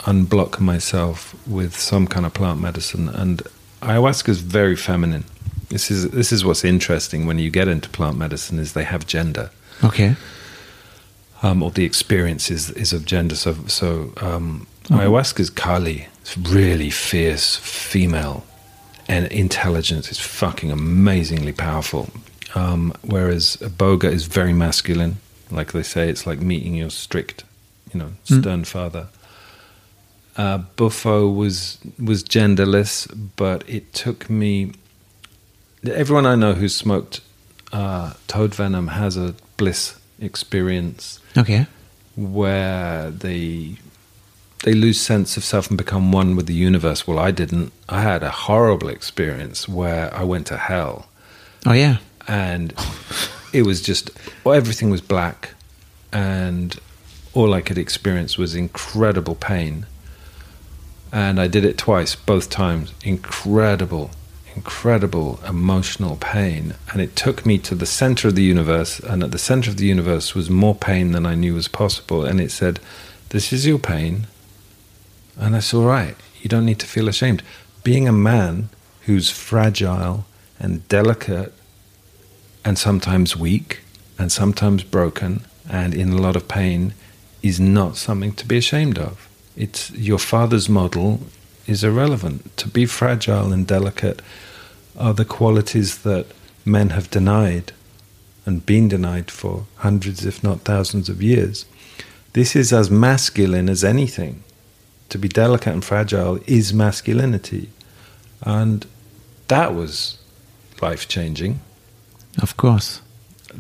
unblock 0.05 0.61
myself 0.61 1.35
with 1.47 1.77
some 1.77 2.07
kind 2.07 2.27
of 2.27 2.35
plant 2.35 2.61
medicine. 2.61 3.09
And 3.09 3.43
ayahuasca 3.81 4.29
is 4.29 4.41
very 4.41 4.77
feminine. 4.77 5.25
This 5.69 5.91
is 5.91 6.11
this 6.11 6.33
is 6.33 6.45
what's 6.45 6.65
interesting 6.65 7.27
when 7.27 7.39
you 7.39 7.51
get 7.51 7.69
into 7.69 7.89
plant 7.89 8.17
medicine 8.19 8.59
is 8.59 8.73
they 8.75 8.85
have 8.85 9.07
gender, 9.07 9.51
Okay. 9.83 10.17
um, 11.43 11.63
or 11.63 11.71
the 11.71 11.85
experience 11.85 12.51
is 12.51 12.71
is 12.71 12.93
of 12.93 13.05
gender. 13.07 13.35
So 13.37 13.55
so 13.67 14.13
um, 14.21 14.67
ayahuasca 14.85 15.41
is 15.41 15.51
Kali. 15.51 16.09
It's 16.21 16.37
really 16.37 16.91
fierce 16.91 17.57
female, 17.57 18.45
and 19.09 19.27
intelligence 19.33 20.11
is 20.11 20.19
fucking 20.21 20.71
amazingly 20.71 21.53
powerful. 21.53 22.11
Um, 22.55 22.93
whereas 23.03 23.57
Iboga 23.63 24.13
is 24.13 24.27
very 24.27 24.53
masculine. 24.53 25.17
Like 25.51 25.73
they 25.73 25.83
say, 25.83 26.11
it's 26.11 26.27
like 26.27 26.41
meeting 26.41 26.75
your 26.75 26.91
strict, 26.91 27.45
you 27.95 27.99
know, 28.01 28.13
stern 28.25 28.65
father. 28.65 29.09
Uh, 30.37 30.59
Bufo 30.77 31.29
was 31.29 31.79
was 32.03 32.23
genderless, 32.25 33.07
but 33.37 33.69
it 33.69 33.93
took 33.93 34.31
me. 34.31 34.73
Everyone 35.87 36.27
I 36.27 36.37
know 36.37 36.55
who 36.55 36.69
smoked 36.69 37.21
uh, 37.73 38.15
toad 38.29 38.55
venom 38.55 38.89
has 38.89 39.17
a 39.17 39.35
bliss 39.57 39.99
experience 40.21 41.19
Okay. 41.37 41.67
where 42.17 43.11
they 43.11 43.77
they 44.65 44.73
lose 44.75 45.01
sense 45.01 45.37
of 45.37 45.45
self 45.45 45.69
and 45.69 45.77
become 45.77 46.13
one 46.13 46.37
with 46.37 46.47
the 46.47 46.55
universe. 46.55 47.07
Well, 47.07 47.19
I 47.19 47.31
didn't. 47.33 47.73
I 47.89 48.01
had 48.03 48.23
a 48.23 48.31
horrible 48.31 48.89
experience 48.89 49.69
where 49.69 50.15
I 50.15 50.23
went 50.25 50.47
to 50.49 50.57
hell 50.57 51.09
Oh 51.67 51.73
yeah. 51.73 51.99
and 52.29 52.73
it 53.53 53.63
was 53.67 53.83
just 53.83 54.11
well, 54.45 54.55
everything 54.55 54.89
was 54.91 55.01
black 55.01 55.51
and 56.13 56.79
all 57.35 57.53
I 57.55 57.61
could 57.61 57.79
experience 57.79 58.39
was 58.39 58.55
incredible 58.55 59.35
pain 59.35 59.87
and 61.13 61.39
I 61.39 61.47
did 61.47 61.65
it 61.65 61.79
twice 61.79 62.17
both 62.17 62.51
times. 62.51 62.93
Incredible 63.05 64.11
incredible 64.55 65.41
emotional 65.47 66.17
pain. 66.17 66.75
And 66.93 67.01
it 67.01 67.17
took 67.17 67.47
me 67.47 67.59
to 67.59 67.75
the 67.75 67.87
center 67.87 68.29
of 68.29 68.35
the 68.35 68.43
universe 68.43 69.01
and 69.01 69.23
at 69.23 69.31
the 69.31 69.39
center 69.39 69.71
of 69.71 69.77
the 69.77 69.87
universe 69.87 70.35
was 70.35 70.51
more 70.51 70.75
pain 70.75 71.13
than 71.13 71.27
I 71.27 71.35
knew 71.35 71.55
was 71.55 71.69
possible. 71.69 72.25
And 72.25 72.41
it 72.41 72.51
said 72.51 72.81
this 73.31 73.53
is 73.53 73.67
your 73.67 73.79
pain 73.79 74.27
and 75.37 75.55
that's 75.55 75.73
all 75.73 75.85
right. 75.85 76.17
You 76.41 76.49
don't 76.49 76.67
need 76.67 76.81
to 76.81 76.87
feel 76.87 77.09
ashamed. 77.09 77.43
Being 77.83 78.07
a 78.07 78.13
man 78.13 78.69
who's 79.03 79.31
fragile 79.31 80.27
and 80.59 80.87
delicate 80.89 81.53
and 82.65 82.79
sometimes 82.79 83.37
weak 83.37 83.81
and 84.19 84.31
sometimes 84.31 84.85
broken 84.85 85.45
and 85.69 85.95
in 85.95 86.13
a 86.13 86.21
lot 86.21 86.37
of 86.37 86.49
pain 86.49 86.95
is 87.43 87.59
not 87.59 87.97
something 87.97 88.33
to 88.33 88.47
be 88.47 88.59
ashamed 88.59 88.99
of. 88.99 89.29
It's 89.57 89.91
your 89.93 90.19
father's 90.19 90.69
model 90.69 91.21
is 91.67 91.85
irrelevant. 91.85 92.57
To 92.59 92.69
be 92.69 92.87
fragile 92.87 93.53
and 93.53 93.67
delicate 93.67 94.23
are 94.97 95.15
the 95.15 95.25
qualities 95.25 95.99
that 96.03 96.27
men 96.65 96.91
have 96.91 97.11
denied 97.11 97.73
and 98.45 98.67
been 98.67 98.89
denied 98.89 99.31
for 99.31 99.67
hundreds, 99.77 100.25
if 100.27 100.43
not 100.43 100.61
thousands 100.61 101.09
of 101.09 101.23
years. 101.23 101.65
This 102.33 102.57
is 102.57 102.73
as 102.73 102.91
masculine 102.91 103.69
as 103.69 103.85
anything. 103.85 104.43
To 105.11 105.19
be 105.19 105.29
delicate 105.29 105.73
and 105.73 105.85
fragile 105.85 106.41
is 106.47 106.73
masculinity. 106.73 107.71
And 108.41 108.87
that 109.49 109.75
was 109.75 110.19
life 110.81 111.07
changing 111.07 111.61
Of 112.41 112.57
course. 112.57 113.03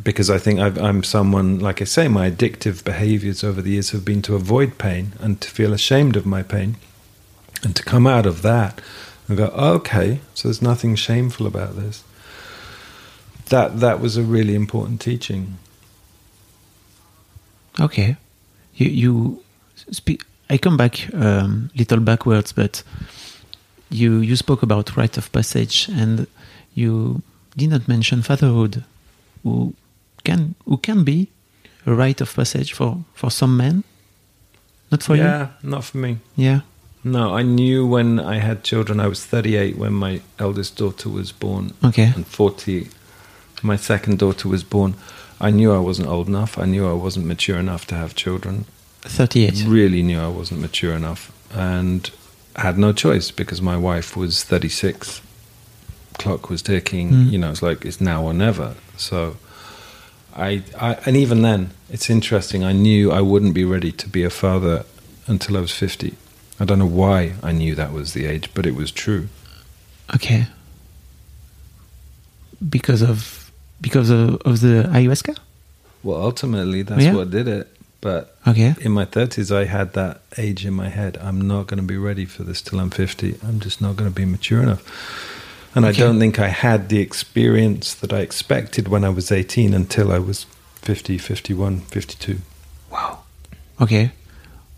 Because 0.00 0.30
I 0.30 0.38
think 0.38 0.60
I've, 0.60 0.78
I'm 0.78 1.02
someone, 1.02 1.58
like 1.58 1.80
I 1.80 1.84
say, 1.84 2.08
my 2.08 2.30
addictive 2.30 2.84
behaviors 2.84 3.42
over 3.42 3.60
the 3.60 3.70
years 3.70 3.90
have 3.90 4.04
been 4.04 4.22
to 4.22 4.34
avoid 4.34 4.78
pain 4.78 5.12
and 5.20 5.40
to 5.40 5.50
feel 5.50 5.72
ashamed 5.72 6.16
of 6.16 6.26
my 6.26 6.42
pain. 6.42 6.76
And 7.62 7.76
to 7.76 7.82
come 7.82 8.06
out 8.06 8.26
of 8.26 8.42
that 8.42 8.80
and 9.28 9.38
go, 9.38 9.46
okay, 9.46 10.20
so 10.34 10.48
there's 10.48 10.62
nothing 10.62 10.96
shameful 10.96 11.46
about 11.46 11.76
this. 11.76 12.02
That, 13.46 13.80
that 13.80 14.00
was 14.00 14.16
a 14.16 14.22
really 14.22 14.54
important 14.54 15.00
teaching. 15.00 15.58
Okay. 17.80 18.16
You 18.74 18.88
you 18.88 19.42
speak. 19.90 20.24
I 20.50 20.58
come 20.58 20.76
back 20.76 21.12
um, 21.14 21.70
little 21.74 22.00
backwards, 22.00 22.52
but 22.52 22.82
you 23.90 24.18
you 24.18 24.36
spoke 24.36 24.62
about 24.62 24.96
rite 24.96 25.16
of 25.16 25.30
passage, 25.32 25.88
and 25.88 26.26
you 26.74 27.22
did 27.56 27.70
not 27.70 27.88
mention 27.88 28.22
fatherhood, 28.22 28.84
who 29.42 29.74
can 30.24 30.54
who 30.64 30.76
can 30.78 31.04
be 31.04 31.28
a 31.86 31.92
rite 31.94 32.20
of 32.22 32.34
passage 32.34 32.72
for 32.72 32.98
for 33.14 33.30
some 33.30 33.56
men, 33.56 33.84
not 34.90 35.02
for 35.02 35.16
yeah, 35.16 35.48
not 35.62 35.84
for 35.84 35.98
me. 35.98 36.16
Yeah. 36.36 36.60
No, 37.04 37.34
I 37.38 37.42
knew 37.42 37.84
when 37.86 38.20
I 38.20 38.38
had 38.38 38.62
children. 38.62 39.00
I 39.00 39.08
was 39.08 39.26
38 39.26 39.76
when 39.76 39.92
my 39.92 40.20
eldest 40.38 40.76
daughter 40.76 41.08
was 41.08 41.32
born, 41.32 41.72
Okay. 41.82 42.12
and 42.14 42.24
40 42.26 42.86
my 43.62 43.76
second 43.76 44.18
daughter 44.18 44.48
was 44.48 44.64
born. 44.64 44.94
I 45.40 45.50
knew 45.50 45.72
I 45.72 45.78
wasn't 45.78 46.08
old 46.08 46.28
enough. 46.28 46.58
I 46.58 46.64
knew 46.64 46.88
I 46.88 46.92
wasn't 46.92 47.26
mature 47.26 47.58
enough 47.58 47.86
to 47.86 47.94
have 47.94 48.14
children. 48.14 48.64
Thirty-eight. 49.02 49.64
Really 49.66 50.02
knew 50.02 50.20
I 50.20 50.28
wasn't 50.28 50.60
mature 50.60 50.94
enough, 50.94 51.30
and 51.54 52.08
had 52.54 52.78
no 52.78 52.92
choice 52.92 53.30
because 53.32 53.60
my 53.62 53.76
wife 53.76 54.16
was 54.16 54.44
36. 54.44 55.20
Clock 56.18 56.50
was 56.50 56.62
ticking. 56.62 57.10
Mm. 57.10 57.30
You 57.32 57.38
know, 57.38 57.50
it's 57.50 57.62
like 57.62 57.84
it's 57.84 58.00
now 58.00 58.22
or 58.24 58.32
never. 58.34 58.74
So, 58.96 59.36
I, 60.36 60.62
I 60.78 60.94
and 61.06 61.16
even 61.16 61.42
then, 61.42 61.70
it's 61.90 62.08
interesting. 62.10 62.64
I 62.64 62.72
knew 62.72 63.10
I 63.12 63.20
wouldn't 63.20 63.54
be 63.54 63.64
ready 63.64 63.92
to 63.92 64.08
be 64.08 64.22
a 64.24 64.30
father 64.30 64.84
until 65.26 65.56
I 65.56 65.60
was 65.60 65.72
50. 65.72 66.14
I 66.60 66.64
don't 66.64 66.78
know 66.78 66.86
why 66.86 67.34
I 67.42 67.52
knew 67.52 67.74
that 67.74 67.92
was 67.92 68.12
the 68.12 68.26
age, 68.26 68.50
but 68.54 68.66
it 68.66 68.74
was 68.74 68.90
true. 68.90 69.28
Okay. 70.14 70.46
Because 72.68 73.02
of 73.02 73.50
because 73.80 74.10
of, 74.10 74.36
of 74.42 74.60
the 74.60 74.84
ayahuasca. 74.88 75.36
Well, 76.02 76.20
ultimately, 76.22 76.82
that's 76.82 77.02
Yeah. 77.04 77.14
what 77.14 77.30
did 77.30 77.48
it. 77.48 77.68
But 78.00 78.36
Okay. 78.46 78.74
in 78.80 78.92
my 78.92 79.04
30s, 79.04 79.54
I 79.54 79.64
had 79.64 79.92
that 79.94 80.22
age 80.36 80.64
in 80.66 80.74
my 80.74 80.88
head. 80.88 81.16
I'm 81.22 81.40
not 81.40 81.66
going 81.68 81.78
to 81.80 81.86
be 81.86 81.96
ready 81.96 82.24
for 82.24 82.42
this 82.44 82.60
till 82.60 82.80
I'm 82.80 82.90
50. 82.90 83.38
I'm 83.46 83.60
just 83.60 83.80
not 83.80 83.96
going 83.96 84.10
to 84.10 84.14
be 84.14 84.24
mature 84.24 84.60
enough. 84.62 84.82
And 85.74 85.84
Okay. 85.84 86.02
I 86.02 86.06
don't 86.06 86.18
think 86.18 86.38
I 86.38 86.48
had 86.48 86.88
the 86.88 86.98
experience 87.00 87.94
that 87.94 88.12
I 88.12 88.18
expected 88.20 88.88
when 88.88 89.04
I 89.04 89.08
was 89.08 89.32
18 89.32 89.72
until 89.74 90.12
I 90.12 90.18
was 90.18 90.46
50, 90.82 91.16
51, 91.18 91.80
52. 91.80 92.38
Wow. 92.90 93.20
Okay. 93.80 94.10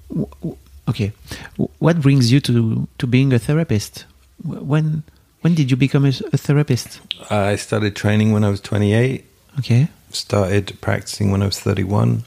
W- 0.08 0.56
Okay. 0.86 1.12
W- 1.56 1.70
What 1.78 2.00
brings 2.00 2.30
you 2.30 2.40
to 2.40 2.86
to 2.98 3.06
being 3.06 3.32
a 3.32 3.38
therapist? 3.38 4.04
When 4.44 5.02
when 5.42 5.54
did 5.54 5.70
you 5.70 5.76
become 5.76 6.04
a, 6.04 6.12
a 6.32 6.36
therapist? 6.36 7.00
I 7.30 7.56
started 7.56 7.94
training 7.96 8.32
when 8.32 8.44
I 8.44 8.48
was 8.50 8.60
28, 8.60 9.24
Okay. 9.58 9.88
started 10.10 10.76
practicing 10.80 11.30
when 11.32 11.42
I 11.42 11.46
was 11.46 11.58
31, 11.60 12.22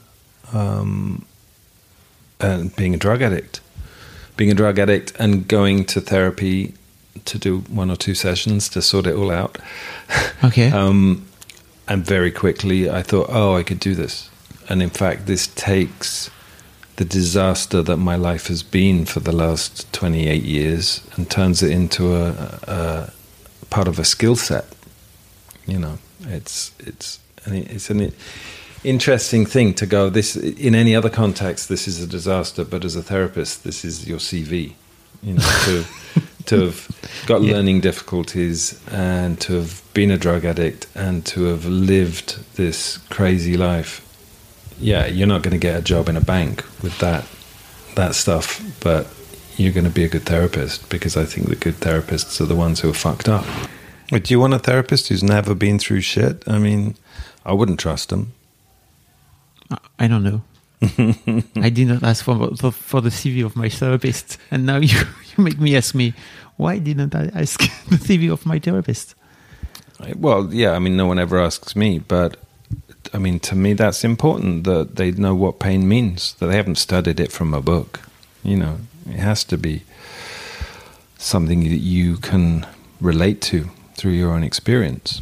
um, 0.52 1.24
and 2.40 2.74
being 2.76 2.94
a 2.94 2.98
drug 2.98 3.22
addict. 3.22 3.60
Being 4.36 4.50
a 4.50 4.54
drug 4.54 4.78
addict 4.78 5.12
and 5.18 5.48
going 5.48 5.84
to 5.86 6.00
therapy 6.00 6.74
to 7.26 7.38
do 7.38 7.60
one 7.68 7.90
or 7.90 7.96
two 7.96 8.14
sessions 8.14 8.68
to 8.70 8.82
sort 8.82 9.06
it 9.06 9.14
all 9.14 9.30
out. 9.30 9.58
Okay. 10.44 10.70
Um, 10.78 11.24
and 11.88 12.04
very 12.04 12.30
quickly, 12.30 12.90
I 12.90 13.02
thought, 13.02 13.28
oh, 13.30 13.56
I 13.56 13.62
could 13.62 13.80
do 13.80 13.94
this. 13.94 14.28
And 14.68 14.82
in 14.82 14.90
fact, 14.90 15.24
this 15.24 15.46
takes 15.46 16.30
the 16.96 17.04
disaster 17.04 17.80
that 17.80 17.96
my 17.96 18.16
life 18.16 18.48
has 18.48 18.62
been 18.62 19.06
for 19.06 19.20
the 19.20 19.32
last 19.32 19.90
28 19.92 20.42
years 20.42 21.08
and 21.16 21.30
turns 21.30 21.62
it 21.62 21.70
into 21.70 22.14
a, 22.14 22.30
a 22.64 23.12
part 23.70 23.88
of 23.88 23.98
a 23.98 24.04
skill 24.04 24.36
set. 24.36 24.66
You 25.66 25.78
know, 25.78 25.98
it's 26.26 26.72
it's 26.80 27.20
it's 27.46 27.88
an 27.90 28.12
interesting 28.84 29.46
thing 29.46 29.74
to 29.74 29.86
go. 29.86 30.10
This 30.10 30.36
in 30.36 30.74
any 30.74 30.94
other 30.94 31.10
context, 31.10 31.68
this 31.68 31.86
is 31.86 32.02
a 32.02 32.06
disaster, 32.06 32.64
but 32.64 32.84
as 32.84 32.96
a 32.96 33.02
therapist, 33.02 33.64
this 33.64 33.84
is 33.84 34.08
your 34.08 34.18
CV. 34.18 34.74
You 35.22 35.34
know, 35.34 35.60
to 35.64 35.84
to 36.48 36.60
have 36.66 36.88
got 37.26 37.42
Yeah. 37.42 37.52
learning 37.54 37.80
difficulties 37.80 38.78
and 38.90 39.38
to 39.40 39.54
have 39.54 39.82
been 39.94 40.10
a 40.10 40.18
drug 40.18 40.44
addict 40.44 40.86
and 40.94 41.24
to 41.26 41.44
have 41.44 41.64
lived 41.66 42.38
this 42.56 42.98
crazy 43.10 43.56
life. 43.56 44.00
Yeah, 44.80 45.06
you're 45.06 45.26
not 45.26 45.42
going 45.42 45.52
to 45.60 45.66
get 45.68 45.76
a 45.78 45.82
job 45.82 46.08
in 46.08 46.16
a 46.16 46.20
bank 46.20 46.64
with 46.82 46.98
that 46.98 47.24
that 47.94 48.14
stuff, 48.14 48.60
but 48.80 49.06
you're 49.56 49.72
going 49.72 49.84
to 49.84 49.90
be 50.00 50.04
a 50.04 50.08
good 50.08 50.24
therapist 50.24 50.88
because 50.88 51.16
I 51.16 51.24
think 51.24 51.48
the 51.48 51.56
good 51.56 51.80
therapists 51.80 52.40
are 52.40 52.46
the 52.46 52.54
ones 52.54 52.80
who 52.80 52.90
are 52.90 52.94
fucked 52.94 53.28
up. 53.28 53.44
But 54.10 54.22
do 54.24 54.32
you 54.34 54.40
want 54.40 54.54
a 54.54 54.58
therapist 54.60 55.08
who's 55.08 55.22
never 55.22 55.54
been 55.54 55.78
through 55.80 56.02
shit? 56.02 56.44
I 56.46 56.58
mean, 56.58 56.94
I 57.44 57.52
wouldn't 57.52 57.80
trust 57.80 58.08
them. 58.10 58.32
I 59.98 60.06
don't 60.06 60.22
know. 60.22 60.42
I 61.56 61.70
did 61.70 61.88
not 61.88 62.02
ask 62.02 62.24
for, 62.24 62.56
for 62.56 62.70
for 62.70 63.00
the 63.00 63.10
CV 63.10 63.44
of 63.44 63.56
my 63.56 63.68
therapist, 63.68 64.38
and 64.50 64.64
now 64.64 64.76
you 64.76 64.96
you 65.36 65.44
make 65.44 65.58
me 65.58 65.76
ask 65.76 65.94
me 65.94 66.14
why 66.58 66.78
didn't 66.78 67.14
I 67.14 67.30
ask 67.34 67.58
the 67.88 67.96
CV 67.96 68.30
of 68.30 68.44
my 68.44 68.58
therapist? 68.58 69.14
Well, 70.16 70.52
yeah, 70.52 70.72
I 70.72 70.78
mean, 70.78 70.96
no 70.96 71.06
one 71.06 71.18
ever 71.18 71.40
asks 71.40 71.74
me, 71.74 71.98
but 71.98 72.36
I 73.12 73.18
mean, 73.18 73.40
to 73.40 73.56
me, 73.56 73.72
that's 73.72 74.04
important 74.04 74.64
that 74.64 74.96
they 74.96 75.10
know 75.12 75.34
what 75.34 75.58
pain 75.58 75.88
means, 75.88 76.34
that 76.34 76.46
they 76.46 76.56
haven't 76.56 76.76
studied 76.76 77.18
it 77.18 77.32
from 77.32 77.54
a 77.54 77.62
book. 77.62 78.00
You 78.42 78.56
know, 78.56 78.78
it 79.08 79.18
has 79.18 79.44
to 79.44 79.56
be 79.56 79.82
something 81.16 81.60
that 81.64 81.78
you 81.78 82.16
can 82.18 82.66
relate 83.00 83.40
to 83.40 83.70
through 83.94 84.12
your 84.12 84.32
own 84.32 84.44
experience. 84.44 85.20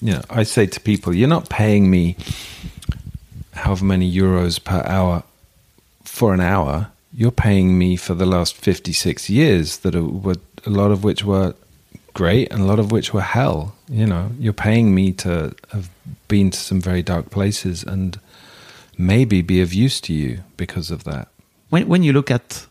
You 0.00 0.14
know, 0.14 0.22
I 0.30 0.42
say 0.42 0.66
to 0.66 0.80
people, 0.80 1.14
you're 1.14 1.28
not 1.28 1.48
paying 1.48 1.90
me 1.90 2.16
however 3.52 3.84
many 3.84 4.10
euros 4.12 4.62
per 4.62 4.82
hour 4.86 5.22
for 6.04 6.32
an 6.34 6.40
hour. 6.40 6.88
You're 7.14 7.30
paying 7.30 7.78
me 7.78 7.96
for 7.96 8.14
the 8.14 8.26
last 8.26 8.54
56 8.56 9.28
years 9.28 9.78
that 9.78 9.94
were 9.94 10.36
a 10.64 10.70
lot 10.70 10.90
of 10.90 11.04
which 11.04 11.24
were 11.24 11.54
great 12.14 12.50
and 12.52 12.62
a 12.62 12.64
lot 12.64 12.78
of 12.78 12.90
which 12.90 13.12
were 13.12 13.20
hell. 13.22 13.74
You 13.88 14.06
know, 14.06 14.30
you're 14.38 14.52
paying 14.54 14.94
me 14.94 15.12
to 15.12 15.54
have 15.72 15.90
been 16.28 16.50
to 16.50 16.58
some 16.58 16.80
very 16.80 17.02
dark 17.02 17.30
places 17.30 17.82
and 17.84 18.18
maybe 18.96 19.42
be 19.42 19.60
of 19.60 19.72
use 19.74 20.00
to 20.02 20.12
you 20.14 20.38
because 20.56 20.90
of 20.90 21.04
that. 21.04 21.28
When 21.70 21.86
when 21.88 22.02
you 22.02 22.12
look 22.12 22.30
at 22.30 22.66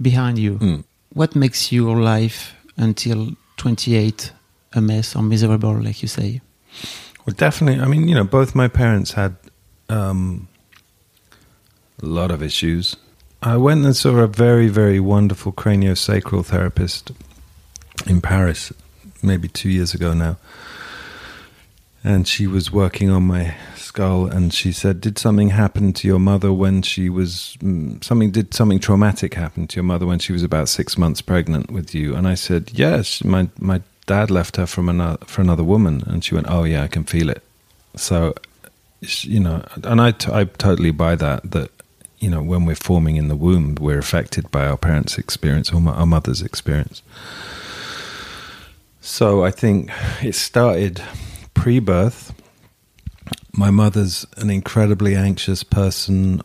behind 0.00 0.38
you, 0.38 0.58
Mm. 0.58 0.84
what 1.14 1.34
makes 1.36 1.70
your 1.72 1.96
life 2.00 2.54
until 2.76 3.36
28 3.58 4.32
a 4.74 4.80
mess 4.80 5.14
or 5.14 5.22
miserable, 5.22 5.74
like 5.82 6.00
you 6.02 6.08
say? 6.08 6.40
Well, 7.26 7.36
definitely. 7.36 7.80
I 7.82 7.86
mean, 7.86 8.08
you 8.08 8.14
know, 8.14 8.24
both 8.24 8.54
my 8.54 8.68
parents 8.68 9.12
had 9.12 9.36
um, 9.92 10.48
a 12.02 12.06
lot 12.06 12.30
of 12.30 12.42
issues. 12.42 12.96
I 13.42 13.56
went 13.56 13.84
and 13.84 13.96
saw 13.96 14.16
a 14.18 14.26
very, 14.26 14.68
very 14.68 15.00
wonderful 15.00 15.52
craniosacral 15.52 16.44
therapist 16.44 17.12
in 18.06 18.20
Paris, 18.20 18.72
maybe 19.22 19.48
two 19.48 19.68
years 19.68 19.94
ago 19.94 20.14
now. 20.14 20.36
And 22.04 22.26
she 22.26 22.46
was 22.46 22.72
working 22.72 23.10
on 23.10 23.24
my 23.24 23.54
skull, 23.76 24.26
and 24.26 24.52
she 24.52 24.72
said, 24.72 25.00
"Did 25.00 25.18
something 25.18 25.50
happen 25.50 25.92
to 25.92 26.08
your 26.08 26.18
mother 26.18 26.52
when 26.52 26.82
she 26.82 27.08
was 27.08 27.56
mm, 27.60 28.02
something? 28.02 28.32
Did 28.32 28.54
something 28.54 28.80
traumatic 28.80 29.34
happen 29.34 29.68
to 29.68 29.76
your 29.76 29.84
mother 29.84 30.06
when 30.06 30.18
she 30.18 30.32
was 30.32 30.42
about 30.42 30.68
six 30.68 30.98
months 30.98 31.22
pregnant 31.22 31.70
with 31.70 31.94
you?" 31.94 32.16
And 32.16 32.26
I 32.26 32.34
said, 32.34 32.72
"Yes, 32.74 33.22
my 33.22 33.48
my 33.60 33.82
dad 34.06 34.30
left 34.30 34.56
her 34.56 34.66
from 34.66 34.88
another 34.88 35.24
for 35.26 35.42
another 35.42 35.62
woman." 35.62 36.02
And 36.06 36.24
she 36.24 36.34
went, 36.34 36.48
"Oh 36.50 36.64
yeah, 36.64 36.82
I 36.82 36.88
can 36.88 37.04
feel 37.04 37.28
it." 37.30 37.42
So, 37.94 38.34
you 39.02 39.40
know, 39.40 39.64
and 39.82 40.00
I 40.00 40.12
t- 40.12 40.32
I 40.32 40.44
totally 40.44 40.92
buy 40.92 41.16
that. 41.16 41.50
That 41.50 41.70
you 42.18 42.30
know, 42.30 42.42
when 42.42 42.64
we're 42.64 42.76
forming 42.76 43.16
in 43.16 43.28
the 43.28 43.36
womb, 43.36 43.74
we're 43.80 43.98
affected 43.98 44.50
by 44.50 44.66
our 44.66 44.76
parents' 44.76 45.18
experience 45.18 45.72
or 45.72 45.86
our 45.88 46.06
mother's 46.06 46.40
experience. 46.40 47.02
So 49.00 49.44
I 49.44 49.50
think 49.50 49.90
it 50.22 50.36
started 50.36 51.02
pre-birth. 51.54 52.32
My 53.52 53.70
mother's 53.70 54.24
an 54.36 54.50
incredibly 54.50 55.16
anxious 55.16 55.64
person. 55.64 56.42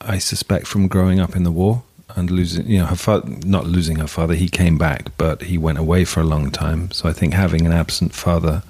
I 0.00 0.18
suspect 0.18 0.68
from 0.68 0.86
growing 0.86 1.18
up 1.18 1.34
in 1.34 1.42
the 1.42 1.50
war 1.50 1.82
and 2.14 2.30
losing, 2.30 2.66
you 2.68 2.78
know, 2.78 2.86
her 2.86 2.96
father, 2.96 3.28
not 3.44 3.66
losing 3.66 3.96
her 3.96 4.06
father. 4.06 4.34
He 4.34 4.48
came 4.48 4.78
back, 4.78 5.10
but 5.18 5.42
he 5.42 5.58
went 5.58 5.78
away 5.78 6.04
for 6.04 6.20
a 6.20 6.24
long 6.24 6.52
time. 6.52 6.92
So 6.92 7.08
I 7.08 7.12
think 7.12 7.34
having 7.34 7.66
an 7.66 7.72
absent 7.72 8.14
father 8.14 8.62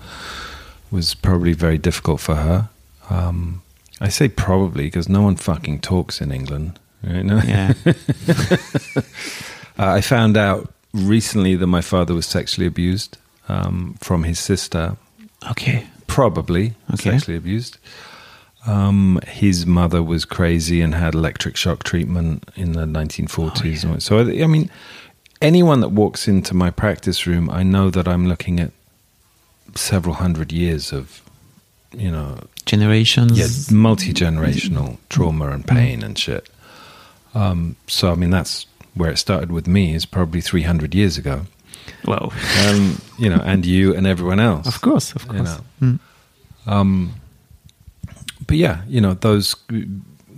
was 0.90 1.14
probably 1.14 1.52
very 1.52 1.76
difficult 1.76 2.20
for 2.20 2.36
her. 2.36 2.70
Um, 3.10 3.62
I 4.00 4.08
say 4.08 4.28
probably 4.28 4.84
because 4.84 5.08
no 5.08 5.22
one 5.22 5.36
fucking 5.36 5.80
talks 5.80 6.20
in 6.20 6.30
England. 6.32 6.78
Right? 7.02 7.24
No? 7.24 7.40
Yeah. 7.44 7.72
Uh, 9.78 9.92
I 9.92 10.00
found 10.00 10.38
out 10.38 10.72
recently 10.94 11.54
that 11.54 11.66
my 11.66 11.82
father 11.82 12.14
was 12.14 12.24
sexually 12.24 12.66
abused 12.66 13.18
um, 13.46 13.94
from 14.00 14.22
his 14.24 14.38
sister, 14.38 14.96
okay. 15.50 15.86
probably 16.06 16.74
Okay. 16.94 17.10
sexually 17.10 17.36
abused. 17.36 17.76
Um, 18.66 19.20
his 19.26 19.66
mother 19.66 20.02
was 20.02 20.24
crazy 20.24 20.80
and 20.80 20.94
had 20.94 21.12
electric 21.14 21.56
shock 21.58 21.84
treatment 21.84 22.48
in 22.56 22.72
the 22.72 22.86
1940s. 22.86 23.84
Oh, 23.84 23.90
yeah. 23.92 23.98
So, 23.98 24.18
I, 24.18 24.42
I 24.44 24.46
mean, 24.46 24.70
anyone 25.42 25.80
that 25.80 25.90
walks 25.90 26.26
into 26.26 26.54
my 26.54 26.70
practice 26.70 27.26
room, 27.26 27.50
I 27.50 27.62
know 27.62 27.90
that 27.90 28.08
I'm 28.08 28.26
looking 28.26 28.58
at 28.58 28.70
several 29.74 30.14
hundred 30.14 30.52
years 30.52 30.90
of, 30.90 31.20
you 31.96 32.10
know, 32.10 32.38
Generations. 32.66 33.38
yeah, 33.38 33.76
multi 33.76 34.12
generational 34.12 34.98
trauma 35.08 35.50
and 35.50 35.66
pain 35.66 36.02
and 36.02 36.18
shit. 36.18 36.48
Um, 37.34 37.76
so, 37.86 38.10
I 38.10 38.14
mean, 38.14 38.30
that's 38.30 38.66
where 38.94 39.10
it 39.10 39.18
started 39.18 39.52
with 39.52 39.66
me, 39.66 39.94
is 39.94 40.06
probably 40.06 40.40
300 40.40 40.94
years 40.94 41.16
ago. 41.18 41.42
well 42.04 42.32
Um, 42.66 43.00
you 43.18 43.28
know, 43.30 43.40
and 43.44 43.64
you 43.66 43.94
and 43.94 44.06
everyone 44.06 44.40
else. 44.40 44.66
Of 44.66 44.80
course, 44.80 45.12
of 45.14 45.22
You 45.26 45.32
course. 45.32 45.58
know. 45.80 45.86
Mm. 45.86 45.98
Um, 46.66 47.14
but 48.46 48.56
yeah, 48.56 48.82
you 48.88 49.00
know, 49.00 49.14
those 49.14 49.54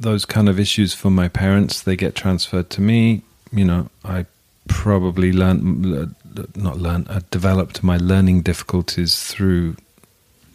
those 0.01 0.25
kind 0.25 0.49
of 0.49 0.59
issues 0.61 0.95
for 0.95 1.11
my 1.11 1.29
parents, 1.29 1.83
they 1.83 1.97
get 1.97 2.15
transferred 2.15 2.69
to 2.71 2.81
me. 2.81 3.23
You 3.53 3.65
know, 3.65 3.89
I 4.05 4.27
probably 4.69 5.33
learned, 5.33 6.15
not 6.57 6.79
learned, 6.79 7.07
I 7.09 7.21
developed 7.31 7.83
my 7.83 7.97
learning 7.97 8.43
difficulties 8.43 9.25
through 9.25 9.77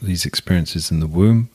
these 0.04 0.26
experiences 0.26 0.92
in 0.92 1.00
the 1.00 1.08
womb. 1.08 1.50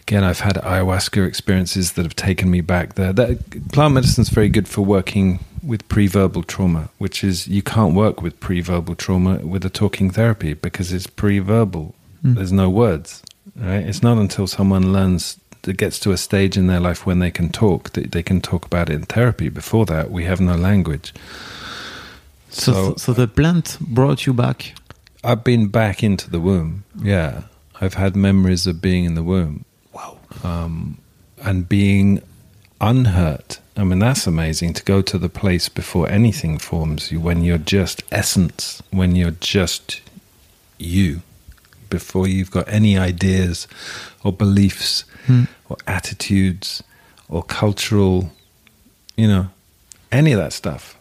Again, 0.00 0.22
I've 0.22 0.40
had 0.40 0.54
ayahuasca 0.56 1.26
experiences 1.26 1.92
that 1.92 2.04
have 2.04 2.14
taken 2.14 2.48
me 2.50 2.60
back 2.60 2.94
there. 2.94 3.12
That, 3.12 3.70
plant 3.72 3.94
medicine 3.94 4.22
is 4.22 4.28
very 4.28 4.48
good 4.48 4.68
for 4.68 4.82
working 4.82 5.40
with 5.64 5.86
pre-verbal 5.88 6.44
trauma, 6.44 6.90
which 6.98 7.24
is 7.24 7.48
you 7.48 7.60
can't 7.62 7.92
work 7.94 8.22
with 8.22 8.38
pre-verbal 8.38 8.94
trauma 8.94 9.38
with 9.38 9.64
a 9.64 9.70
talking 9.70 10.10
therapy 10.10 10.54
because 10.54 10.92
it's 10.92 11.08
pre-verbal. 11.08 11.92
Mm. 12.24 12.36
There's 12.36 12.52
no 12.52 12.70
words. 12.70 13.22
Right? 13.56 13.84
It's 13.84 14.02
not 14.02 14.18
until 14.18 14.46
someone 14.46 14.92
learns 14.92 15.40
that 15.62 15.76
gets 15.76 15.98
to 16.00 16.12
a 16.12 16.16
stage 16.16 16.56
in 16.56 16.68
their 16.68 16.78
life 16.78 17.04
when 17.04 17.18
they 17.18 17.32
can 17.32 17.48
talk 17.50 17.90
that 17.94 18.12
they 18.12 18.22
can 18.22 18.40
talk 18.40 18.64
about 18.64 18.88
it 18.88 18.94
in 18.94 19.02
therapy. 19.02 19.48
Before 19.48 19.86
that, 19.86 20.12
we 20.12 20.22
have 20.24 20.40
no 20.40 20.54
language. 20.54 21.12
So, 22.50 22.72
So- 22.72 22.94
so, 22.96 23.12
the 23.12 23.26
plant 23.26 23.76
brought 23.80 24.24
you 24.24 24.32
back. 24.32 24.74
I've 25.26 25.44
been 25.44 25.68
back 25.68 26.02
into 26.02 26.30
the 26.30 26.40
womb. 26.40 26.84
Yeah, 26.96 27.42
I've 27.80 27.94
had 27.94 28.14
memories 28.16 28.66
of 28.66 28.80
being 28.80 29.04
in 29.04 29.14
the 29.14 29.22
womb. 29.22 29.64
Wow. 29.92 30.18
um, 30.44 30.98
and 31.42 31.68
being 31.68 32.22
unhurt. 32.80 33.60
I 33.76 33.84
mean, 33.84 33.98
that's 33.98 34.26
amazing 34.26 34.72
to 34.74 34.82
go 34.84 35.02
to 35.02 35.18
the 35.18 35.28
place 35.28 35.68
before 35.68 36.08
anything 36.08 36.58
forms 36.58 37.10
you, 37.12 37.20
when 37.20 37.42
you're 37.42 37.58
just 37.58 38.02
essence, 38.10 38.82
when 38.90 39.14
you're 39.16 39.32
just 39.32 40.00
you, 40.78 41.22
before 41.90 42.26
you've 42.26 42.50
got 42.50 42.68
any 42.68 42.96
ideas 42.98 43.66
or 44.24 44.32
beliefs 44.32 45.04
Mm. 45.26 45.48
or 45.68 45.76
attitudes 45.88 46.82
or 47.28 47.42
cultural, 47.42 48.30
you 49.16 49.26
know, 49.26 49.48
any 50.12 50.30
of 50.32 50.38
that 50.38 50.52
stuff. 50.52 50.96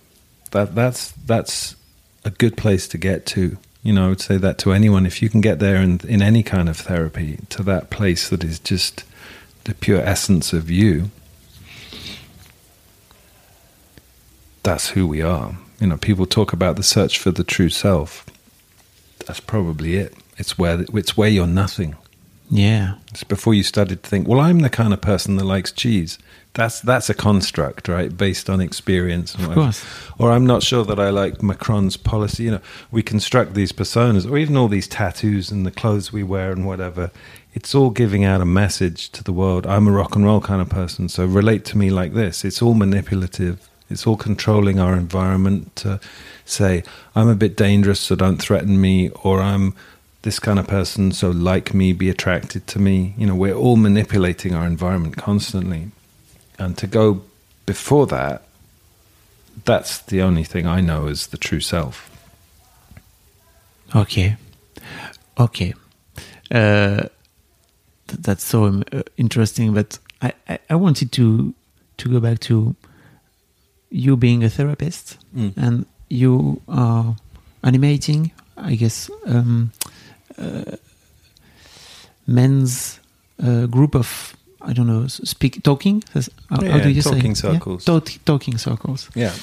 That 0.50 0.74
that's 0.74 1.12
that's 1.12 1.76
a 2.24 2.32
good 2.32 2.58
place 2.58 2.88
to 2.88 2.98
get 2.98 3.28
to. 3.28 3.58
You 3.86 3.94
know, 3.94 4.08
I 4.08 4.10
would 4.10 4.20
say 4.20 4.38
that 4.38 4.58
to 4.60 4.74
anyone. 4.74 5.06
If 5.06 5.22
you 5.22 5.30
can 5.30 5.42
get 5.42 5.60
there 5.60 5.76
in 5.76 6.02
in 6.08 6.24
any 6.24 6.42
kind 6.42 6.70
of 6.70 6.76
therapy, 6.76 7.38
to 7.50 7.62
that 7.64 7.92
place 7.92 8.30
that 8.30 8.44
is 8.44 8.58
just 8.58 9.04
the 9.66 9.76
pure 9.76 10.02
essence 10.02 10.54
of 10.54 10.72
you, 10.72 11.12
that's 14.64 14.90
who 14.90 15.06
we 15.06 15.22
are. 15.22 15.56
You 15.80 15.86
know, 15.86 15.98
people 15.98 16.26
talk 16.26 16.52
about 16.52 16.78
the 16.78 16.84
search 16.84 17.20
for 17.20 17.30
the 17.30 17.44
true 17.44 17.70
self. 17.70 18.26
That's 19.28 19.40
probably 19.40 19.98
it. 19.98 20.16
It's 20.36 20.58
where 20.58 20.84
it's 20.92 21.16
where 21.16 21.30
you're 21.30 21.46
nothing. 21.46 21.96
Yeah. 22.50 22.96
It's 23.12 23.24
before 23.24 23.54
you 23.54 23.62
started 23.62 24.02
to 24.02 24.10
think, 24.10 24.28
well, 24.28 24.40
I'm 24.40 24.62
the 24.62 24.70
kind 24.70 24.94
of 24.94 25.02
person 25.02 25.36
that 25.36 25.46
likes 25.46 25.72
cheese. 25.72 26.18
That's 26.56 26.80
that's 26.80 27.10
a 27.10 27.14
construct, 27.14 27.90
right, 27.90 28.16
based 28.16 28.50
on 28.50 28.62
experience. 28.62 29.36
and 29.36 29.46
Of 29.46 29.54
course. 29.54 29.86
Or 30.18 30.32
I'm 30.32 30.46
not 30.46 30.64
sure 30.64 30.86
that 30.86 31.00
I 31.00 31.10
like 31.10 31.44
Macron's 31.44 31.98
policy. 31.98 32.44
You 32.44 32.52
know, 32.52 32.62
we 32.92 33.04
construct 33.04 33.54
these 33.54 33.74
personas, 33.74 34.30
or 34.30 34.38
even 34.38 34.56
all 34.56 34.70
these 34.70 34.88
tattoos 34.88 35.52
and 35.52 35.66
the 35.66 35.72
clothes 35.72 36.14
we 36.14 36.24
wear 36.24 36.52
and 36.52 36.66
whatever. 36.66 37.12
It's 37.54 37.76
all 37.76 37.90
giving 37.90 38.24
out 38.24 38.42
a 38.42 38.46
message 38.46 39.10
to 39.12 39.24
the 39.24 39.34
world. 39.34 39.68
I'm 39.68 39.88
a 39.88 39.92
rock 39.92 40.16
and 40.16 40.26
roll 40.26 40.42
kind 40.42 40.62
of 40.62 40.70
person, 40.70 41.10
so 41.10 41.26
relate 41.26 41.66
to 41.66 41.78
me 41.78 41.90
like 41.90 42.14
this. 42.14 42.46
It's 42.46 42.62
all 42.62 42.74
manipulative. 42.74 43.70
It's 43.90 44.08
all 44.08 44.18
controlling 44.18 44.80
our 44.80 44.94
environment 44.96 45.76
to 45.78 46.00
say, 46.46 46.84
I'm 47.16 47.30
a 47.30 47.36
bit 47.36 47.56
dangerous, 47.56 48.00
so 48.00 48.16
don't 48.16 48.42
threaten 48.42 48.82
me, 48.82 49.10
or 49.24 49.42
I'm 49.42 49.76
this 50.24 50.40
kind 50.40 50.58
of 50.58 50.68
person, 50.68 51.12
so 51.12 51.30
like 51.30 51.74
me, 51.74 51.94
be 51.94 52.10
attracted 52.10 52.66
to 52.68 52.80
me. 52.80 53.14
You 53.18 53.28
know, 53.28 53.36
we're 53.36 53.54
all 53.54 53.76
manipulating 53.76 54.56
our 54.56 54.66
environment 54.66 55.18
constantly. 55.18 55.92
And 56.60 56.78
to 56.78 56.88
go 56.88 57.22
before 57.66 58.08
that, 58.08 58.44
that's 59.66 60.00
the 60.00 60.22
only 60.22 60.44
thing 60.44 60.66
I 60.68 60.82
know 60.82 61.08
is 61.08 61.28
the 61.28 61.38
true 61.38 61.60
self. 61.62 62.10
Okay. 63.96 64.36
Okay. 65.38 65.74
Uh, 66.52 67.08
th- 68.08 68.22
that's 68.22 68.44
so 68.44 68.66
um, 68.66 68.84
uh, 68.92 69.04
interesting. 69.18 69.74
But 69.74 70.00
I, 70.22 70.34
I, 70.50 70.60
I 70.70 70.76
wanted 70.76 71.12
to 71.14 71.54
to 71.98 72.10
go 72.10 72.20
back 72.20 72.40
to 72.42 72.76
you 73.90 74.18
being 74.18 74.44
a 74.44 74.50
therapist 74.50 75.18
Mm. 75.36 75.54
and 75.58 75.86
you 76.10 76.62
are 76.68 77.16
animating, 77.64 78.32
I 78.58 78.76
guess, 78.76 79.10
um, 79.26 79.72
uh, 80.38 80.76
men's 82.28 83.00
uh, 83.44 83.66
group 83.68 83.96
of 83.96 84.36
I 84.70 84.74
don't 84.74 84.88
know, 84.88 85.08
speak 85.08 85.62
talking. 85.64 86.04
How, 86.14 86.22
how 86.50 86.80
do 86.80 86.90
you 86.90 87.02
talking 87.02 87.36
say? 87.36 87.48
Yeah? 87.48 87.54
circles. 87.54 87.86
Talk- 87.86 88.20
talking 88.26 88.58
circles. 88.58 89.10
Yeah, 89.16 89.34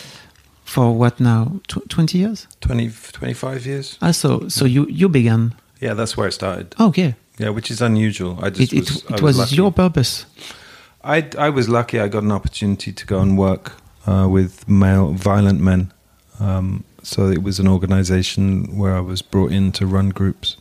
For 0.64 0.92
what 0.98 1.18
now? 1.20 1.60
Tw- 1.68 1.88
Twenty 1.88 2.18
years. 2.18 2.46
20, 2.60 2.90
25 3.12 3.66
years. 3.66 3.98
Ah, 4.00 4.12
so 4.12 4.48
so 4.48 4.64
you 4.64 4.86
you 4.88 5.08
began. 5.08 5.54
Yeah, 5.80 5.94
that's 5.96 6.16
where 6.16 6.28
it 6.28 6.32
started. 6.34 6.74
Okay, 6.78 7.14
Yeah, 7.38 7.50
which 7.54 7.70
is 7.70 7.80
unusual. 7.82 8.38
I 8.44 8.50
just 8.50 8.72
it 8.72 8.78
it, 8.78 8.90
was, 8.90 9.04
I 9.10 9.14
it 9.14 9.22
was, 9.22 9.36
lucky. 9.38 9.56
your 9.56 9.72
purpose. 9.72 10.26
I, 11.04 11.28
I 11.38 11.50
was 11.50 11.68
lucky. 11.68 11.98
I 11.98 12.08
got 12.08 12.22
an 12.22 12.30
opportunity 12.32 12.92
to 12.92 13.06
go 13.06 13.18
and 13.20 13.36
work 13.36 13.72
uh, 14.06 14.28
with 14.30 14.68
male 14.68 15.12
violent 15.12 15.60
men. 15.60 15.92
Um, 16.40 16.84
so 17.02 17.28
it 17.30 17.42
was 17.42 17.58
an 17.58 17.66
organization 17.68 18.78
where 18.78 18.94
I 18.96 19.00
was 19.00 19.22
brought 19.22 19.52
in 19.52 19.72
to 19.72 19.86
run 19.86 20.10
groups. 20.10 20.56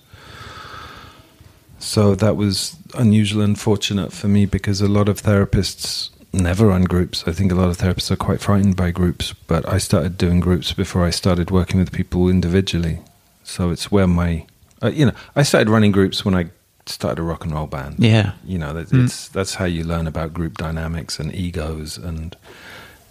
So 1.82 2.16
that 2.16 2.36
was 2.38 2.76
unusual 2.94 3.42
and 3.42 3.60
fortunate 3.60 4.14
for 4.14 4.28
me 4.28 4.46
because 4.46 4.82
a 4.82 4.88
lot 4.88 5.10
of 5.10 5.22
therapists 5.22 6.10
never 6.32 6.68
run 6.68 6.84
groups. 6.84 7.24
I 7.28 7.32
think 7.32 7.52
a 7.52 7.56
lot 7.56 7.70
of 7.70 7.78
therapists 7.78 8.12
are 8.12 8.16
quite 8.16 8.40
frightened 8.40 8.76
by 8.76 8.92
groups, 8.92 9.34
but 9.48 9.68
I 9.68 9.80
started 9.80 10.18
doing 10.18 10.40
groups 10.40 10.74
before 10.74 11.04
I 11.06 11.10
started 11.10 11.50
working 11.52 11.80
with 11.80 11.92
people 11.92 12.30
individually. 12.30 13.00
So 13.44 13.72
it's 13.72 13.92
where 13.92 14.08
my, 14.08 14.46
uh, 14.82 14.90
you 14.90 15.06
know, 15.08 15.14
I 15.36 15.44
started 15.44 15.70
running 15.70 15.92
groups 15.92 16.24
when 16.24 16.36
I 16.36 16.46
started 16.86 17.20
a 17.20 17.24
rock 17.24 17.44
and 17.46 17.54
roll 17.54 17.68
band 17.68 17.96
Yeah. 18.00 18.32
you 18.44 18.58
know 18.58 18.74
that 18.74 18.90
Mm. 18.90 19.06
it's 19.06 19.28
that's 19.30 19.56
how 19.56 19.66
you 19.66 19.84
learn 19.84 20.08
about 20.08 20.34
group 20.34 20.58
dynamics 20.58 21.20
and 21.20 21.34
egos 21.34 21.96
and 21.98 22.36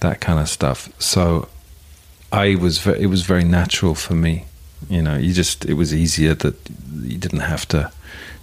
that 0.00 0.20
kind 0.20 0.40
of 0.40 0.48
stuff 0.48 0.88
so 0.98 1.48
i 2.32 2.56
was 2.56 2.78
ve- 2.78 2.98
it 3.00 3.06
was 3.06 3.22
very 3.22 3.44
natural 3.44 3.94
for 3.94 4.14
me 4.14 4.44
you 4.88 5.00
know 5.00 5.16
you 5.16 5.32
just 5.32 5.64
it 5.66 5.74
was 5.74 5.94
easier 5.94 6.34
that 6.34 6.56
you 7.02 7.16
didn't 7.16 7.40
have 7.52 7.64
to 7.68 7.90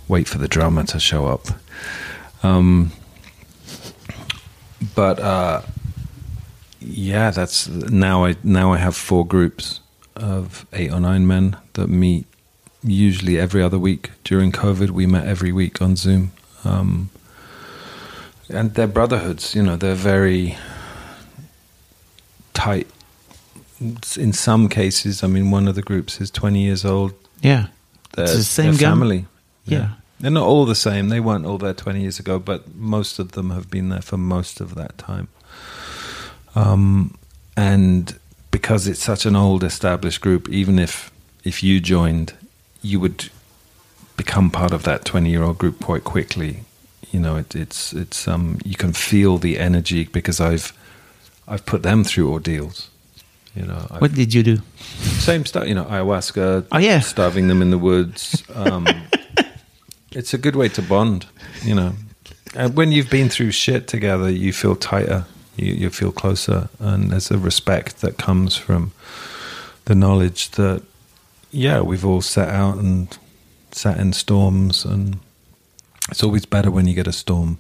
wait 0.08 0.28
for 0.28 0.38
the 0.38 0.47
drama 0.47 0.84
to 0.84 0.99
show 0.99 1.26
up 1.28 1.47
um 2.43 2.91
but 4.95 5.20
uh 5.20 5.62
yeah 6.80 7.32
that's 7.32 7.68
now 7.68 8.26
i 8.26 8.36
now 8.43 8.72
i 8.74 8.78
have 8.78 8.95
four 8.95 9.26
groups 9.26 9.80
of 10.16 10.66
eight 10.74 10.91
or 10.91 10.99
nine 10.99 11.26
men 11.28 11.55
that 11.74 11.88
meet 11.88 12.26
usually 12.84 13.39
every 13.39 13.62
other 13.62 13.80
week. 13.80 14.12
During 14.24 14.51
COVID, 14.51 14.91
we 14.91 15.05
met 15.05 15.28
every 15.28 15.51
week 15.51 15.82
on 15.82 15.95
Zoom. 15.95 16.32
Um, 16.64 17.10
and 18.49 18.74
they're 18.74 18.88
brotherhoods, 18.88 19.55
you 19.55 19.62
know, 19.64 19.76
they're 19.76 19.95
very 19.95 20.58
tight. 22.53 22.88
In 24.18 24.34
some 24.34 24.70
cases, 24.70 25.24
I 25.24 25.28
mean, 25.28 25.51
one 25.51 25.68
of 25.68 25.76
the 25.76 25.82
groups 25.82 26.20
is 26.20 26.32
20 26.32 26.62
years 26.62 26.86
old. 26.86 27.14
Yeah. 27.41 27.68
They're, 28.16 28.26
It's 28.26 28.36
the 28.36 28.43
same 28.43 28.74
family. 28.74 29.26
Yeah. 29.66 29.91
They're 30.20 30.32
not 30.32 30.47
all 30.47 30.65
the 30.65 30.76
same. 30.76 31.09
They 31.09 31.20
weren't 31.20 31.45
all 31.45 31.57
there 31.59 31.74
20 31.74 32.01
years 32.01 32.20
ago, 32.20 32.39
but 32.39 32.74
most 32.76 33.20
of 33.20 33.34
them 33.34 33.51
have 33.51 33.70
been 33.70 33.89
there 33.89 34.01
for 34.01 34.18
most 34.18 34.59
of 34.59 34.74
that 34.76 34.97
time. 34.97 35.28
Um, 36.55 37.15
and 37.55 38.18
because 38.51 38.88
it's 38.88 39.03
such 39.03 39.26
an 39.26 39.36
old 39.36 39.63
established 39.63 40.22
group, 40.22 40.49
even 40.49 40.80
if 40.80 41.11
if 41.43 41.63
you 41.63 41.80
joined, 41.80 42.34
you 42.82 42.99
would 42.99 43.30
become 44.18 44.49
part 44.49 44.74
of 44.74 44.84
that 44.84 45.05
20 45.05 45.30
year 45.30 45.43
old 45.43 45.57
group 45.59 45.80
quite 45.84 46.03
quickly. 46.03 46.61
You 47.11 47.20
know, 47.20 47.36
it, 47.38 47.55
it's 47.55 47.93
it's 47.93 48.28
um 48.28 48.57
you 48.65 48.76
can 48.76 48.93
feel 48.93 49.38
the 49.38 49.59
energy 49.59 50.05
because 50.05 50.39
I've 50.41 50.74
I've 51.47 51.65
put 51.65 51.84
them 51.84 52.03
through 52.03 52.32
ordeals. 52.32 52.89
You 53.55 53.65
know, 53.65 53.88
I've- 53.91 53.99
What 53.99 54.13
did 54.13 54.34
you 54.34 54.43
do? 54.43 54.61
same 55.20 55.45
stuff, 55.45 55.68
you 55.68 55.74
know, 55.76 55.86
ayahuasca, 55.86 56.65
Oh, 56.72 56.78
yeah. 56.78 56.99
starving 56.99 57.47
them 57.47 57.61
in 57.61 57.72
the 57.72 57.78
woods. 57.78 58.43
Um, 58.53 58.86
it's 60.18 60.34
a 60.34 60.38
good 60.39 60.55
way 60.55 60.68
to 60.68 60.82
bond, 60.82 61.28
you 61.61 61.76
know. 61.76 61.93
And 62.55 62.76
when 62.76 62.91
you've 62.91 63.09
been 63.09 63.30
through 63.30 63.51
shit 63.51 63.88
together, 63.88 64.32
you 64.32 64.51
feel 64.51 64.76
tighter, 64.76 65.26
you, 65.55 65.74
you 65.74 65.89
feel 65.91 66.11
closer, 66.11 66.70
and 66.80 67.11
there's 67.11 67.30
a 67.30 67.38
respect 67.38 68.01
that 68.01 68.18
comes 68.18 68.57
from 68.57 68.93
the 69.86 69.93
knowledge 69.93 70.49
that, 70.51 70.82
yeah, 71.51 71.82
we've 71.82 72.03
all 72.03 72.22
sat 72.22 72.49
out 72.49 72.78
and 72.78 73.15
sat 73.72 73.99
in 73.99 74.11
storms, 74.11 74.86
and 74.86 75.20
it's 76.09 76.24
always 76.24 76.47
better 76.47 76.72
when 76.72 76.88
you 76.88 76.95
get 76.95 77.05
a 77.05 77.13
storm. 77.13 77.59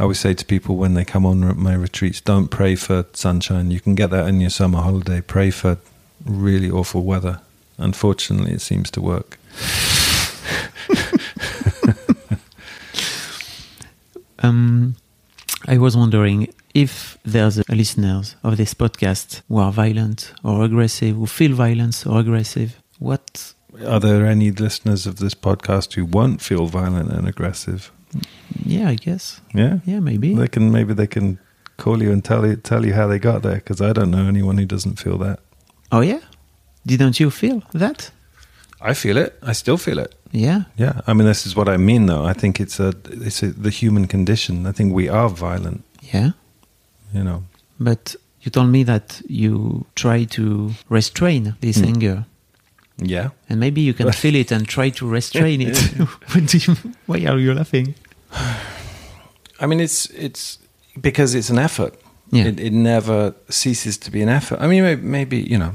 I 0.00 0.02
always 0.02 0.18
say 0.18 0.34
to 0.34 0.44
people 0.44 0.74
when 0.74 0.94
they 0.94 1.04
come 1.04 1.24
on 1.24 1.56
my 1.62 1.74
retreats, 1.74 2.20
don't 2.20 2.48
pray 2.48 2.74
for 2.74 3.06
sunshine. 3.12 3.70
You 3.70 3.78
can 3.78 3.94
get 3.94 4.10
that 4.10 4.26
in 4.26 4.40
your 4.40 4.50
summer 4.50 4.80
holiday. 4.80 5.20
Pray 5.20 5.52
for 5.52 5.78
really 6.24 6.70
awful 6.70 7.04
weather. 7.04 7.40
Unfortunately, 7.78 8.52
it 8.52 8.62
seems 8.62 8.90
to 8.92 9.00
work. 9.00 9.38
Um, 14.42 14.96
I 15.68 15.78
was 15.78 15.96
wondering 15.96 16.48
if 16.74 17.18
there's 17.24 17.58
a 17.58 17.64
listeners 17.74 18.36
of 18.42 18.56
this 18.56 18.74
podcast 18.74 19.42
who 19.48 19.58
are 19.58 19.72
violent 19.72 20.32
or 20.42 20.64
aggressive, 20.64 21.16
who 21.16 21.26
feel 21.26 21.54
violence 21.54 22.06
or 22.06 22.18
aggressive. 22.20 22.80
What? 22.98 23.54
Are 23.86 24.00
there 24.00 24.26
any 24.26 24.50
listeners 24.50 25.06
of 25.06 25.16
this 25.16 25.34
podcast 25.34 25.94
who 25.94 26.04
won't 26.04 26.40
feel 26.42 26.66
violent 26.66 27.10
and 27.12 27.28
aggressive? 27.28 27.90
Yeah, 28.64 28.88
I 28.90 28.96
guess. 28.96 29.40
Yeah, 29.54 29.78
Yeah, 29.86 30.00
maybe. 30.00 30.34
they 30.34 30.48
can. 30.48 30.70
Maybe 30.70 30.92
they 30.94 31.06
can 31.06 31.38
call 31.78 32.02
you 32.02 32.12
and 32.12 32.22
tell 32.24 32.46
you 32.46 32.56
tell 32.56 32.84
you 32.84 32.92
how 32.94 33.06
they 33.06 33.18
got 33.18 33.42
there. 33.42 33.54
Because 33.56 33.80
I 33.80 33.92
don't 33.92 34.10
know 34.10 34.26
anyone 34.28 34.58
who 34.58 34.66
doesn't 34.66 34.98
feel 34.98 35.18
that. 35.18 35.38
oh 35.90 36.00
yeah. 36.02 36.20
Didn't 36.84 37.20
you 37.20 37.30
feel 37.30 37.62
that? 37.72 38.10
I 38.80 38.94
feel 38.94 39.16
it. 39.16 39.38
I 39.42 39.52
still 39.52 39.78
feel 39.78 39.98
it. 40.00 40.14
Yeah. 40.32 40.62
Yeah, 40.78 41.00
I 41.06 41.12
mean, 41.12 41.26
this 41.26 41.46
is 41.46 41.54
what 41.54 41.68
I 41.68 41.76
mean, 41.76 42.06
though. 42.06 42.24
I 42.30 42.32
think 42.32 42.58
it's 42.60 42.80
a 42.80 42.92
it's 43.10 43.42
a, 43.42 43.46
the 43.62 43.70
human 43.70 44.06
condition. 44.06 44.66
I 44.66 44.72
think 44.72 44.94
we 44.94 45.08
are 45.10 45.28
violent. 45.28 45.82
Yeah. 46.14 46.30
You 47.14 47.22
know. 47.24 47.42
But 47.78 48.16
you 48.40 48.50
told 48.50 48.68
me 48.70 48.84
that 48.84 49.20
you 49.28 49.84
try 49.94 50.24
to 50.24 50.72
restrain 50.90 51.54
this 51.60 51.76
Hmm. 51.78 51.84
anger. 51.88 52.24
Yeah. 52.96 53.28
And 53.48 53.58
maybe 53.60 53.80
you 53.80 53.94
can 53.94 54.10
feel 54.22 54.34
it 54.34 54.52
and 54.52 54.66
try 54.66 54.90
to 54.90 55.06
restrain 55.12 55.60
it. 55.60 55.78
You- 56.66 56.76
Why 57.06 57.24
are 57.26 57.38
you 57.38 57.54
laughing? 57.54 57.94
I 59.60 59.66
mean, 59.66 59.80
it's 59.80 60.06
it's 60.10 60.58
because 61.00 61.34
it's 61.38 61.50
an 61.50 61.58
effort. 61.58 61.94
Yeah. 62.30 62.46
It, 62.48 62.60
it 62.60 62.72
never 62.72 63.34
ceases 63.48 63.98
to 63.98 64.10
be 64.10 64.22
an 64.22 64.28
effort. 64.28 64.58
I 64.60 64.66
mean, 64.66 64.82
may- 64.82 64.96
maybe 64.96 65.36
you 65.36 65.58
know, 65.58 65.72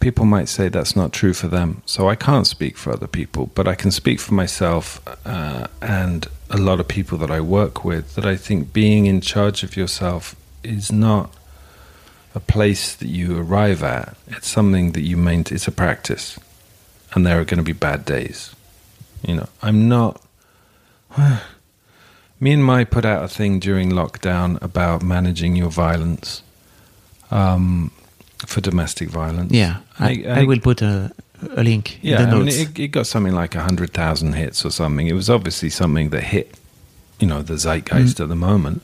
people 0.00 0.24
might 0.24 0.48
say 0.48 0.68
that's 0.68 0.94
not 0.94 1.12
true 1.12 1.32
for 1.32 1.48
them. 1.48 1.82
So 1.86 2.08
I 2.08 2.14
can't 2.14 2.46
speak 2.46 2.76
for 2.76 2.92
other 2.92 3.06
people, 3.06 3.50
but 3.54 3.66
I 3.66 3.74
can 3.74 3.90
speak 3.90 4.20
for 4.20 4.34
myself 4.34 5.00
uh, 5.26 5.66
and 5.82 6.26
a 6.50 6.56
lot 6.56 6.80
of 6.80 6.88
people 6.88 7.18
that 7.18 7.30
I 7.30 7.40
work 7.40 7.84
with. 7.84 8.14
That 8.14 8.24
I 8.24 8.36
think 8.36 8.72
being 8.72 9.06
in 9.06 9.20
charge 9.20 9.62
of 9.62 9.76
yourself 9.76 10.36
is 10.62 10.92
not 10.92 11.32
a 12.34 12.40
place 12.40 12.94
that 12.94 13.08
you 13.08 13.38
arrive 13.38 13.82
at. 13.82 14.16
It's 14.28 14.48
something 14.48 14.92
that 14.92 15.02
you 15.02 15.16
maintain. 15.16 15.56
It's 15.56 15.68
a 15.68 15.72
practice, 15.72 16.38
and 17.12 17.26
there 17.26 17.40
are 17.40 17.44
going 17.44 17.58
to 17.58 17.64
be 17.64 17.72
bad 17.72 18.04
days. 18.04 18.54
You 19.26 19.36
know, 19.36 19.48
I'm 19.62 19.88
not. 19.88 20.22
Me 22.40 22.52
and 22.52 22.64
Mai 22.64 22.84
put 22.84 23.04
out 23.04 23.24
a 23.24 23.28
thing 23.28 23.58
during 23.58 23.90
lockdown 23.90 24.62
about 24.62 25.02
managing 25.02 25.56
your 25.56 25.70
violence 25.70 26.44
um, 27.32 27.90
for 28.46 28.60
domestic 28.60 29.08
violence. 29.10 29.52
Yeah. 29.52 29.78
I, 29.98 30.10
it- 30.12 30.26
I 30.26 30.44
will 30.44 30.60
put 30.60 30.82
a, 30.82 31.10
a 31.56 31.62
link 31.62 31.98
Yeah, 32.02 32.22
in 32.22 32.30
the 32.30 32.36
I 32.36 32.38
mean, 32.40 32.48
it, 32.48 32.78
it 32.78 32.88
got 32.88 33.06
something 33.06 33.34
like 33.34 33.54
100,000 33.54 34.32
hits 34.34 34.64
or 34.64 34.70
something. 34.70 35.06
It 35.06 35.12
was 35.14 35.28
obviously 35.30 35.70
something 35.70 36.10
that 36.10 36.22
hit, 36.22 36.54
you 37.20 37.26
know, 37.26 37.42
the 37.42 37.54
zeitgeist 37.58 38.20
at 38.20 38.28
the 38.28 38.36
moment. 38.36 38.82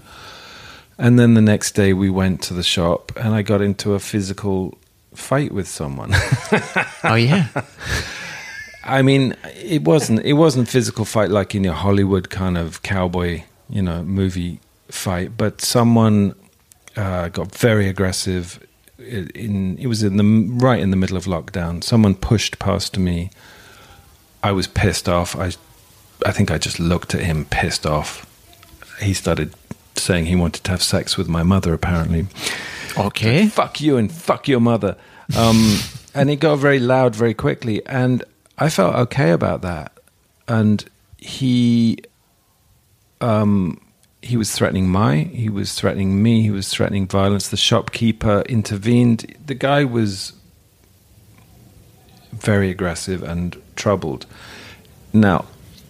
And 0.98 1.18
then 1.18 1.34
the 1.34 1.40
next 1.42 1.72
day 1.72 1.92
we 1.92 2.08
went 2.10 2.40
to 2.42 2.54
the 2.54 2.62
shop 2.62 3.12
and 3.16 3.34
I 3.34 3.42
got 3.42 3.60
into 3.60 3.94
a 3.94 3.98
physical 3.98 4.78
fight 5.14 5.52
with 5.52 5.66
someone. 5.68 6.12
oh 7.04 7.14
yeah. 7.16 7.48
I 8.84 9.02
mean, 9.02 9.34
it 9.56 9.82
wasn't 9.82 10.20
it 10.24 10.34
wasn't 10.34 10.68
physical 10.68 11.04
fight 11.04 11.30
like 11.30 11.54
in 11.54 11.64
your 11.64 11.72
Hollywood 11.74 12.28
kind 12.30 12.58
of 12.58 12.82
cowboy, 12.82 13.42
you 13.68 13.80
know, 13.82 14.02
movie 14.04 14.60
fight, 14.88 15.36
but 15.36 15.60
someone 15.62 16.34
uh, 16.96 17.28
got 17.28 17.54
very 17.56 17.88
aggressive. 17.88 18.58
In, 18.98 19.76
it 19.78 19.86
was 19.86 20.02
in 20.02 20.16
the 20.16 20.54
right 20.64 20.80
in 20.80 20.90
the 20.90 20.96
middle 20.96 21.16
of 21.16 21.24
lockdown. 21.24 21.82
Someone 21.82 22.14
pushed 22.14 22.58
past 22.58 22.98
me. 22.98 23.30
I 24.42 24.52
was 24.52 24.66
pissed 24.66 25.08
off. 25.08 25.34
I 25.36 25.52
I 26.24 26.32
think 26.32 26.50
I 26.50 26.58
just 26.58 26.78
looked 26.78 27.14
at 27.14 27.22
him 27.22 27.44
pissed 27.46 27.86
off. 27.86 28.26
He 29.00 29.14
started 29.14 29.54
saying 29.96 30.26
he 30.26 30.36
wanted 30.36 30.64
to 30.64 30.70
have 30.70 30.82
sex 30.82 31.16
with 31.16 31.28
my 31.28 31.42
mother 31.42 31.72
apparently. 31.72 32.26
Okay. 32.96 33.48
fuck 33.48 33.80
you 33.80 33.96
and 33.96 34.10
fuck 34.10 34.46
your 34.48 34.60
mother. 34.60 34.96
Um, 35.36 35.78
and 36.14 36.30
it 36.30 36.36
got 36.36 36.56
very 36.56 36.78
loud 36.78 37.14
very 37.16 37.34
quickly. 37.34 37.84
And 37.86 38.22
I 38.58 38.70
felt 38.70 38.94
okay 38.94 39.30
about 39.30 39.62
that. 39.62 39.92
And 40.46 40.84
he, 41.18 41.98
um, 43.20 43.80
he 44.24 44.36
was 44.36 44.52
threatening 44.52 44.88
my, 44.88 45.16
he 45.32 45.48
was 45.48 45.74
threatening 45.74 46.22
me, 46.22 46.42
he 46.42 46.50
was 46.50 46.68
threatening 46.68 47.06
violence. 47.06 47.48
The 47.48 47.56
shopkeeper 47.56 48.42
intervened. 48.48 49.36
The 49.46 49.54
guy 49.54 49.84
was 49.84 50.32
very 52.32 52.70
aggressive 52.70 53.22
and 53.22 53.60
troubled. 53.76 54.26
Now, 55.12 55.46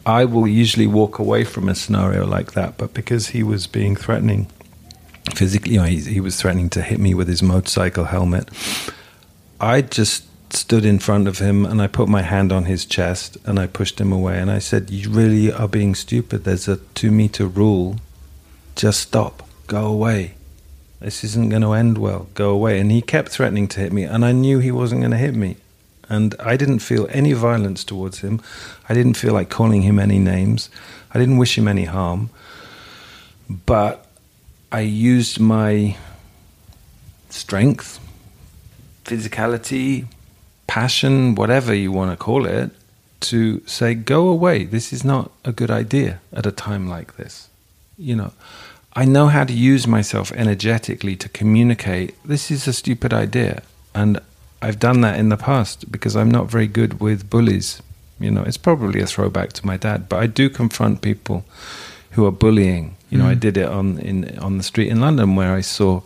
I 0.07 0.25
will 0.25 0.47
usually 0.47 0.87
walk 0.87 1.19
away 1.19 1.45
from 1.45 1.69
a 1.69 1.75
scenario 1.75 2.27
like 2.27 2.53
that, 2.53 2.77
but 2.77 2.93
because 2.93 3.29
he 3.29 3.43
was 3.43 3.67
being 3.67 3.97
threatening 3.97 4.49
physically, 5.35 5.75
you 5.75 5.79
know, 5.79 5.87
he, 5.87 6.01
he 6.01 6.21
was 6.21 6.37
threatening 6.41 6.69
to 6.71 6.83
hit 6.83 7.01
me 7.01 7.15
with 7.15 7.29
his 7.29 7.43
motorcycle 7.43 8.05
helmet, 8.05 8.51
I 9.61 9.81
just 9.81 10.25
stood 10.55 10.85
in 10.85 10.99
front 10.99 11.27
of 11.27 11.39
him 11.39 11.65
and 11.65 11.81
I 11.81 11.87
put 11.87 12.09
my 12.09 12.23
hand 12.23 12.53
on 12.53 12.67
his 12.67 12.85
chest 12.85 13.39
and 13.45 13.59
I 13.59 13.67
pushed 13.67 14.01
him 14.01 14.13
away 14.13 14.39
and 14.39 14.51
I 14.51 14.59
said, 14.59 14.91
You 14.91 15.11
really 15.11 15.51
are 15.53 15.69
being 15.69 15.95
stupid. 15.95 16.45
There's 16.45 16.69
a 16.69 16.77
two 16.95 17.11
meter 17.11 17.47
rule. 17.47 17.97
Just 18.75 19.01
stop. 19.01 19.49
Go 19.67 19.87
away. 19.87 20.35
This 21.01 21.23
isn't 21.25 21.51
going 21.51 21.63
to 21.63 21.73
end 21.73 21.99
well. 21.99 22.29
Go 22.35 22.51
away. 22.51 22.81
And 22.81 22.91
he 22.91 23.03
kept 23.03 23.29
threatening 23.29 23.69
to 23.69 23.81
hit 23.81 23.93
me 23.93 24.05
and 24.05 24.25
I 24.25 24.33
knew 24.33 24.59
he 24.59 24.71
wasn't 24.71 25.03
going 25.03 25.11
to 25.11 25.17
hit 25.17 25.35
me. 25.35 25.57
And 26.09 26.35
I 26.39 26.57
didn't 26.57 26.81
feel 26.81 27.07
any 27.11 27.33
violence 27.33 27.83
towards 27.85 28.21
him. 28.21 28.41
I 28.89 28.95
didn't 28.95 29.15
feel 29.15 29.33
like 29.33 29.49
calling 29.49 29.83
him 29.83 29.99
any 29.99 30.19
names. 30.19 30.69
I 31.13 31.19
didn't 31.19 31.39
wish 31.39 31.57
him 31.57 31.69
any 31.69 31.85
harm. 31.85 32.31
But 33.49 34.07
I 34.71 34.81
used 34.81 35.41
my 35.41 35.97
strength, 37.31 38.01
physicality, 39.05 40.07
passion, 40.67 41.35
whatever 41.35 41.75
you 41.75 41.93
want 41.93 42.11
to 42.11 42.17
call 42.17 42.47
it, 42.47 42.71
to 43.21 43.67
say, 43.67 43.95
go 43.95 44.29
away. 44.29 44.65
This 44.65 44.93
is 44.93 45.05
not 45.05 45.31
a 45.45 45.53
good 45.53 45.71
idea 45.71 46.21
at 46.33 46.47
a 46.47 46.53
time 46.53 46.89
like 46.89 47.17
this. 47.17 47.49
You 47.97 48.17
know, 48.17 48.33
I 48.97 49.05
know 49.05 49.27
how 49.27 49.45
to 49.45 49.53
use 49.53 49.87
myself 49.87 50.31
energetically 50.33 51.17
to 51.17 51.29
communicate. 51.29 52.15
This 52.25 52.51
is 52.51 52.69
a 52.69 52.73
stupid 52.73 53.13
idea. 53.13 53.63
And 53.95 54.21
I've 54.63 54.79
done 54.79 55.01
that 55.01 55.19
in 55.19 55.31
the 55.31 55.37
past 55.37 55.91
because 55.91 56.15
I'm 56.15 56.31
not 56.31 56.49
very 56.49 56.69
good 56.69 57.01
with 57.01 57.29
bullies. 57.29 57.83
You 58.21 58.31
know, 58.31 58.43
it's 58.43 58.57
probably 58.57 59.01
a 59.01 59.07
throwback 59.07 59.53
to 59.55 59.67
my 59.67 59.77
dad, 59.77 60.09
but 60.09 60.21
I 60.21 60.27
do 60.27 60.49
confront 60.49 61.03
people 61.03 61.45
who 62.13 62.25
are 62.25 62.31
bullying. 62.31 62.97
You 63.11 63.19
know, 63.19 63.27
I 63.27 63.35
mm. 63.35 63.41
did 63.41 63.57
it 63.57 63.69
on 63.69 63.99
in 63.99 64.39
on 64.39 64.57
the 64.59 64.63
street 64.63 64.89
in 64.89 65.01
London 65.01 65.37
where 65.37 65.55
I 65.55 65.61
saw 65.61 66.01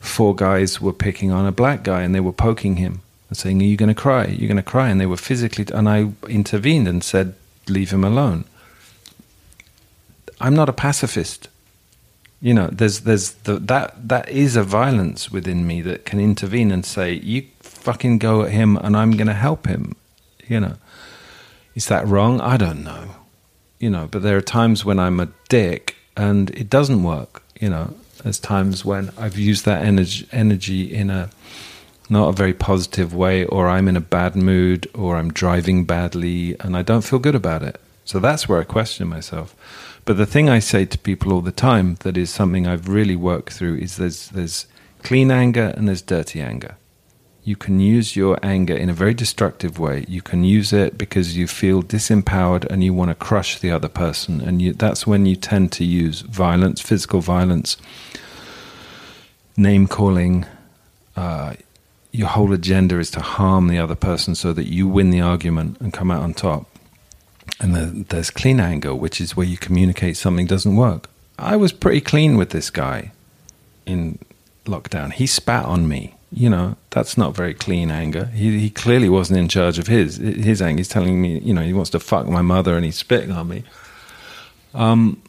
four 0.00 0.34
guys 0.34 0.80
were 0.80 0.92
picking 0.92 1.30
on 1.30 1.46
a 1.46 1.52
black 1.52 1.82
guy 1.84 2.02
and 2.02 2.14
they 2.14 2.20
were 2.20 2.32
poking 2.32 2.76
him 2.76 3.02
and 3.28 3.36
saying, 3.36 3.60
"Are 3.60 3.66
you 3.66 3.76
going 3.76 3.94
to 3.94 4.02
cry? 4.02 4.26
You're 4.26 4.48
going 4.48 4.56
to 4.56 4.62
cry?" 4.62 4.88
And 4.88 5.00
they 5.00 5.06
were 5.06 5.16
physically. 5.16 5.66
And 5.72 5.88
I 5.88 6.12
intervened 6.28 6.88
and 6.88 7.04
said, 7.04 7.34
"Leave 7.68 7.90
him 7.90 8.04
alone." 8.04 8.44
I'm 10.40 10.54
not 10.54 10.68
a 10.68 10.72
pacifist. 10.72 11.48
You 12.42 12.54
know, 12.54 12.68
there's 12.72 13.00
there's 13.00 13.30
the, 13.44 13.60
that 13.60 14.08
that 14.08 14.28
is 14.28 14.56
a 14.56 14.64
violence 14.64 15.30
within 15.30 15.64
me 15.64 15.80
that 15.82 16.04
can 16.04 16.18
intervene 16.18 16.72
and 16.72 16.84
say, 16.84 17.14
"You 17.14 17.46
fucking 17.60 18.18
go 18.18 18.42
at 18.42 18.50
him, 18.50 18.76
and 18.76 18.96
I'm 18.96 19.12
going 19.12 19.28
to 19.28 19.32
help 19.32 19.66
him." 19.66 19.94
You 20.48 20.58
know, 20.60 20.74
is 21.76 21.86
that 21.86 22.06
wrong? 22.06 22.40
I 22.40 22.56
don't 22.56 22.82
know. 22.82 23.14
You 23.78 23.90
know, 23.90 24.08
but 24.10 24.22
there 24.22 24.36
are 24.36 24.42
times 24.42 24.84
when 24.84 24.98
I'm 24.98 25.20
a 25.20 25.28
dick 25.48 25.96
and 26.16 26.50
it 26.50 26.68
doesn't 26.68 27.04
work. 27.04 27.42
You 27.60 27.70
know, 27.70 27.94
there's 28.22 28.40
times 28.40 28.84
when 28.84 29.10
I've 29.16 29.38
used 29.38 29.64
that 29.64 29.84
energy 29.84 30.26
energy 30.32 30.92
in 30.92 31.10
a 31.10 31.30
not 32.10 32.28
a 32.28 32.32
very 32.32 32.52
positive 32.52 33.14
way, 33.14 33.44
or 33.46 33.68
I'm 33.68 33.88
in 33.88 33.96
a 33.96 34.00
bad 34.00 34.34
mood, 34.34 34.88
or 34.94 35.16
I'm 35.16 35.32
driving 35.32 35.84
badly, 35.84 36.56
and 36.60 36.76
I 36.76 36.82
don't 36.82 37.02
feel 37.02 37.18
good 37.18 37.36
about 37.36 37.62
it. 37.62 37.80
So 38.04 38.18
that's 38.18 38.48
where 38.48 38.60
I 38.60 38.64
question 38.64 39.08
myself. 39.08 39.54
But 40.04 40.16
the 40.16 40.26
thing 40.26 40.48
I 40.48 40.58
say 40.58 40.84
to 40.84 40.98
people 40.98 41.32
all 41.32 41.42
the 41.42 41.52
time 41.52 41.96
that 42.00 42.16
is 42.16 42.30
something 42.30 42.66
I've 42.66 42.88
really 42.88 43.16
worked 43.16 43.52
through 43.52 43.76
is 43.76 43.96
there's 43.96 44.28
there's 44.30 44.66
clean 45.02 45.30
anger 45.30 45.72
and 45.76 45.88
there's 45.88 46.02
dirty 46.02 46.40
anger. 46.40 46.76
You 47.44 47.56
can 47.56 47.80
use 47.80 48.14
your 48.14 48.38
anger 48.42 48.74
in 48.74 48.88
a 48.88 48.94
very 48.94 49.14
destructive 49.14 49.78
way. 49.78 50.04
You 50.06 50.22
can 50.22 50.44
use 50.44 50.72
it 50.72 50.96
because 50.96 51.36
you 51.36 51.48
feel 51.48 51.82
disempowered 51.82 52.64
and 52.66 52.84
you 52.84 52.94
want 52.94 53.10
to 53.10 53.16
crush 53.16 53.58
the 53.58 53.72
other 53.72 53.88
person, 53.88 54.40
and 54.40 54.62
you, 54.62 54.72
that's 54.72 55.08
when 55.08 55.26
you 55.26 55.34
tend 55.34 55.72
to 55.72 55.84
use 55.84 56.20
violence, 56.20 56.80
physical 56.80 57.20
violence, 57.20 57.76
name 59.56 59.88
calling. 59.88 60.46
Uh, 61.16 61.54
your 62.12 62.28
whole 62.28 62.52
agenda 62.52 62.98
is 62.98 63.10
to 63.10 63.20
harm 63.20 63.66
the 63.66 63.78
other 63.78 63.96
person 63.96 64.34
so 64.34 64.52
that 64.52 64.70
you 64.70 64.86
win 64.86 65.10
the 65.10 65.20
argument 65.20 65.80
and 65.80 65.92
come 65.92 66.10
out 66.10 66.22
on 66.22 66.34
top. 66.34 66.71
And 67.60 67.74
the, 67.74 68.04
there's 68.08 68.30
clean 68.30 68.60
anger, 68.60 68.94
which 68.94 69.20
is 69.20 69.36
where 69.36 69.46
you 69.46 69.56
communicate 69.56 70.16
something 70.16 70.46
doesn't 70.46 70.76
work. 70.76 71.08
I 71.38 71.56
was 71.56 71.72
pretty 71.72 72.00
clean 72.00 72.36
with 72.36 72.50
this 72.50 72.70
guy 72.70 73.12
in 73.86 74.18
lockdown. 74.64 75.12
He 75.12 75.26
spat 75.26 75.64
on 75.64 75.88
me. 75.88 76.14
You 76.34 76.48
know, 76.48 76.76
that's 76.90 77.18
not 77.18 77.36
very 77.36 77.52
clean 77.52 77.90
anger. 77.90 78.26
He, 78.26 78.58
he 78.58 78.70
clearly 78.70 79.08
wasn't 79.08 79.38
in 79.38 79.48
charge 79.48 79.78
of 79.78 79.86
his 79.86 80.16
his 80.16 80.62
anger. 80.62 80.80
He's 80.80 80.88
telling 80.88 81.20
me, 81.20 81.40
you 81.40 81.52
know, 81.52 81.62
he 81.62 81.74
wants 81.74 81.90
to 81.90 82.00
fuck 82.00 82.26
my 82.26 82.40
mother 82.40 82.74
and 82.74 82.86
he's 82.86 82.96
spitting 82.96 83.32
on 83.32 83.48
me. 83.48 83.64
Um, 84.72 85.20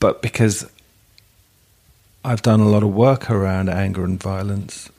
but 0.00 0.22
because 0.22 0.68
I've 2.24 2.42
done 2.42 2.58
a 2.58 2.68
lot 2.68 2.82
of 2.82 2.92
work 2.92 3.30
around 3.30 3.68
anger 3.68 4.02
and 4.02 4.20
violence, 4.20 4.90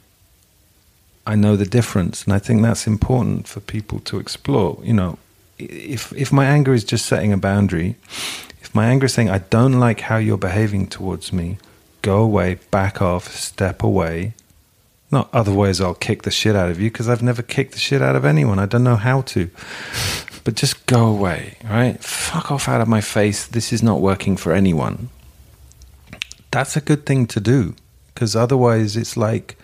I 1.25 1.35
know 1.35 1.57
the 1.57 1.65
difference, 1.65 2.23
and 2.23 2.31
I 2.31 2.39
think 2.39 2.61
that's 2.61 2.87
important 2.87 3.49
for 3.49 3.59
people 3.59 3.99
to 4.01 4.19
explore. 4.19 4.79
You 4.81 4.93
know, 4.93 5.19
if 5.59 6.13
if 6.13 6.31
my 6.31 6.45
anger 6.45 6.73
is 6.73 6.83
just 6.83 7.05
setting 7.05 7.33
a 7.33 7.37
boundary, 7.37 7.95
if 8.61 8.73
my 8.73 8.87
anger 8.87 9.05
is 9.05 9.13
saying 9.13 9.29
I 9.29 9.39
don't 9.39 9.79
like 9.79 10.01
how 10.01 10.17
you're 10.17 10.37
behaving 10.37 10.87
towards 10.87 11.33
me, 11.33 11.57
go 12.01 12.21
away, 12.21 12.59
back 12.71 13.01
off, 13.01 13.33
step 13.35 13.83
away. 13.83 14.33
Not 15.09 15.29
otherwise 15.31 15.79
I'll 15.79 15.93
kick 15.93 16.23
the 16.23 16.31
shit 16.31 16.55
out 16.55 16.69
of 16.69 16.79
you 16.79 16.91
because 16.91 17.07
I've 17.07 17.23
never 17.23 17.41
kicked 17.41 17.73
the 17.73 17.79
shit 17.79 18.01
out 18.01 18.15
of 18.15 18.25
anyone. 18.25 18.59
I 18.59 18.65
don't 18.65 18.83
know 18.83 18.97
how 18.97 19.21
to. 19.21 19.49
But 20.43 20.55
just 20.55 20.85
go 20.85 21.07
away, 21.07 21.57
right? 21.63 22.01
Fuck 22.03 22.51
off 22.51 22.67
out 22.67 22.81
of 22.81 22.87
my 22.87 23.01
face. 23.01 23.45
This 23.45 23.71
is 23.73 23.83
not 23.83 24.01
working 24.01 24.37
for 24.37 24.53
anyone. 24.53 25.09
That's 26.51 26.77
a 26.77 26.81
good 26.81 27.05
thing 27.05 27.27
to 27.27 27.39
do 27.39 27.75
because 28.13 28.35
otherwise 28.35 28.97
it's 28.97 29.15
like 29.15 29.57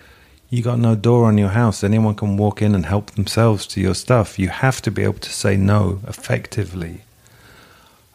you 0.54 0.62
got 0.62 0.78
no 0.78 0.94
door 0.94 1.26
on 1.26 1.40
your 1.40 1.50
house. 1.50 1.84
Anyone 1.84 2.14
can 2.14 2.38
walk 2.38 2.62
in 2.62 2.76
and 2.76 2.86
help 2.86 3.10
themselves 3.12 3.66
to 3.66 3.82
your 3.82 3.96
stuff. 3.96 4.38
You 4.38 4.50
have 4.50 4.84
to 4.84 4.92
be 4.92 5.02
able 5.02 5.18
to 5.20 5.34
say 5.34 5.58
no 5.58 6.00
effectively, 6.08 7.02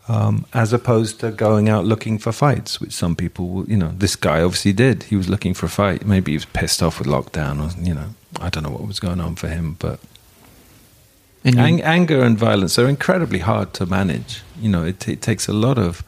um, 0.07 0.47
as 0.55 0.73
opposed 0.73 1.19
to 1.19 1.33
going 1.33 1.69
out 1.69 1.85
looking 1.85 2.17
for 2.17 2.31
fights, 2.31 2.81
which 2.81 2.93
some 2.93 3.17
people, 3.17 3.49
will, 3.49 3.69
you 3.69 3.77
know, 3.77 3.93
this 3.99 4.15
guy 4.15 4.41
obviously 4.41 4.73
did. 4.73 5.03
He 5.03 5.17
was 5.17 5.29
looking 5.29 5.53
for 5.53 5.67
a 5.67 5.69
fight. 5.69 6.07
Maybe 6.07 6.31
he 6.31 6.37
was 6.37 6.45
pissed 6.45 6.81
off 6.81 7.01
with 7.01 7.09
lockdown, 7.09 7.59
or 7.59 7.71
you 7.85 7.93
know, 7.93 8.11
I 8.41 8.51
don't 8.51 8.63
know 8.63 8.71
what 8.71 8.87
was 8.87 9.01
going 9.01 9.21
on 9.21 9.35
for 9.35 9.49
him. 9.49 9.75
But 9.77 9.99
And 11.43 11.59
Ang- 11.59 11.83
anger 11.83 12.23
and 12.23 12.39
violence 12.39 12.79
are 12.79 12.89
incredibly 12.89 13.41
hard 13.41 13.75
to 13.75 13.85
manage. 13.87 14.43
You 14.61 14.69
know, 14.69 14.85
it, 14.85 15.09
it 15.09 15.23
takes 15.23 15.49
a 15.49 15.53
lot 15.53 15.77
of 15.77 16.05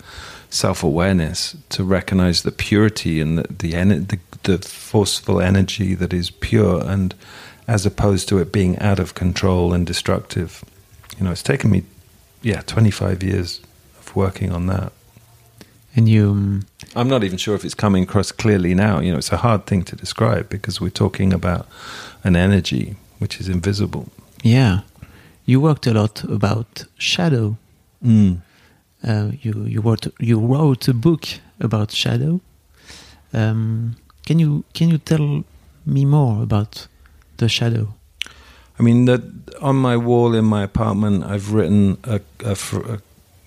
self 0.51 0.82
awareness 0.82 1.57
to 1.70 1.84
recognize 1.84 2.42
the 2.42 2.53
purity 2.53 3.20
and 3.20 3.38
the 3.38 3.42
the, 3.59 3.72
ener- 3.72 4.07
the 4.09 4.18
the 4.42 4.59
forceful 4.68 5.40
energy 5.40 5.94
that 5.94 6.12
is 6.12 6.30
pure, 6.30 6.82
and 6.84 7.14
as 7.66 7.86
opposed 7.86 8.28
to 8.28 8.38
it 8.38 8.53
being 8.53 8.78
out 8.78 8.98
of 8.98 9.14
control 9.14 9.72
and 9.72 9.86
destructive. 9.86 10.64
You 11.18 11.24
know, 11.24 11.32
it's 11.32 11.42
taken 11.42 11.70
me, 11.70 11.82
yeah, 12.42 12.62
twenty 12.62 12.90
five 12.90 13.22
years 13.22 13.61
of 14.01 14.16
working 14.16 14.53
on 14.53 14.66
that. 14.66 14.92
and 15.96 16.09
you 16.09 16.30
um, 16.30 16.62
I'm 16.96 17.09
not 17.09 17.22
even 17.24 17.38
sure 17.38 17.55
if 17.55 17.64
it's 17.64 17.74
coming 17.76 18.03
across 18.05 18.32
clearly 18.32 18.74
now. 18.74 19.01
You 19.01 19.12
know, 19.12 19.18
it's 19.18 19.32
a 19.32 19.36
hard 19.38 19.66
thing 19.66 19.84
to 19.84 19.96
describe 19.96 20.48
because 20.48 20.80
we're 20.80 20.90
talking 20.90 21.32
about 21.32 21.66
an 22.24 22.36
energy 22.36 22.94
which 23.18 23.40
is 23.40 23.48
invisible. 23.48 24.05
yeah, 24.42 24.80
you 25.44 25.61
worked 25.61 25.86
a 25.86 25.92
lot 25.92 26.24
about 26.24 26.86
shadow. 26.98 27.57
Mm. 28.03 28.38
Uh, 29.03 29.30
you 29.42 29.64
you 29.66 29.80
wrote 29.80 30.07
you 30.20 30.38
wrote 30.38 30.88
a 30.88 30.94
book 30.94 31.24
about 31.61 31.90
shadow. 31.92 32.40
Um, 33.32 33.96
can 34.26 34.38
you 34.38 34.64
can 34.74 34.90
you 34.90 34.98
tell 34.98 35.44
me 35.86 36.05
more 36.05 36.42
about 36.42 36.86
the 37.36 37.48
shadow? 37.48 37.94
I 38.78 38.82
mean, 38.82 39.05
that 39.07 39.20
on 39.61 39.76
my 39.76 39.96
wall 39.96 40.34
in 40.34 40.44
my 40.44 40.62
apartment, 40.64 41.24
I've 41.24 41.53
written 41.53 41.98
a, 42.05 42.20
a, 42.44 42.55
fr- 42.55 42.94
a 42.94 42.98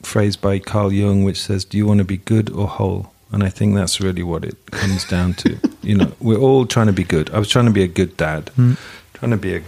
phrase 0.03 0.37
by 0.37 0.59
Carl 0.59 0.91
Jung 0.93 1.23
which 1.23 1.37
says, 1.41 1.65
"Do 1.65 1.77
you 1.77 1.87
want 1.87 1.99
to 1.99 2.03
be 2.05 2.17
good 2.17 2.49
or 2.51 2.67
whole?" 2.67 3.11
And 3.31 3.43
I 3.43 3.49
think 3.49 3.75
that's 3.75 3.99
really 3.99 4.21
what 4.23 4.43
it 4.45 4.55
comes 4.71 5.05
down 5.05 5.33
to. 5.35 5.57
You 5.83 5.97
know, 5.97 6.13
we're 6.21 6.39
all 6.39 6.65
trying 6.65 6.87
to 6.87 6.93
be 6.93 7.03
good. 7.03 7.29
I 7.31 7.39
was 7.39 7.49
trying 7.49 7.65
to 7.65 7.71
be 7.71 7.83
a 7.83 7.89
good 7.89 8.15
dad, 8.15 8.45
Mm. 8.57 8.77
trying 9.13 9.31
to 9.31 9.37
be 9.37 9.55
a 9.57 9.61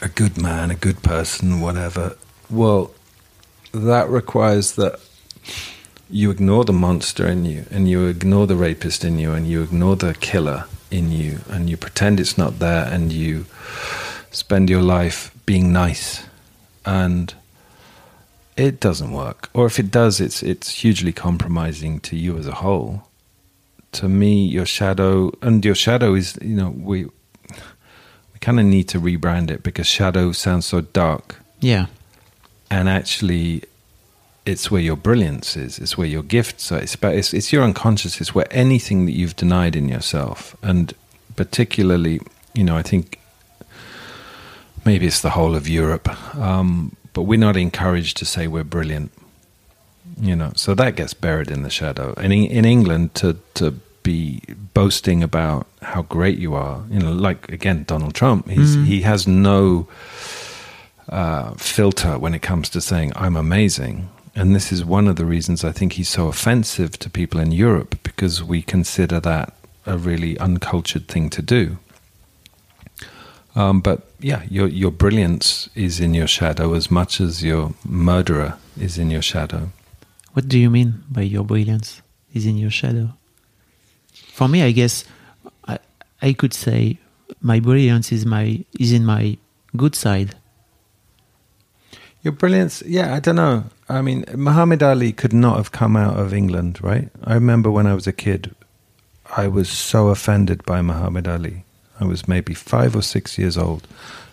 a 0.00 0.08
good 0.08 0.40
man, 0.40 0.70
a 0.70 0.74
good 0.74 1.02
person, 1.02 1.60
whatever. 1.60 2.16
Well, 2.50 2.90
that 3.72 4.08
requires 4.08 4.72
that 4.72 5.00
you 6.10 6.30
ignore 6.30 6.64
the 6.64 6.72
monster 6.72 7.26
in 7.26 7.44
you, 7.44 7.64
and 7.70 7.88
you 7.88 8.06
ignore 8.06 8.46
the 8.46 8.56
rapist 8.56 9.04
in 9.04 9.18
you, 9.18 9.32
and 9.32 9.46
you 9.46 9.62
ignore 9.62 9.96
the 9.96 10.14
killer, 10.14 10.66
in 10.92 11.10
you 11.10 11.40
and 11.48 11.68
you 11.70 11.76
pretend 11.76 12.20
it's 12.20 12.38
not 12.38 12.58
there 12.58 12.84
and 12.84 13.12
you 13.12 13.46
spend 14.30 14.68
your 14.68 14.82
life 14.82 15.34
being 15.46 15.72
nice. 15.72 16.24
And 16.84 17.34
it 18.56 18.78
doesn't 18.78 19.12
work. 19.12 19.48
Or 19.54 19.66
if 19.66 19.78
it 19.78 19.90
does 19.90 20.20
it's 20.20 20.42
it's 20.42 20.70
hugely 20.70 21.12
compromising 21.12 21.98
to 22.00 22.16
you 22.16 22.36
as 22.36 22.46
a 22.46 22.56
whole. 22.56 23.08
To 23.92 24.08
me 24.08 24.46
your 24.46 24.66
shadow 24.66 25.32
and 25.40 25.64
your 25.64 25.74
shadow 25.74 26.14
is 26.14 26.38
you 26.42 26.56
know 26.56 26.70
we 26.70 27.04
we 27.04 28.38
kind 28.40 28.60
of 28.60 28.66
need 28.66 28.88
to 28.88 29.00
rebrand 29.00 29.50
it 29.50 29.62
because 29.62 29.86
shadow 29.86 30.32
sounds 30.32 30.66
so 30.66 30.82
dark. 30.82 31.36
Yeah. 31.60 31.86
And 32.72 32.88
actually 32.88 33.62
it's 34.44 34.70
where 34.70 34.80
your 34.80 34.96
brilliance 34.96 35.56
is 35.56 35.78
it's 35.78 35.96
where 35.96 36.06
your 36.06 36.22
gifts 36.22 36.72
are 36.72 36.80
it's 36.80 36.94
about 36.94 37.14
it's, 37.14 37.32
it's 37.32 37.52
your 37.52 37.62
unconscious 37.62 38.20
it's 38.20 38.34
where 38.34 38.46
anything 38.50 39.06
that 39.06 39.12
you've 39.12 39.36
denied 39.36 39.76
in 39.76 39.88
yourself. 39.88 40.56
And 40.62 40.92
particularly 41.36 42.20
you 42.54 42.64
know 42.64 42.76
i 42.76 42.82
think 42.82 43.18
maybe 44.84 45.06
it's 45.06 45.22
the 45.22 45.30
whole 45.30 45.54
of 45.54 45.66
europe 45.66 46.08
um, 46.36 46.94
but 47.14 47.22
we're 47.22 47.38
not 47.38 47.56
encouraged 47.56 48.16
to 48.18 48.24
say 48.24 48.46
we're 48.46 48.64
brilliant 48.64 49.10
you 50.20 50.36
know. 50.36 50.52
So 50.56 50.74
that 50.74 50.96
gets 50.96 51.14
buried 51.14 51.50
in 51.50 51.62
the 51.62 51.70
shadow. 51.70 52.14
And 52.16 52.32
in, 52.32 52.44
in 52.44 52.64
england 52.64 53.14
to 53.16 53.38
to 53.54 53.72
be 54.02 54.42
boasting 54.74 55.22
about 55.22 55.66
how 55.80 56.02
great 56.02 56.36
you 56.38 56.54
are 56.54 56.82
you 56.90 56.98
know 56.98 57.12
like 57.12 57.48
again 57.52 57.84
donald 57.84 58.14
trump 58.14 58.48
he's 58.48 58.74
he 58.74 59.02
has 59.02 59.28
no 59.28 59.86
uh, 61.12 61.52
filter 61.54 62.18
when 62.18 62.34
it 62.34 62.40
comes 62.42 62.68
to 62.70 62.80
saying 62.80 63.12
I'm 63.14 63.36
amazing. 63.36 64.08
And 64.34 64.54
this 64.56 64.72
is 64.72 64.82
one 64.82 65.08
of 65.08 65.16
the 65.16 65.26
reasons 65.26 65.62
I 65.62 65.70
think 65.70 65.92
he's 65.92 66.08
so 66.08 66.28
offensive 66.28 66.98
to 67.00 67.10
people 67.10 67.38
in 67.38 67.52
Europe 67.52 67.98
because 68.02 68.42
we 68.42 68.62
consider 68.62 69.20
that 69.20 69.52
a 69.84 69.98
really 69.98 70.38
uncultured 70.38 71.08
thing 71.08 71.28
to 71.30 71.42
do. 71.42 71.76
Um, 73.54 73.82
but 73.82 74.08
yeah, 74.20 74.44
your 74.48 74.66
your 74.68 74.90
brilliance 74.90 75.68
is 75.74 76.00
in 76.00 76.14
your 76.14 76.26
shadow 76.26 76.72
as 76.72 76.90
much 76.90 77.20
as 77.20 77.44
your 77.44 77.74
murderer 77.84 78.56
is 78.80 78.96
in 78.96 79.10
your 79.10 79.20
shadow. 79.20 79.68
What 80.32 80.48
do 80.48 80.58
you 80.58 80.70
mean 80.70 81.04
by 81.10 81.22
your 81.22 81.44
brilliance 81.44 82.00
is 82.32 82.46
in 82.46 82.56
your 82.56 82.70
shadow? 82.70 83.10
For 84.14 84.48
me, 84.48 84.62
I 84.62 84.72
guess 84.72 85.04
I, 85.68 85.78
I 86.22 86.32
could 86.32 86.54
say 86.54 86.96
my 87.42 87.60
brilliance 87.60 88.10
is 88.12 88.24
my 88.24 88.64
is 88.80 88.92
in 88.92 89.04
my 89.04 89.36
good 89.76 89.94
side. 89.94 90.34
Your 92.22 92.32
brilliance, 92.32 92.82
yeah, 92.86 93.14
I 93.14 93.20
don't 93.20 93.36
know. 93.36 93.64
I 93.88 94.00
mean, 94.00 94.24
Muhammad 94.34 94.82
Ali 94.82 95.12
could 95.12 95.32
not 95.32 95.56
have 95.56 95.72
come 95.72 95.96
out 95.96 96.18
of 96.18 96.32
England, 96.32 96.80
right? 96.82 97.08
I 97.24 97.34
remember 97.34 97.70
when 97.70 97.86
I 97.86 97.94
was 97.94 98.06
a 98.06 98.12
kid, 98.12 98.54
I 99.36 99.48
was 99.48 99.68
so 99.68 100.08
offended 100.08 100.64
by 100.64 100.82
Muhammad 100.82 101.26
Ali. 101.26 101.64
I 101.98 102.04
was 102.04 102.28
maybe 102.28 102.54
five 102.54 102.94
or 102.94 103.02
six 103.02 103.38
years 103.38 103.58
old, 103.58 103.88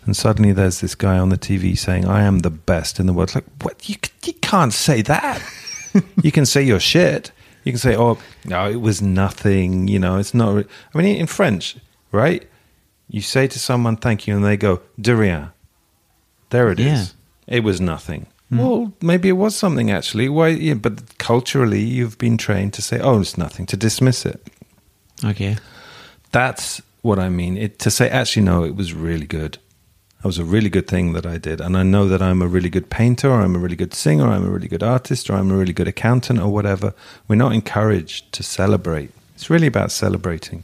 and 0.05 0.15
suddenly 0.15 0.51
there's 0.51 0.81
this 0.81 0.95
guy 0.95 1.17
on 1.17 1.29
the 1.29 1.37
TV 1.37 1.77
saying, 1.77 2.05
"I 2.05 2.23
am 2.23 2.39
the 2.39 2.49
best 2.49 2.99
in 2.99 3.05
the 3.05 3.13
world." 3.13 3.33
Like, 3.35 3.45
what? 3.61 3.89
You 3.89 3.95
you 4.23 4.33
can't 4.33 4.73
say 4.73 5.01
that. 5.03 5.41
you 6.23 6.31
can 6.31 6.45
say 6.45 6.61
you're 6.61 6.79
shit. 6.79 7.31
You 7.63 7.71
can 7.71 7.79
say, 7.79 7.95
"Oh, 7.95 8.17
no, 8.45 8.69
it 8.69 8.81
was 8.81 9.01
nothing." 9.01 9.87
You 9.87 9.99
know, 9.99 10.17
it's 10.17 10.33
not. 10.33 10.55
re-" 10.55 10.65
I 10.93 10.97
mean, 10.97 11.17
in 11.17 11.27
French, 11.27 11.77
right? 12.11 12.47
You 13.07 13.21
say 13.21 13.47
to 13.47 13.59
someone, 13.59 13.97
"Thank 13.97 14.27
you," 14.27 14.35
and 14.35 14.45
they 14.45 14.57
go, 14.57 14.81
"De 14.99 15.15
rien." 15.15 15.51
There 16.49 16.71
it 16.71 16.79
is. 16.79 17.13
It 17.49 17.63
was 17.63 17.81
nothing. 17.81 18.27
Well, 18.51 18.93
maybe 19.01 19.29
it 19.29 19.33
was 19.33 19.55
something 19.55 19.91
actually. 19.91 20.27
Why? 20.27 20.47
Yeah, 20.47 20.73
but 20.73 21.17
culturally, 21.19 21.81
you've 21.81 22.17
been 22.17 22.37
trained 22.37 22.73
to 22.73 22.81
say, 22.81 22.99
"Oh, 22.99 23.21
it's 23.21 23.37
nothing," 23.37 23.67
to 23.67 23.77
dismiss 23.77 24.25
it. 24.25 24.41
Okay. 25.23 25.57
That's 26.31 26.81
what 27.01 27.19
I 27.19 27.29
mean. 27.29 27.57
It 27.57 27.79
to 27.79 27.91
say, 27.91 28.09
actually, 28.09 28.43
no, 28.43 28.63
it 28.63 28.75
was 28.75 28.93
really 28.93 29.27
good. 29.27 29.59
That 30.21 30.27
was 30.27 30.39
a 30.39 30.43
really 30.43 30.69
good 30.69 30.87
thing 30.87 31.13
that 31.13 31.25
I 31.25 31.37
did, 31.37 31.61
and 31.61 31.77
I 31.77 31.83
know 31.83 32.07
that 32.07 32.21
I'm 32.21 32.41
a 32.41 32.47
really 32.47 32.69
good 32.69 32.89
painter, 32.89 33.29
or 33.29 33.41
I'm 33.41 33.55
a 33.55 33.59
really 33.59 33.75
good 33.75 33.93
singer, 33.93 34.25
or 34.25 34.31
I'm 34.31 34.45
a 34.45 34.49
really 34.49 34.67
good 34.67 34.83
artist, 34.83 35.29
or 35.29 35.33
I'm 35.33 35.51
a 35.51 35.55
really 35.55 35.73
good 35.73 35.87
accountant, 35.87 36.39
or 36.39 36.49
whatever. 36.49 36.93
We're 37.27 37.35
not 37.35 37.53
encouraged 37.53 38.33
to 38.33 38.43
celebrate. 38.43 39.11
It's 39.35 39.49
really 39.49 39.67
about 39.67 39.91
celebrating, 39.91 40.63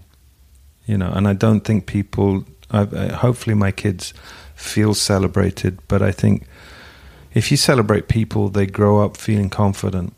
you 0.88 0.98
know. 0.98 1.12
And 1.14 1.28
I 1.28 1.34
don't 1.34 1.62
think 1.62 1.86
people. 1.86 2.46
I, 2.72 2.82
I, 2.82 3.08
hopefully, 3.14 3.56
my 3.56 3.72
kids 3.72 4.14
feel 4.56 4.94
celebrated, 4.94 5.80
but 5.88 6.02
I 6.02 6.12
think 6.12 6.48
if 7.36 7.52
you 7.52 7.58
celebrate 7.58 8.08
people, 8.08 8.50
they 8.50 8.66
grow 8.66 9.04
up 9.06 9.18
feeling 9.18 9.50
confident. 9.50 10.14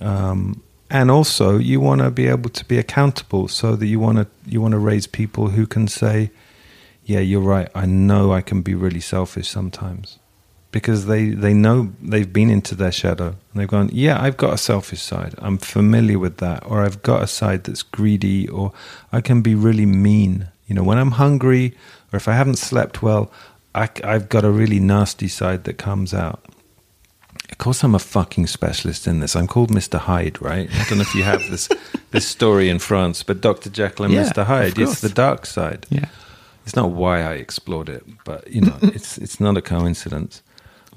Um, 0.00 0.62
and 0.88 1.10
also, 1.10 1.58
you 1.58 1.80
want 1.80 2.00
to 2.00 2.10
be 2.10 2.28
able 2.28 2.48
to 2.50 2.64
be 2.64 2.78
accountable, 2.78 3.48
so 3.48 3.74
that 3.74 3.86
you 3.86 3.98
want 3.98 4.18
to 4.18 4.26
you 4.46 4.60
want 4.62 4.72
to 4.72 4.78
raise 4.78 5.08
people 5.08 5.48
who 5.48 5.66
can 5.66 5.88
say, 5.88 6.30
"Yeah, 7.04 7.18
you're 7.18 7.40
right. 7.40 7.68
I 7.74 7.86
know 7.86 8.32
I 8.32 8.40
can 8.40 8.62
be 8.62 8.74
really 8.74 9.00
selfish 9.00 9.48
sometimes," 9.48 10.18
because 10.70 11.06
they 11.06 11.30
they 11.30 11.52
know 11.52 11.92
they've 12.00 12.32
been 12.32 12.50
into 12.50 12.76
their 12.76 12.92
shadow 12.92 13.28
and 13.28 13.54
they've 13.54 13.68
gone, 13.68 13.90
"Yeah, 13.92 14.22
I've 14.22 14.36
got 14.36 14.54
a 14.54 14.58
selfish 14.58 15.02
side. 15.02 15.34
I'm 15.38 15.58
familiar 15.58 16.20
with 16.20 16.36
that, 16.36 16.62
or 16.64 16.82
I've 16.82 17.02
got 17.02 17.22
a 17.22 17.26
side 17.26 17.64
that's 17.64 17.82
greedy, 17.82 18.48
or 18.48 18.72
I 19.12 19.20
can 19.20 19.42
be 19.42 19.56
really 19.56 19.86
mean. 19.86 20.46
You 20.68 20.76
know, 20.76 20.84
when 20.84 20.98
I'm 20.98 21.12
hungry, 21.12 21.74
or 22.12 22.16
if 22.16 22.28
I 22.28 22.34
haven't 22.34 22.58
slept 22.58 23.02
well, 23.02 23.28
I, 23.76 23.90
I've 24.02 24.28
got 24.28 24.44
a 24.44 24.50
really 24.50 24.80
nasty 24.80 25.28
side 25.28 25.64
that 25.64 25.74
comes 25.74 26.14
out." 26.14 26.44
Of 27.50 27.58
course, 27.58 27.84
I'm 27.84 27.94
a 27.94 28.00
fucking 28.00 28.48
specialist 28.48 29.06
in 29.06 29.20
this. 29.20 29.36
I'm 29.36 29.46
called 29.46 29.70
Mr. 29.70 29.98
Hyde, 29.98 30.42
right? 30.42 30.68
I 30.70 30.84
don't 30.84 30.98
know 30.98 31.02
if 31.02 31.14
you 31.14 31.22
have 31.22 31.40
this 31.50 31.68
this 32.10 32.26
story 32.26 32.68
in 32.68 32.78
France, 32.78 33.22
but 33.22 33.40
Dr. 33.40 33.70
Jekyll 33.70 34.06
and 34.06 34.14
Yeah, 34.14 34.24
Mr. 34.24 34.44
Hyde. 34.44 34.78
It's 34.78 35.00
the 35.00 35.08
dark 35.08 35.46
side. 35.46 35.86
Yeah. 35.88 36.06
It's 36.64 36.74
not 36.74 36.90
why 36.90 37.22
I 37.22 37.34
explored 37.34 37.88
it, 37.88 38.04
but 38.24 38.50
you 38.50 38.60
know, 38.60 38.76
it's 38.82 39.18
it's 39.18 39.38
not 39.38 39.56
a 39.56 39.62
coincidence. 39.62 40.42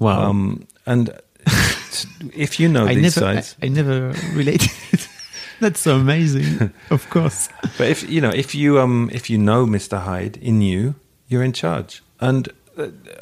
Wow. 0.00 0.22
Um, 0.28 0.66
and 0.86 1.10
if 2.34 2.58
you 2.58 2.68
know 2.68 2.86
I 2.86 2.94
these 2.94 3.16
never, 3.16 3.26
I, 3.26 3.34
sides, 3.34 3.56
I 3.62 3.68
never 3.68 4.08
related. 4.34 4.70
That's 5.60 5.80
so 5.80 5.96
amazing. 5.96 6.72
of 6.90 7.08
course. 7.10 7.48
but 7.78 7.88
if 7.88 8.08
you 8.08 8.20
know, 8.20 8.30
if 8.30 8.54
you 8.54 8.80
um, 8.80 9.10
if 9.12 9.30
you 9.30 9.38
know 9.38 9.66
Mr. 9.66 10.00
Hyde 10.00 10.36
in 10.38 10.62
you, 10.62 10.94
you're 11.28 11.44
in 11.44 11.52
charge. 11.52 12.02
And 12.18 12.48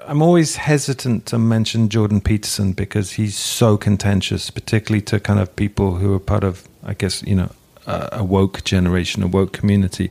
I'm 0.07 0.23
always 0.23 0.57
hesitant 0.57 1.27
to 1.27 1.39
mention 1.39 1.89
Jordan 1.89 2.21
Peterson 2.21 2.73
because 2.73 3.13
he's 3.13 3.37
so 3.37 3.77
contentious, 3.77 4.51
particularly 4.51 5.03
to 5.03 5.21
kind 5.21 5.41
of 5.41 5.55
people 5.57 5.97
who 5.97 6.15
are 6.15 6.21
part 6.21 6.45
of, 6.45 6.69
I 6.83 6.95
guess, 6.95 7.23
you 7.23 7.35
know, 7.35 7.51
a, 7.87 8.09
a 8.13 8.25
woke 8.25 8.65
generation, 8.65 9.23
a 9.23 9.27
woke 9.27 9.53
community. 9.53 10.11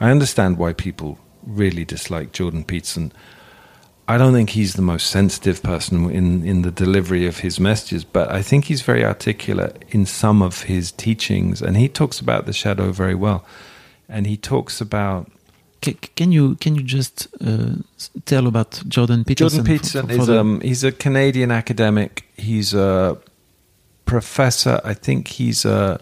I 0.00 0.10
understand 0.10 0.58
why 0.58 0.72
people 0.72 1.18
really 1.44 1.84
dislike 1.84 2.32
Jordan 2.32 2.64
Peterson. 2.64 3.12
I 4.08 4.18
don't 4.18 4.32
think 4.32 4.50
he's 4.50 4.74
the 4.74 4.82
most 4.82 5.08
sensitive 5.08 5.62
person 5.62 6.08
in, 6.10 6.46
in 6.46 6.62
the 6.62 6.70
delivery 6.70 7.26
of 7.26 7.38
his 7.38 7.58
messages, 7.58 8.04
but 8.04 8.30
I 8.30 8.40
think 8.40 8.66
he's 8.66 8.82
very 8.82 9.04
articulate 9.04 9.84
in 9.88 10.06
some 10.06 10.42
of 10.42 10.62
his 10.62 10.92
teachings, 10.92 11.60
and 11.60 11.76
he 11.76 11.88
talks 11.88 12.20
about 12.20 12.46
the 12.46 12.52
shadow 12.52 12.92
very 12.92 13.16
well. 13.16 13.44
And 14.08 14.28
he 14.28 14.36
talks 14.36 14.80
about 14.80 15.28
can 15.94 16.32
you 16.32 16.54
can 16.56 16.74
you 16.74 16.82
just 16.82 17.28
uh, 17.40 17.74
tell 18.24 18.46
about 18.46 18.82
Jordan 18.88 19.24
Peterson? 19.24 19.58
Jordan 19.64 19.76
Peterson 19.76 20.06
for- 20.06 20.14
for 20.14 20.20
is 20.20 20.26
the- 20.26 20.40
um 20.40 20.60
he's 20.60 20.84
a 20.84 20.92
Canadian 20.92 21.50
academic. 21.50 22.24
He's 22.36 22.74
a 22.74 23.16
professor. 24.04 24.80
I 24.84 24.94
think 24.94 25.28
he's 25.28 25.64
a 25.64 25.98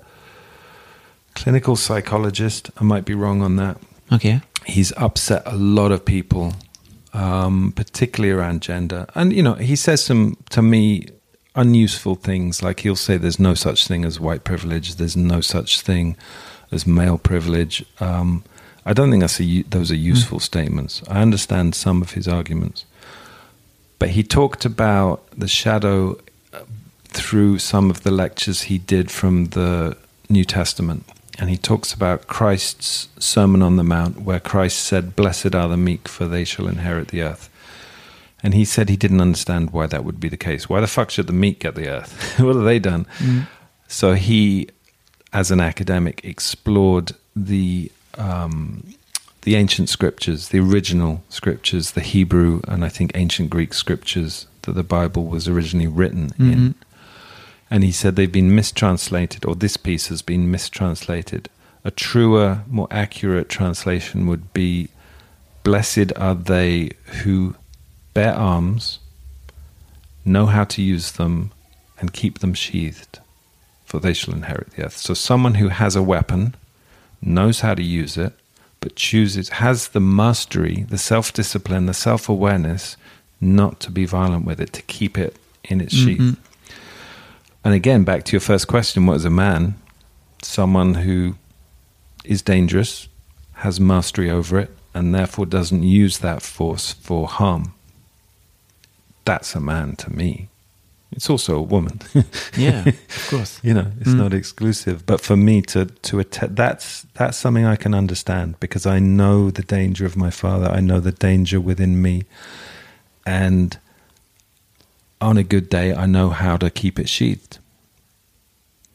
clinical 1.35 1.77
psychologist. 1.77 2.71
I 2.81 2.85
might 2.85 3.05
be 3.05 3.15
wrong 3.15 3.43
on 3.43 3.57
that. 3.57 3.77
okay. 4.13 4.41
He's 4.67 4.93
upset 4.97 5.43
a 5.45 5.57
lot 5.57 5.93
of 5.93 6.05
people, 6.07 6.55
um, 7.13 7.73
particularly 7.77 8.33
around 8.33 8.63
gender. 8.63 9.07
And 9.15 9.33
you 9.33 9.43
know, 9.43 9.55
he 9.55 9.77
says 9.77 10.03
some 10.05 10.37
to 10.51 10.63
me 10.63 11.07
unuseful 11.55 12.15
things. 12.15 12.63
Like 12.63 12.81
he'll 12.81 12.97
say, 12.97 13.19
"There's 13.19 13.39
no 13.39 13.55
such 13.55 13.87
thing 13.87 14.05
as 14.07 14.19
white 14.19 14.43
privilege. 14.45 14.95
There's 14.97 15.17
no 15.17 15.41
such 15.43 15.81
thing 15.83 16.17
as 16.73 16.87
male 16.87 17.19
privilege." 17.19 17.85
Um, 18.01 18.43
I 18.87 18.93
don't 18.93 19.11
think 19.11 19.23
that's 19.23 19.41
a, 19.41 19.63
those 19.63 19.91
are 19.91 19.97
useful 19.97 20.41
statements. 20.41 21.03
I 21.09 21.23
understand 21.23 21.75
some 21.75 22.03
of 22.03 22.13
his 22.13 22.29
arguments, 22.29 22.85
but 23.99 24.11
he 24.11 24.23
talked 24.23 24.65
about 24.65 25.29
the 25.31 25.49
shadow 25.49 26.19
uh, 26.53 26.61
through 27.05 27.59
some 27.59 27.91
of 27.91 28.03
the 28.03 28.11
lectures 28.11 28.63
he 28.63 28.79
did 28.79 29.11
from 29.11 29.47
the 29.47 29.97
New 30.29 30.45
Testament. 30.45 31.05
And 31.39 31.51
he 31.51 31.57
talks 31.57 31.93
about 31.93 32.29
Christ's 32.29 33.09
Sermon 33.19 33.63
on 33.63 33.77
the 33.77 33.83
Mount, 33.83 34.21
where 34.21 34.39
Christ 34.39 34.79
said, 34.79 35.17
Blessed 35.17 35.55
are 35.55 35.69
the 35.69 35.77
meek, 35.77 36.07
for 36.07 36.27
they 36.27 36.45
shall 36.45 36.69
inherit 36.69 37.09
the 37.09 37.23
earth. 37.23 37.51
And 38.43 38.55
he 38.55 38.65
said 38.65 38.89
he 38.89 38.97
didn't 38.97 39.23
understand 39.23 39.71
why 39.73 39.87
that 39.87 40.05
would 40.05 40.21
be 40.21 40.29
the 40.29 40.37
case. 40.37 40.69
Why 40.69 40.81
the 40.81 40.87
fuck 40.87 41.11
should 41.11 41.27
the 41.27 41.33
meek 41.33 41.61
get 41.61 41.75
the 41.75 41.89
earth? 41.89 42.39
what 42.39 42.55
have 42.55 42.65
they 42.65 42.79
done? 42.79 43.07
So 43.89 44.15
he, 44.15 44.69
as 45.33 45.51
an 45.51 45.61
academic, 45.61 46.25
explored 46.25 47.13
the 47.35 47.91
um, 48.19 48.95
the 49.43 49.57
ancient 49.57 49.89
scriptures, 49.89 50.49
the 50.49 50.61
original 50.61 51.23
scriptures, 51.29 51.93
the 51.93 52.01
Hebrew 52.01 52.61
and 52.67 52.85
I 52.85 52.89
think 52.89 53.13
ancient 53.15 53.51
Greek 53.51 53.75
scriptures 53.75 54.47
that 54.63 54.73
the 54.73 54.83
Bible 54.83 55.27
was 55.27 55.49
originally 55.49 55.87
written 55.89 56.33
in. 56.39 56.75
And 57.71 57.85
he 57.85 57.93
said 57.93 58.17
they've 58.17 58.31
been 58.31 58.55
mistranslated, 58.55 59.45
or 59.45 59.55
this 59.55 59.77
piece 59.77 60.09
has 60.09 60.23
been 60.23 60.51
mistranslated 60.51 61.49
a 61.85 61.91
truer, 61.91 62.63
more 62.67 62.89
accurate 62.91 63.49
translation 63.49 64.27
would 64.27 64.53
be 64.53 64.89
Blessed 65.63 66.13
are 66.17 66.35
they 66.35 66.91
who 67.23 67.57
bear 68.13 68.35
arms, 68.35 68.99
know 70.25 70.47
how 70.47 70.65
to 70.65 70.83
use 70.83 71.13
them, 71.13 71.53
and 71.99 72.13
keep 72.13 72.41
them 72.41 72.53
sheathed, 72.53 73.19
for 73.85 73.99
they 73.99 74.13
shall 74.13 74.35
inherit 74.35 74.73
the 74.73 74.85
earth. 74.85 74.97
So, 74.97 75.15
someone 75.15 75.55
who 75.55 75.69
has 75.69 75.97
a 75.97 76.03
weapon, 76.03 76.55
knows 77.27 77.61
how 77.61 77.75
to 77.75 77.83
use 77.83 78.17
it, 78.17 78.33
but 78.81 78.97
chooses, 78.97 79.49
has 79.49 79.89
the 79.89 80.01
mastery, 80.01 80.85
the 80.89 80.99
self 80.99 81.33
discipline, 81.33 81.87
the 81.87 81.95
self 81.95 82.29
awareness 82.29 82.97
not 83.41 83.81
to 83.81 83.91
be 83.91 84.05
violent 84.05 84.45
with 84.45 84.61
it, 84.61 84.73
to 84.73 84.83
keep 84.83 85.19
it 85.19 85.37
in 85.65 85.81
its 85.81 85.95
sheath. 85.95 86.19
Mhm. 86.21 86.37
And 87.65 87.75
again, 87.75 88.05
back 88.05 88.25
to 88.25 88.33
your 88.33 88.41
first 88.41 88.69
question 88.69 89.07
what 89.07 89.17
is 89.17 89.25
a 89.25 89.31
man? 89.31 89.75
Someone 90.43 90.95
who 90.95 91.37
is 92.25 92.43
dangerous, 92.43 93.09
has 93.55 93.81
mastery 93.81 94.31
over 94.31 94.59
it, 94.59 94.77
and 94.93 95.15
therefore 95.15 95.47
doesn't 95.47 95.83
use 95.83 96.19
that 96.19 96.43
force 96.43 96.93
for 96.93 97.27
harm. 97.27 97.73
That's 99.25 99.55
a 99.55 99.61
man 99.61 99.97
to 99.97 100.13
me. 100.13 100.49
It's 101.17 101.31
also 101.31 101.57
a 101.57 101.63
woman. 101.63 102.01
Yeah, 102.57 102.85
of 102.89 103.27
course. 103.31 103.61
you 103.63 103.73
know, 103.75 103.87
it's 104.01 104.11
Mm. 104.11 104.19
not 104.19 104.33
exclusive. 104.35 105.05
But 105.07 105.21
for 105.21 105.37
me 105.37 105.63
to 105.63 105.85
to 105.87 106.19
att- 106.21 106.57
that's 106.57 107.07
that's 107.15 107.39
something 107.39 107.65
I 107.73 107.77
can 107.77 107.95
understand 107.95 108.55
because 108.61 108.87
I 108.97 108.99
know 109.01 109.51
the 109.51 109.63
danger 109.63 110.07
of 110.07 110.17
my 110.17 110.31
father. 110.31 110.69
I 110.79 110.81
know 110.81 111.01
the 111.01 111.13
danger 111.29 111.61
within 111.61 112.01
me, 112.03 112.23
and 113.27 113.79
on 115.21 115.37
a 115.39 115.43
good 115.43 115.69
day, 115.71 115.95
I 115.95 116.07
know 116.07 116.31
how 116.31 116.57
to 116.59 116.71
keep 116.71 116.99
it 116.99 117.09
sheathed. 117.09 117.59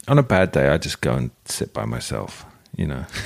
On 0.07 0.17
a 0.19 0.23
bad 0.23 0.51
day, 0.51 0.67
I 0.69 0.77
just 0.77 1.01
go 1.01 1.13
and 1.13 1.29
sit 1.45 1.73
by 1.73 1.85
myself. 1.85 2.45
You 2.77 2.87
know, 2.87 3.05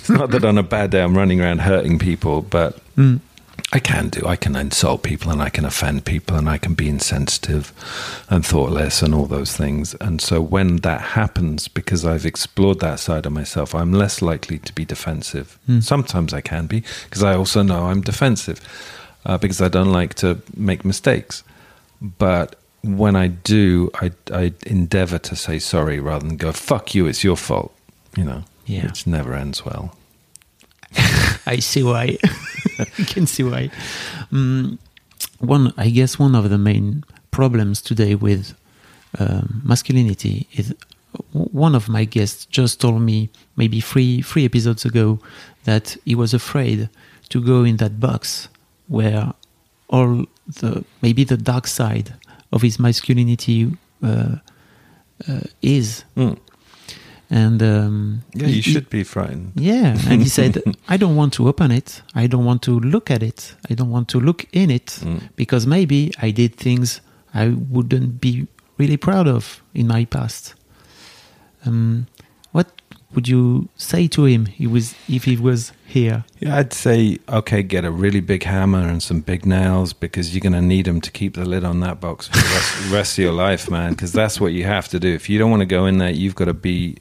it's 0.00 0.10
not 0.10 0.30
that 0.30 0.44
on 0.44 0.58
a 0.58 0.62
bad 0.62 0.90
day 0.90 1.02
I'm 1.02 1.16
running 1.16 1.40
around 1.40 1.60
hurting 1.60 1.98
people, 1.98 2.42
but 2.42 2.78
Mm. 2.96 3.20
I 3.72 3.78
can 3.80 4.08
do. 4.08 4.24
I 4.26 4.36
can 4.36 4.54
insult 4.56 5.02
people 5.02 5.30
and 5.32 5.42
I 5.42 5.48
can 5.48 5.64
offend 5.64 6.04
people 6.04 6.36
and 6.36 6.48
I 6.48 6.58
can 6.58 6.74
be 6.74 6.88
insensitive 6.88 7.72
and 8.30 8.44
thoughtless 8.46 9.02
and 9.02 9.14
all 9.14 9.26
those 9.26 9.56
things. 9.56 9.94
And 10.00 10.20
so 10.20 10.40
when 10.40 10.76
that 10.78 11.00
happens, 11.00 11.66
because 11.68 12.04
I've 12.04 12.24
explored 12.26 12.80
that 12.80 13.00
side 13.00 13.26
of 13.26 13.32
myself, 13.32 13.74
I'm 13.74 13.92
less 13.92 14.22
likely 14.22 14.58
to 14.60 14.72
be 14.72 14.84
defensive. 14.84 15.58
Hmm. 15.66 15.80
Sometimes 15.80 16.32
I 16.32 16.40
can 16.40 16.66
be 16.66 16.84
because 17.04 17.22
I 17.24 17.34
also 17.34 17.62
know 17.62 17.86
I'm 17.86 18.00
defensive 18.00 18.60
uh, 19.26 19.38
because 19.38 19.60
I 19.60 19.68
don't 19.68 19.92
like 19.92 20.14
to 20.16 20.40
make 20.56 20.84
mistakes. 20.84 21.42
But 22.00 22.56
when 22.82 23.16
I 23.16 23.28
do, 23.28 23.90
I, 23.94 24.12
I 24.32 24.52
endeavor 24.66 25.18
to 25.18 25.34
say 25.36 25.58
sorry 25.58 25.98
rather 26.00 26.26
than 26.26 26.36
go, 26.36 26.52
fuck 26.52 26.94
you, 26.94 27.06
it's 27.06 27.24
your 27.24 27.36
fault, 27.36 27.74
you 28.16 28.24
know, 28.24 28.44
Yeah. 28.66 28.86
which 28.86 29.06
never 29.06 29.34
ends 29.34 29.64
well. 29.64 29.96
I 31.46 31.58
see 31.60 31.82
why. 31.82 32.18
I 32.78 33.04
can 33.06 33.26
see 33.26 33.42
why. 33.42 33.70
Mm, 34.32 34.78
one, 35.38 35.72
I 35.76 35.90
guess, 35.90 36.18
one 36.18 36.34
of 36.34 36.50
the 36.50 36.58
main 36.58 37.04
problems 37.30 37.82
today 37.82 38.14
with 38.14 38.54
um, 39.18 39.62
masculinity 39.64 40.48
is 40.52 40.74
one 41.32 41.74
of 41.74 41.88
my 41.88 42.04
guests 42.04 42.46
just 42.46 42.80
told 42.80 43.00
me 43.00 43.30
maybe 43.56 43.80
three 43.80 44.20
three 44.22 44.44
episodes 44.44 44.84
ago 44.84 45.20
that 45.64 45.96
he 46.04 46.14
was 46.14 46.34
afraid 46.34 46.88
to 47.28 47.40
go 47.40 47.62
in 47.62 47.76
that 47.76 48.00
box 48.00 48.48
where 48.88 49.32
all 49.88 50.24
the 50.46 50.84
maybe 51.02 51.24
the 51.24 51.36
dark 51.36 51.66
side 51.66 52.14
of 52.52 52.62
his 52.62 52.78
masculinity 52.78 53.70
uh, 54.02 54.36
uh, 55.28 55.40
is, 55.62 56.04
Mm. 56.16 56.38
And 57.34 57.60
um, 57.62 58.22
Yeah, 58.34 58.46
he- 58.46 58.56
you 58.56 58.62
he- 58.62 58.72
should 58.72 58.88
be 58.90 59.02
frightened. 59.04 59.52
yeah, 59.56 59.96
and 60.08 60.22
he 60.22 60.28
said, 60.28 60.62
I 60.88 60.96
don't 60.96 61.16
want 61.16 61.32
to 61.34 61.48
open 61.48 61.70
it. 61.72 62.02
I 62.14 62.28
don't 62.28 62.44
want 62.44 62.62
to 62.62 62.78
look 62.80 63.10
at 63.10 63.22
it. 63.22 63.56
I 63.70 63.74
don't 63.74 63.90
want 63.90 64.08
to 64.10 64.20
look 64.20 64.46
in 64.52 64.70
it 64.70 64.86
Mm. 65.02 65.20
because 65.36 65.66
maybe 65.66 66.12
I 66.22 66.30
did 66.32 66.54
things 66.56 67.00
I 67.34 67.48
wouldn't 67.48 68.20
be 68.20 68.46
really 68.78 68.96
proud 68.96 69.26
of 69.28 69.62
in 69.74 69.86
my 69.88 70.04
past. 70.06 70.54
Um, 71.66 72.06
what 72.52 72.66
would 73.14 73.28
you 73.28 73.68
say 73.76 74.06
to 74.08 74.24
him 74.24 74.46
he 74.46 74.66
was, 74.66 74.94
if 75.08 75.24
he 75.24 75.36
was 75.36 75.72
here? 75.86 76.24
Yeah, 76.40 76.56
I'd 76.58 76.72
say, 76.72 77.18
okay, 77.28 77.62
get 77.62 77.84
a 77.84 77.90
really 77.90 78.20
big 78.20 78.42
hammer 78.44 78.86
and 78.88 79.02
some 79.02 79.20
big 79.20 79.46
nails 79.46 79.92
because 79.92 80.34
you're 80.34 80.40
going 80.42 80.52
to 80.52 80.60
need 80.62 80.84
them 80.86 81.00
to 81.00 81.10
keep 81.10 81.34
the 81.34 81.44
lid 81.44 81.64
on 81.64 81.80
that 81.80 82.00
box 82.00 82.28
for 82.28 82.36
the 82.36 82.42
rest, 82.54 82.90
rest 82.92 83.18
of 83.18 83.24
your 83.24 83.32
life, 83.32 83.70
man. 83.70 83.90
Because 83.92 84.12
that's 84.12 84.40
what 84.40 84.52
you 84.52 84.64
have 84.64 84.88
to 84.88 84.98
do. 85.00 85.08
If 85.14 85.28
you 85.28 85.38
don't 85.38 85.50
want 85.50 85.60
to 85.62 85.66
go 85.66 85.86
in 85.86 85.98
there, 85.98 86.10
you've 86.10 86.34
got 86.34 86.46
to 86.46 86.54
be 86.54 86.96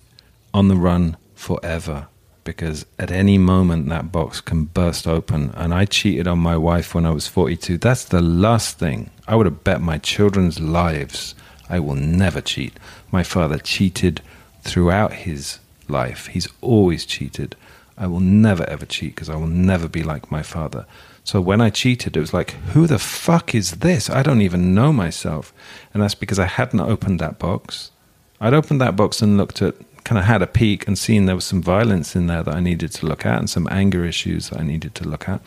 on 0.53 0.67
the 0.67 0.75
run 0.75 1.17
forever. 1.35 2.07
Because 2.43 2.85
at 2.99 3.09
any 3.09 3.37
moment, 3.37 3.87
that 3.89 4.11
box 4.11 4.41
can 4.41 4.65
burst 4.65 5.07
open. 5.07 5.51
And 5.55 5.73
I 5.73 5.85
cheated 5.85 6.27
on 6.27 6.39
my 6.39 6.57
wife 6.57 6.93
when 6.93 7.05
I 7.05 7.11
was 7.11 7.27
42. 7.27 7.77
That's 7.77 8.03
the 8.03 8.21
last 8.21 8.77
thing. 8.77 9.09
I 9.27 9.35
would 9.35 9.45
have 9.45 9.63
bet 9.63 9.81
my 9.81 9.97
children's 9.97 10.59
lives 10.59 11.35
I 11.69 11.79
will 11.79 11.95
never 11.95 12.41
cheat. 12.41 12.73
My 13.11 13.23
father 13.23 13.57
cheated 13.57 14.21
throughout 14.61 15.13
his 15.13 15.59
life. 15.87 16.27
He's 16.27 16.47
always 16.61 17.05
cheated. 17.05 17.55
I 17.97 18.07
will 18.07 18.19
never 18.19 18.63
ever 18.69 18.85
cheat 18.85 19.15
because 19.15 19.29
I 19.29 19.35
will 19.35 19.47
never 19.47 19.87
be 19.87 20.03
like 20.03 20.31
my 20.31 20.43
father. 20.43 20.85
So 21.23 21.39
when 21.39 21.61
I 21.61 21.69
cheated, 21.69 22.17
it 22.17 22.19
was 22.19 22.33
like, 22.33 22.51
who 22.73 22.85
the 22.85 22.99
fuck 22.99 23.55
is 23.55 23.71
this? 23.71 24.09
I 24.09 24.23
don't 24.23 24.41
even 24.41 24.75
know 24.75 24.91
myself. 24.91 25.53
And 25.93 26.03
that's 26.03 26.15
because 26.15 26.39
I 26.39 26.45
hadn't 26.45 26.79
opened 26.79 27.19
that 27.19 27.39
box. 27.39 27.91
I'd 28.41 28.53
opened 28.53 28.81
that 28.81 28.95
box 28.95 29.21
and 29.21 29.37
looked 29.37 29.61
at, 29.61 29.75
kind 30.03 30.19
of 30.19 30.25
had 30.25 30.41
a 30.41 30.47
peek 30.47 30.87
and 30.87 30.97
seen 30.97 31.25
there 31.25 31.35
was 31.35 31.45
some 31.45 31.61
violence 31.61 32.15
in 32.15 32.27
there 32.27 32.43
that 32.43 32.53
I 32.53 32.59
needed 32.59 32.91
to 32.93 33.05
look 33.05 33.25
at 33.25 33.39
and 33.39 33.49
some 33.49 33.67
anger 33.71 34.05
issues 34.05 34.49
that 34.49 34.59
I 34.59 34.63
needed 34.63 34.95
to 34.95 35.07
look 35.07 35.29
at. 35.29 35.41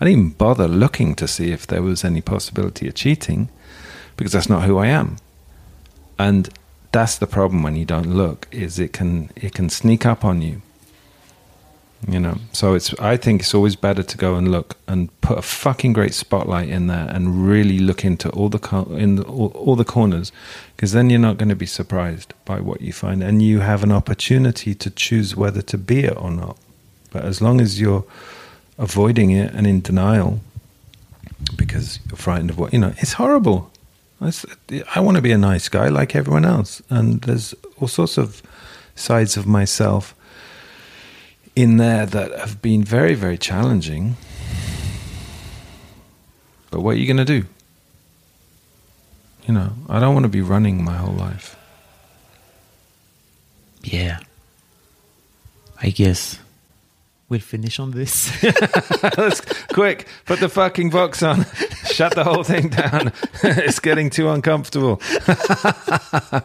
I 0.00 0.04
didn't 0.04 0.18
even 0.18 0.30
bother 0.30 0.68
looking 0.68 1.14
to 1.16 1.28
see 1.28 1.52
if 1.52 1.66
there 1.66 1.82
was 1.82 2.04
any 2.04 2.20
possibility 2.20 2.88
of 2.88 2.94
cheating 2.94 3.48
because 4.16 4.32
that's 4.32 4.48
not 4.48 4.64
who 4.64 4.78
I 4.78 4.86
am. 4.88 5.16
And 6.18 6.50
that's 6.92 7.18
the 7.18 7.26
problem 7.26 7.62
when 7.62 7.76
you 7.76 7.84
don't 7.84 8.14
look 8.14 8.46
is 8.50 8.78
it 8.78 8.92
can 8.92 9.30
it 9.34 9.52
can 9.54 9.68
sneak 9.68 10.06
up 10.06 10.24
on 10.24 10.42
you 10.42 10.62
you 12.08 12.20
know. 12.20 12.36
So 12.52 12.74
it's 12.74 12.92
i 13.00 13.16
think 13.16 13.40
it's 13.40 13.54
always 13.54 13.76
better 13.76 14.02
to 14.02 14.16
go 14.16 14.34
and 14.36 14.50
look 14.50 14.76
and 14.86 15.08
put 15.20 15.38
a 15.38 15.42
fucking 15.42 15.92
great 15.92 16.14
spotlight 16.14 16.68
in 16.68 16.86
there 16.86 17.08
and 17.08 17.48
really 17.48 17.78
look 17.78 18.04
into 18.04 18.28
all 18.30 18.48
the 18.48 18.60
in 18.96 19.16
the, 19.16 19.22
all, 19.24 19.48
all 19.54 19.76
the 19.76 19.84
corners 19.84 20.32
because 20.76 20.92
then 20.92 21.10
you're 21.10 21.20
not 21.20 21.38
going 21.38 21.48
to 21.48 21.56
be 21.56 21.66
surprised 21.66 22.34
by 22.44 22.60
what 22.60 22.80
you 22.80 22.92
find. 22.92 23.22
And 23.22 23.42
you 23.42 23.60
have 23.60 23.82
an 23.82 23.92
opportunity 23.92 24.74
to 24.74 24.90
choose 24.90 25.36
whether 25.36 25.62
to 25.62 25.78
be 25.78 26.00
it 26.00 26.16
or 26.16 26.30
not. 26.30 26.56
But 27.10 27.24
as 27.24 27.40
long 27.40 27.60
as 27.60 27.80
you're 27.80 28.04
avoiding 28.76 29.30
it 29.30 29.52
and 29.54 29.66
in 29.66 29.80
denial 29.80 30.40
because 31.56 32.00
you're 32.08 32.16
frightened 32.16 32.50
of 32.50 32.58
what 32.58 32.72
you 32.72 32.78
know 32.78 32.92
it's 32.98 33.14
horrible. 33.14 33.70
It's- 34.20 34.46
I 34.94 35.00
want 35.00 35.16
to 35.16 35.22
be 35.22 35.32
a 35.32 35.38
nice 35.38 35.68
guy 35.68 35.88
like 35.88 36.14
everyone 36.16 36.44
else, 36.44 36.80
and 36.88 37.20
there's 37.22 37.54
all 37.78 37.88
sorts 37.88 38.16
of 38.18 38.42
sides 38.96 39.36
of 39.36 39.46
myself 39.46 40.14
in 41.56 41.76
there 41.76 42.06
that 42.06 42.32
have 42.38 42.60
been 42.60 42.82
very, 42.84 43.14
very 43.14 43.38
challenging. 43.38 44.16
But 46.70 46.80
what 46.80 46.96
are 46.96 46.98
you 46.98 47.06
going 47.06 47.24
to 47.24 47.40
do? 47.40 47.46
You 49.46 49.54
know, 49.54 49.72
I 49.88 50.00
don't 50.00 50.14
want 50.14 50.24
to 50.24 50.30
be 50.30 50.40
running 50.40 50.82
my 50.82 50.96
whole 50.96 51.14
life. 51.14 51.56
Yeah. 53.82 54.20
I 55.80 55.90
guess 55.90 56.38
we'll 57.28 57.40
finish 57.40 57.78
on 57.78 57.90
this. 57.90 58.42
Let's 59.18 59.40
quick 59.72 60.08
put 60.24 60.40
the 60.40 60.48
fucking 60.48 60.90
box 60.90 61.22
on. 61.22 61.44
Shut 61.84 62.14
the 62.14 62.24
whole 62.24 62.42
thing 62.42 62.70
down. 62.70 63.12
it's 63.44 63.80
getting 63.80 64.10
too 64.10 64.30
uncomfortable. 64.30 64.96
that 65.26 66.44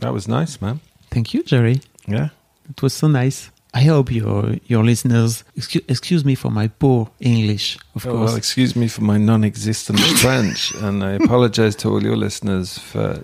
was 0.00 0.28
nice, 0.28 0.60
man. 0.60 0.80
Thank 1.10 1.34
you, 1.34 1.42
Jerry. 1.42 1.80
Yeah. 2.06 2.28
It 2.70 2.80
was 2.82 2.94
so 2.94 3.08
nice. 3.08 3.50
I 3.74 3.82
hope 3.82 4.10
your 4.10 4.56
your 4.66 4.84
listeners 4.84 5.44
excuse, 5.56 5.84
excuse 5.88 6.24
me 6.24 6.34
for 6.34 6.50
my 6.50 6.68
poor 6.68 7.10
English, 7.20 7.78
of 7.94 8.06
Oh, 8.06 8.10
course. 8.12 8.28
well, 8.28 8.36
excuse 8.36 8.74
me 8.74 8.88
for 8.88 9.02
my 9.02 9.18
non-existent 9.18 9.98
French, 10.22 10.72
and 10.82 11.04
I 11.04 11.12
apologize 11.12 11.76
to 11.76 11.88
all 11.90 12.02
your 12.02 12.16
listeners 12.16 12.78
for 12.78 13.22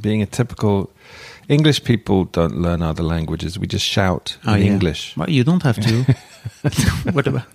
being 0.00 0.22
a 0.22 0.26
typical 0.26 0.90
English. 1.48 1.84
People 1.84 2.24
don't 2.24 2.56
learn 2.60 2.82
other 2.82 3.04
languages; 3.04 3.56
we 3.58 3.66
just 3.66 3.84
shout 3.86 4.36
Oh, 4.46 4.54
in 4.54 4.62
yeah. 4.64 4.72
English. 4.72 5.16
Well, 5.16 5.30
you 5.30 5.44
don't 5.44 5.62
have 5.62 5.78
to. 5.80 6.04
what 7.12 7.26
about? 7.26 7.46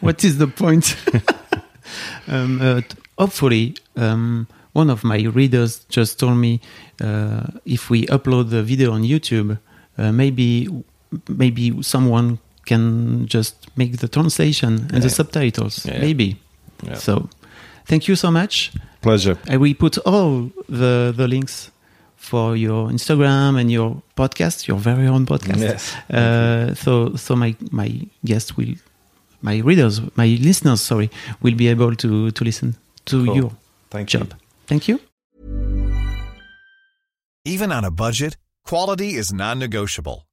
What 0.00 0.24
is 0.24 0.38
the 0.38 0.46
point? 0.46 0.96
um, 2.28 2.60
uh, 2.62 2.80
hopefully, 3.18 3.74
um, 3.96 4.46
one 4.72 4.90
of 4.90 5.02
my 5.04 5.22
readers 5.34 5.84
just 5.88 6.18
told 6.18 6.36
me 6.36 6.60
uh, 7.00 7.46
if 7.64 7.90
we 7.90 8.06
upload 8.06 8.50
the 8.50 8.62
video 8.62 8.92
on 8.92 9.02
YouTube, 9.02 9.58
uh, 9.98 10.12
maybe 10.12 10.68
maybe 11.28 11.82
someone 11.82 12.38
can 12.66 13.26
just 13.26 13.54
make 13.76 13.96
the 13.98 14.08
translation 14.08 14.88
and 14.92 15.02
the 15.02 15.10
subtitles. 15.10 15.84
Yeah. 15.86 16.00
Maybe. 16.00 16.36
Yeah. 16.82 16.94
So, 16.98 17.28
thank 17.86 18.06
you 18.08 18.16
so 18.16 18.30
much. 18.30 18.72
Pleasure. 19.02 19.36
I 19.48 19.56
will 19.56 19.74
put 19.74 19.98
all 20.06 20.50
the 20.68 21.12
the 21.16 21.26
links 21.26 21.70
for 22.16 22.56
your 22.56 22.90
Instagram 22.90 23.58
and 23.58 23.70
your 23.70 24.02
podcast, 24.14 24.66
your 24.68 24.78
very 24.78 25.06
own 25.08 25.24
podcast. 25.26 25.60
Yes. 25.60 25.94
Uh, 26.10 26.74
so 26.74 27.16
so 27.16 27.34
my 27.36 27.54
my 27.70 27.88
guests 28.24 28.56
will, 28.56 28.74
my 29.42 29.58
readers, 29.64 30.00
my 30.16 30.26
listeners, 30.40 30.80
sorry, 30.82 31.08
will 31.42 31.56
be 31.56 31.68
able 31.70 31.96
to 31.96 32.30
to 32.30 32.44
listen 32.44 32.74
to 33.06 33.24
Cool. 33.24 33.36
your 33.36 33.50
Thank 33.90 34.12
you. 34.12 34.20
job. 34.20 34.34
Thank 34.66 34.86
you. 34.88 34.98
Even 37.44 37.72
on 37.72 37.84
a 37.84 37.90
budget, 37.90 38.36
quality 38.66 39.14
is 39.16 39.32
non-negotiable. 39.32 40.26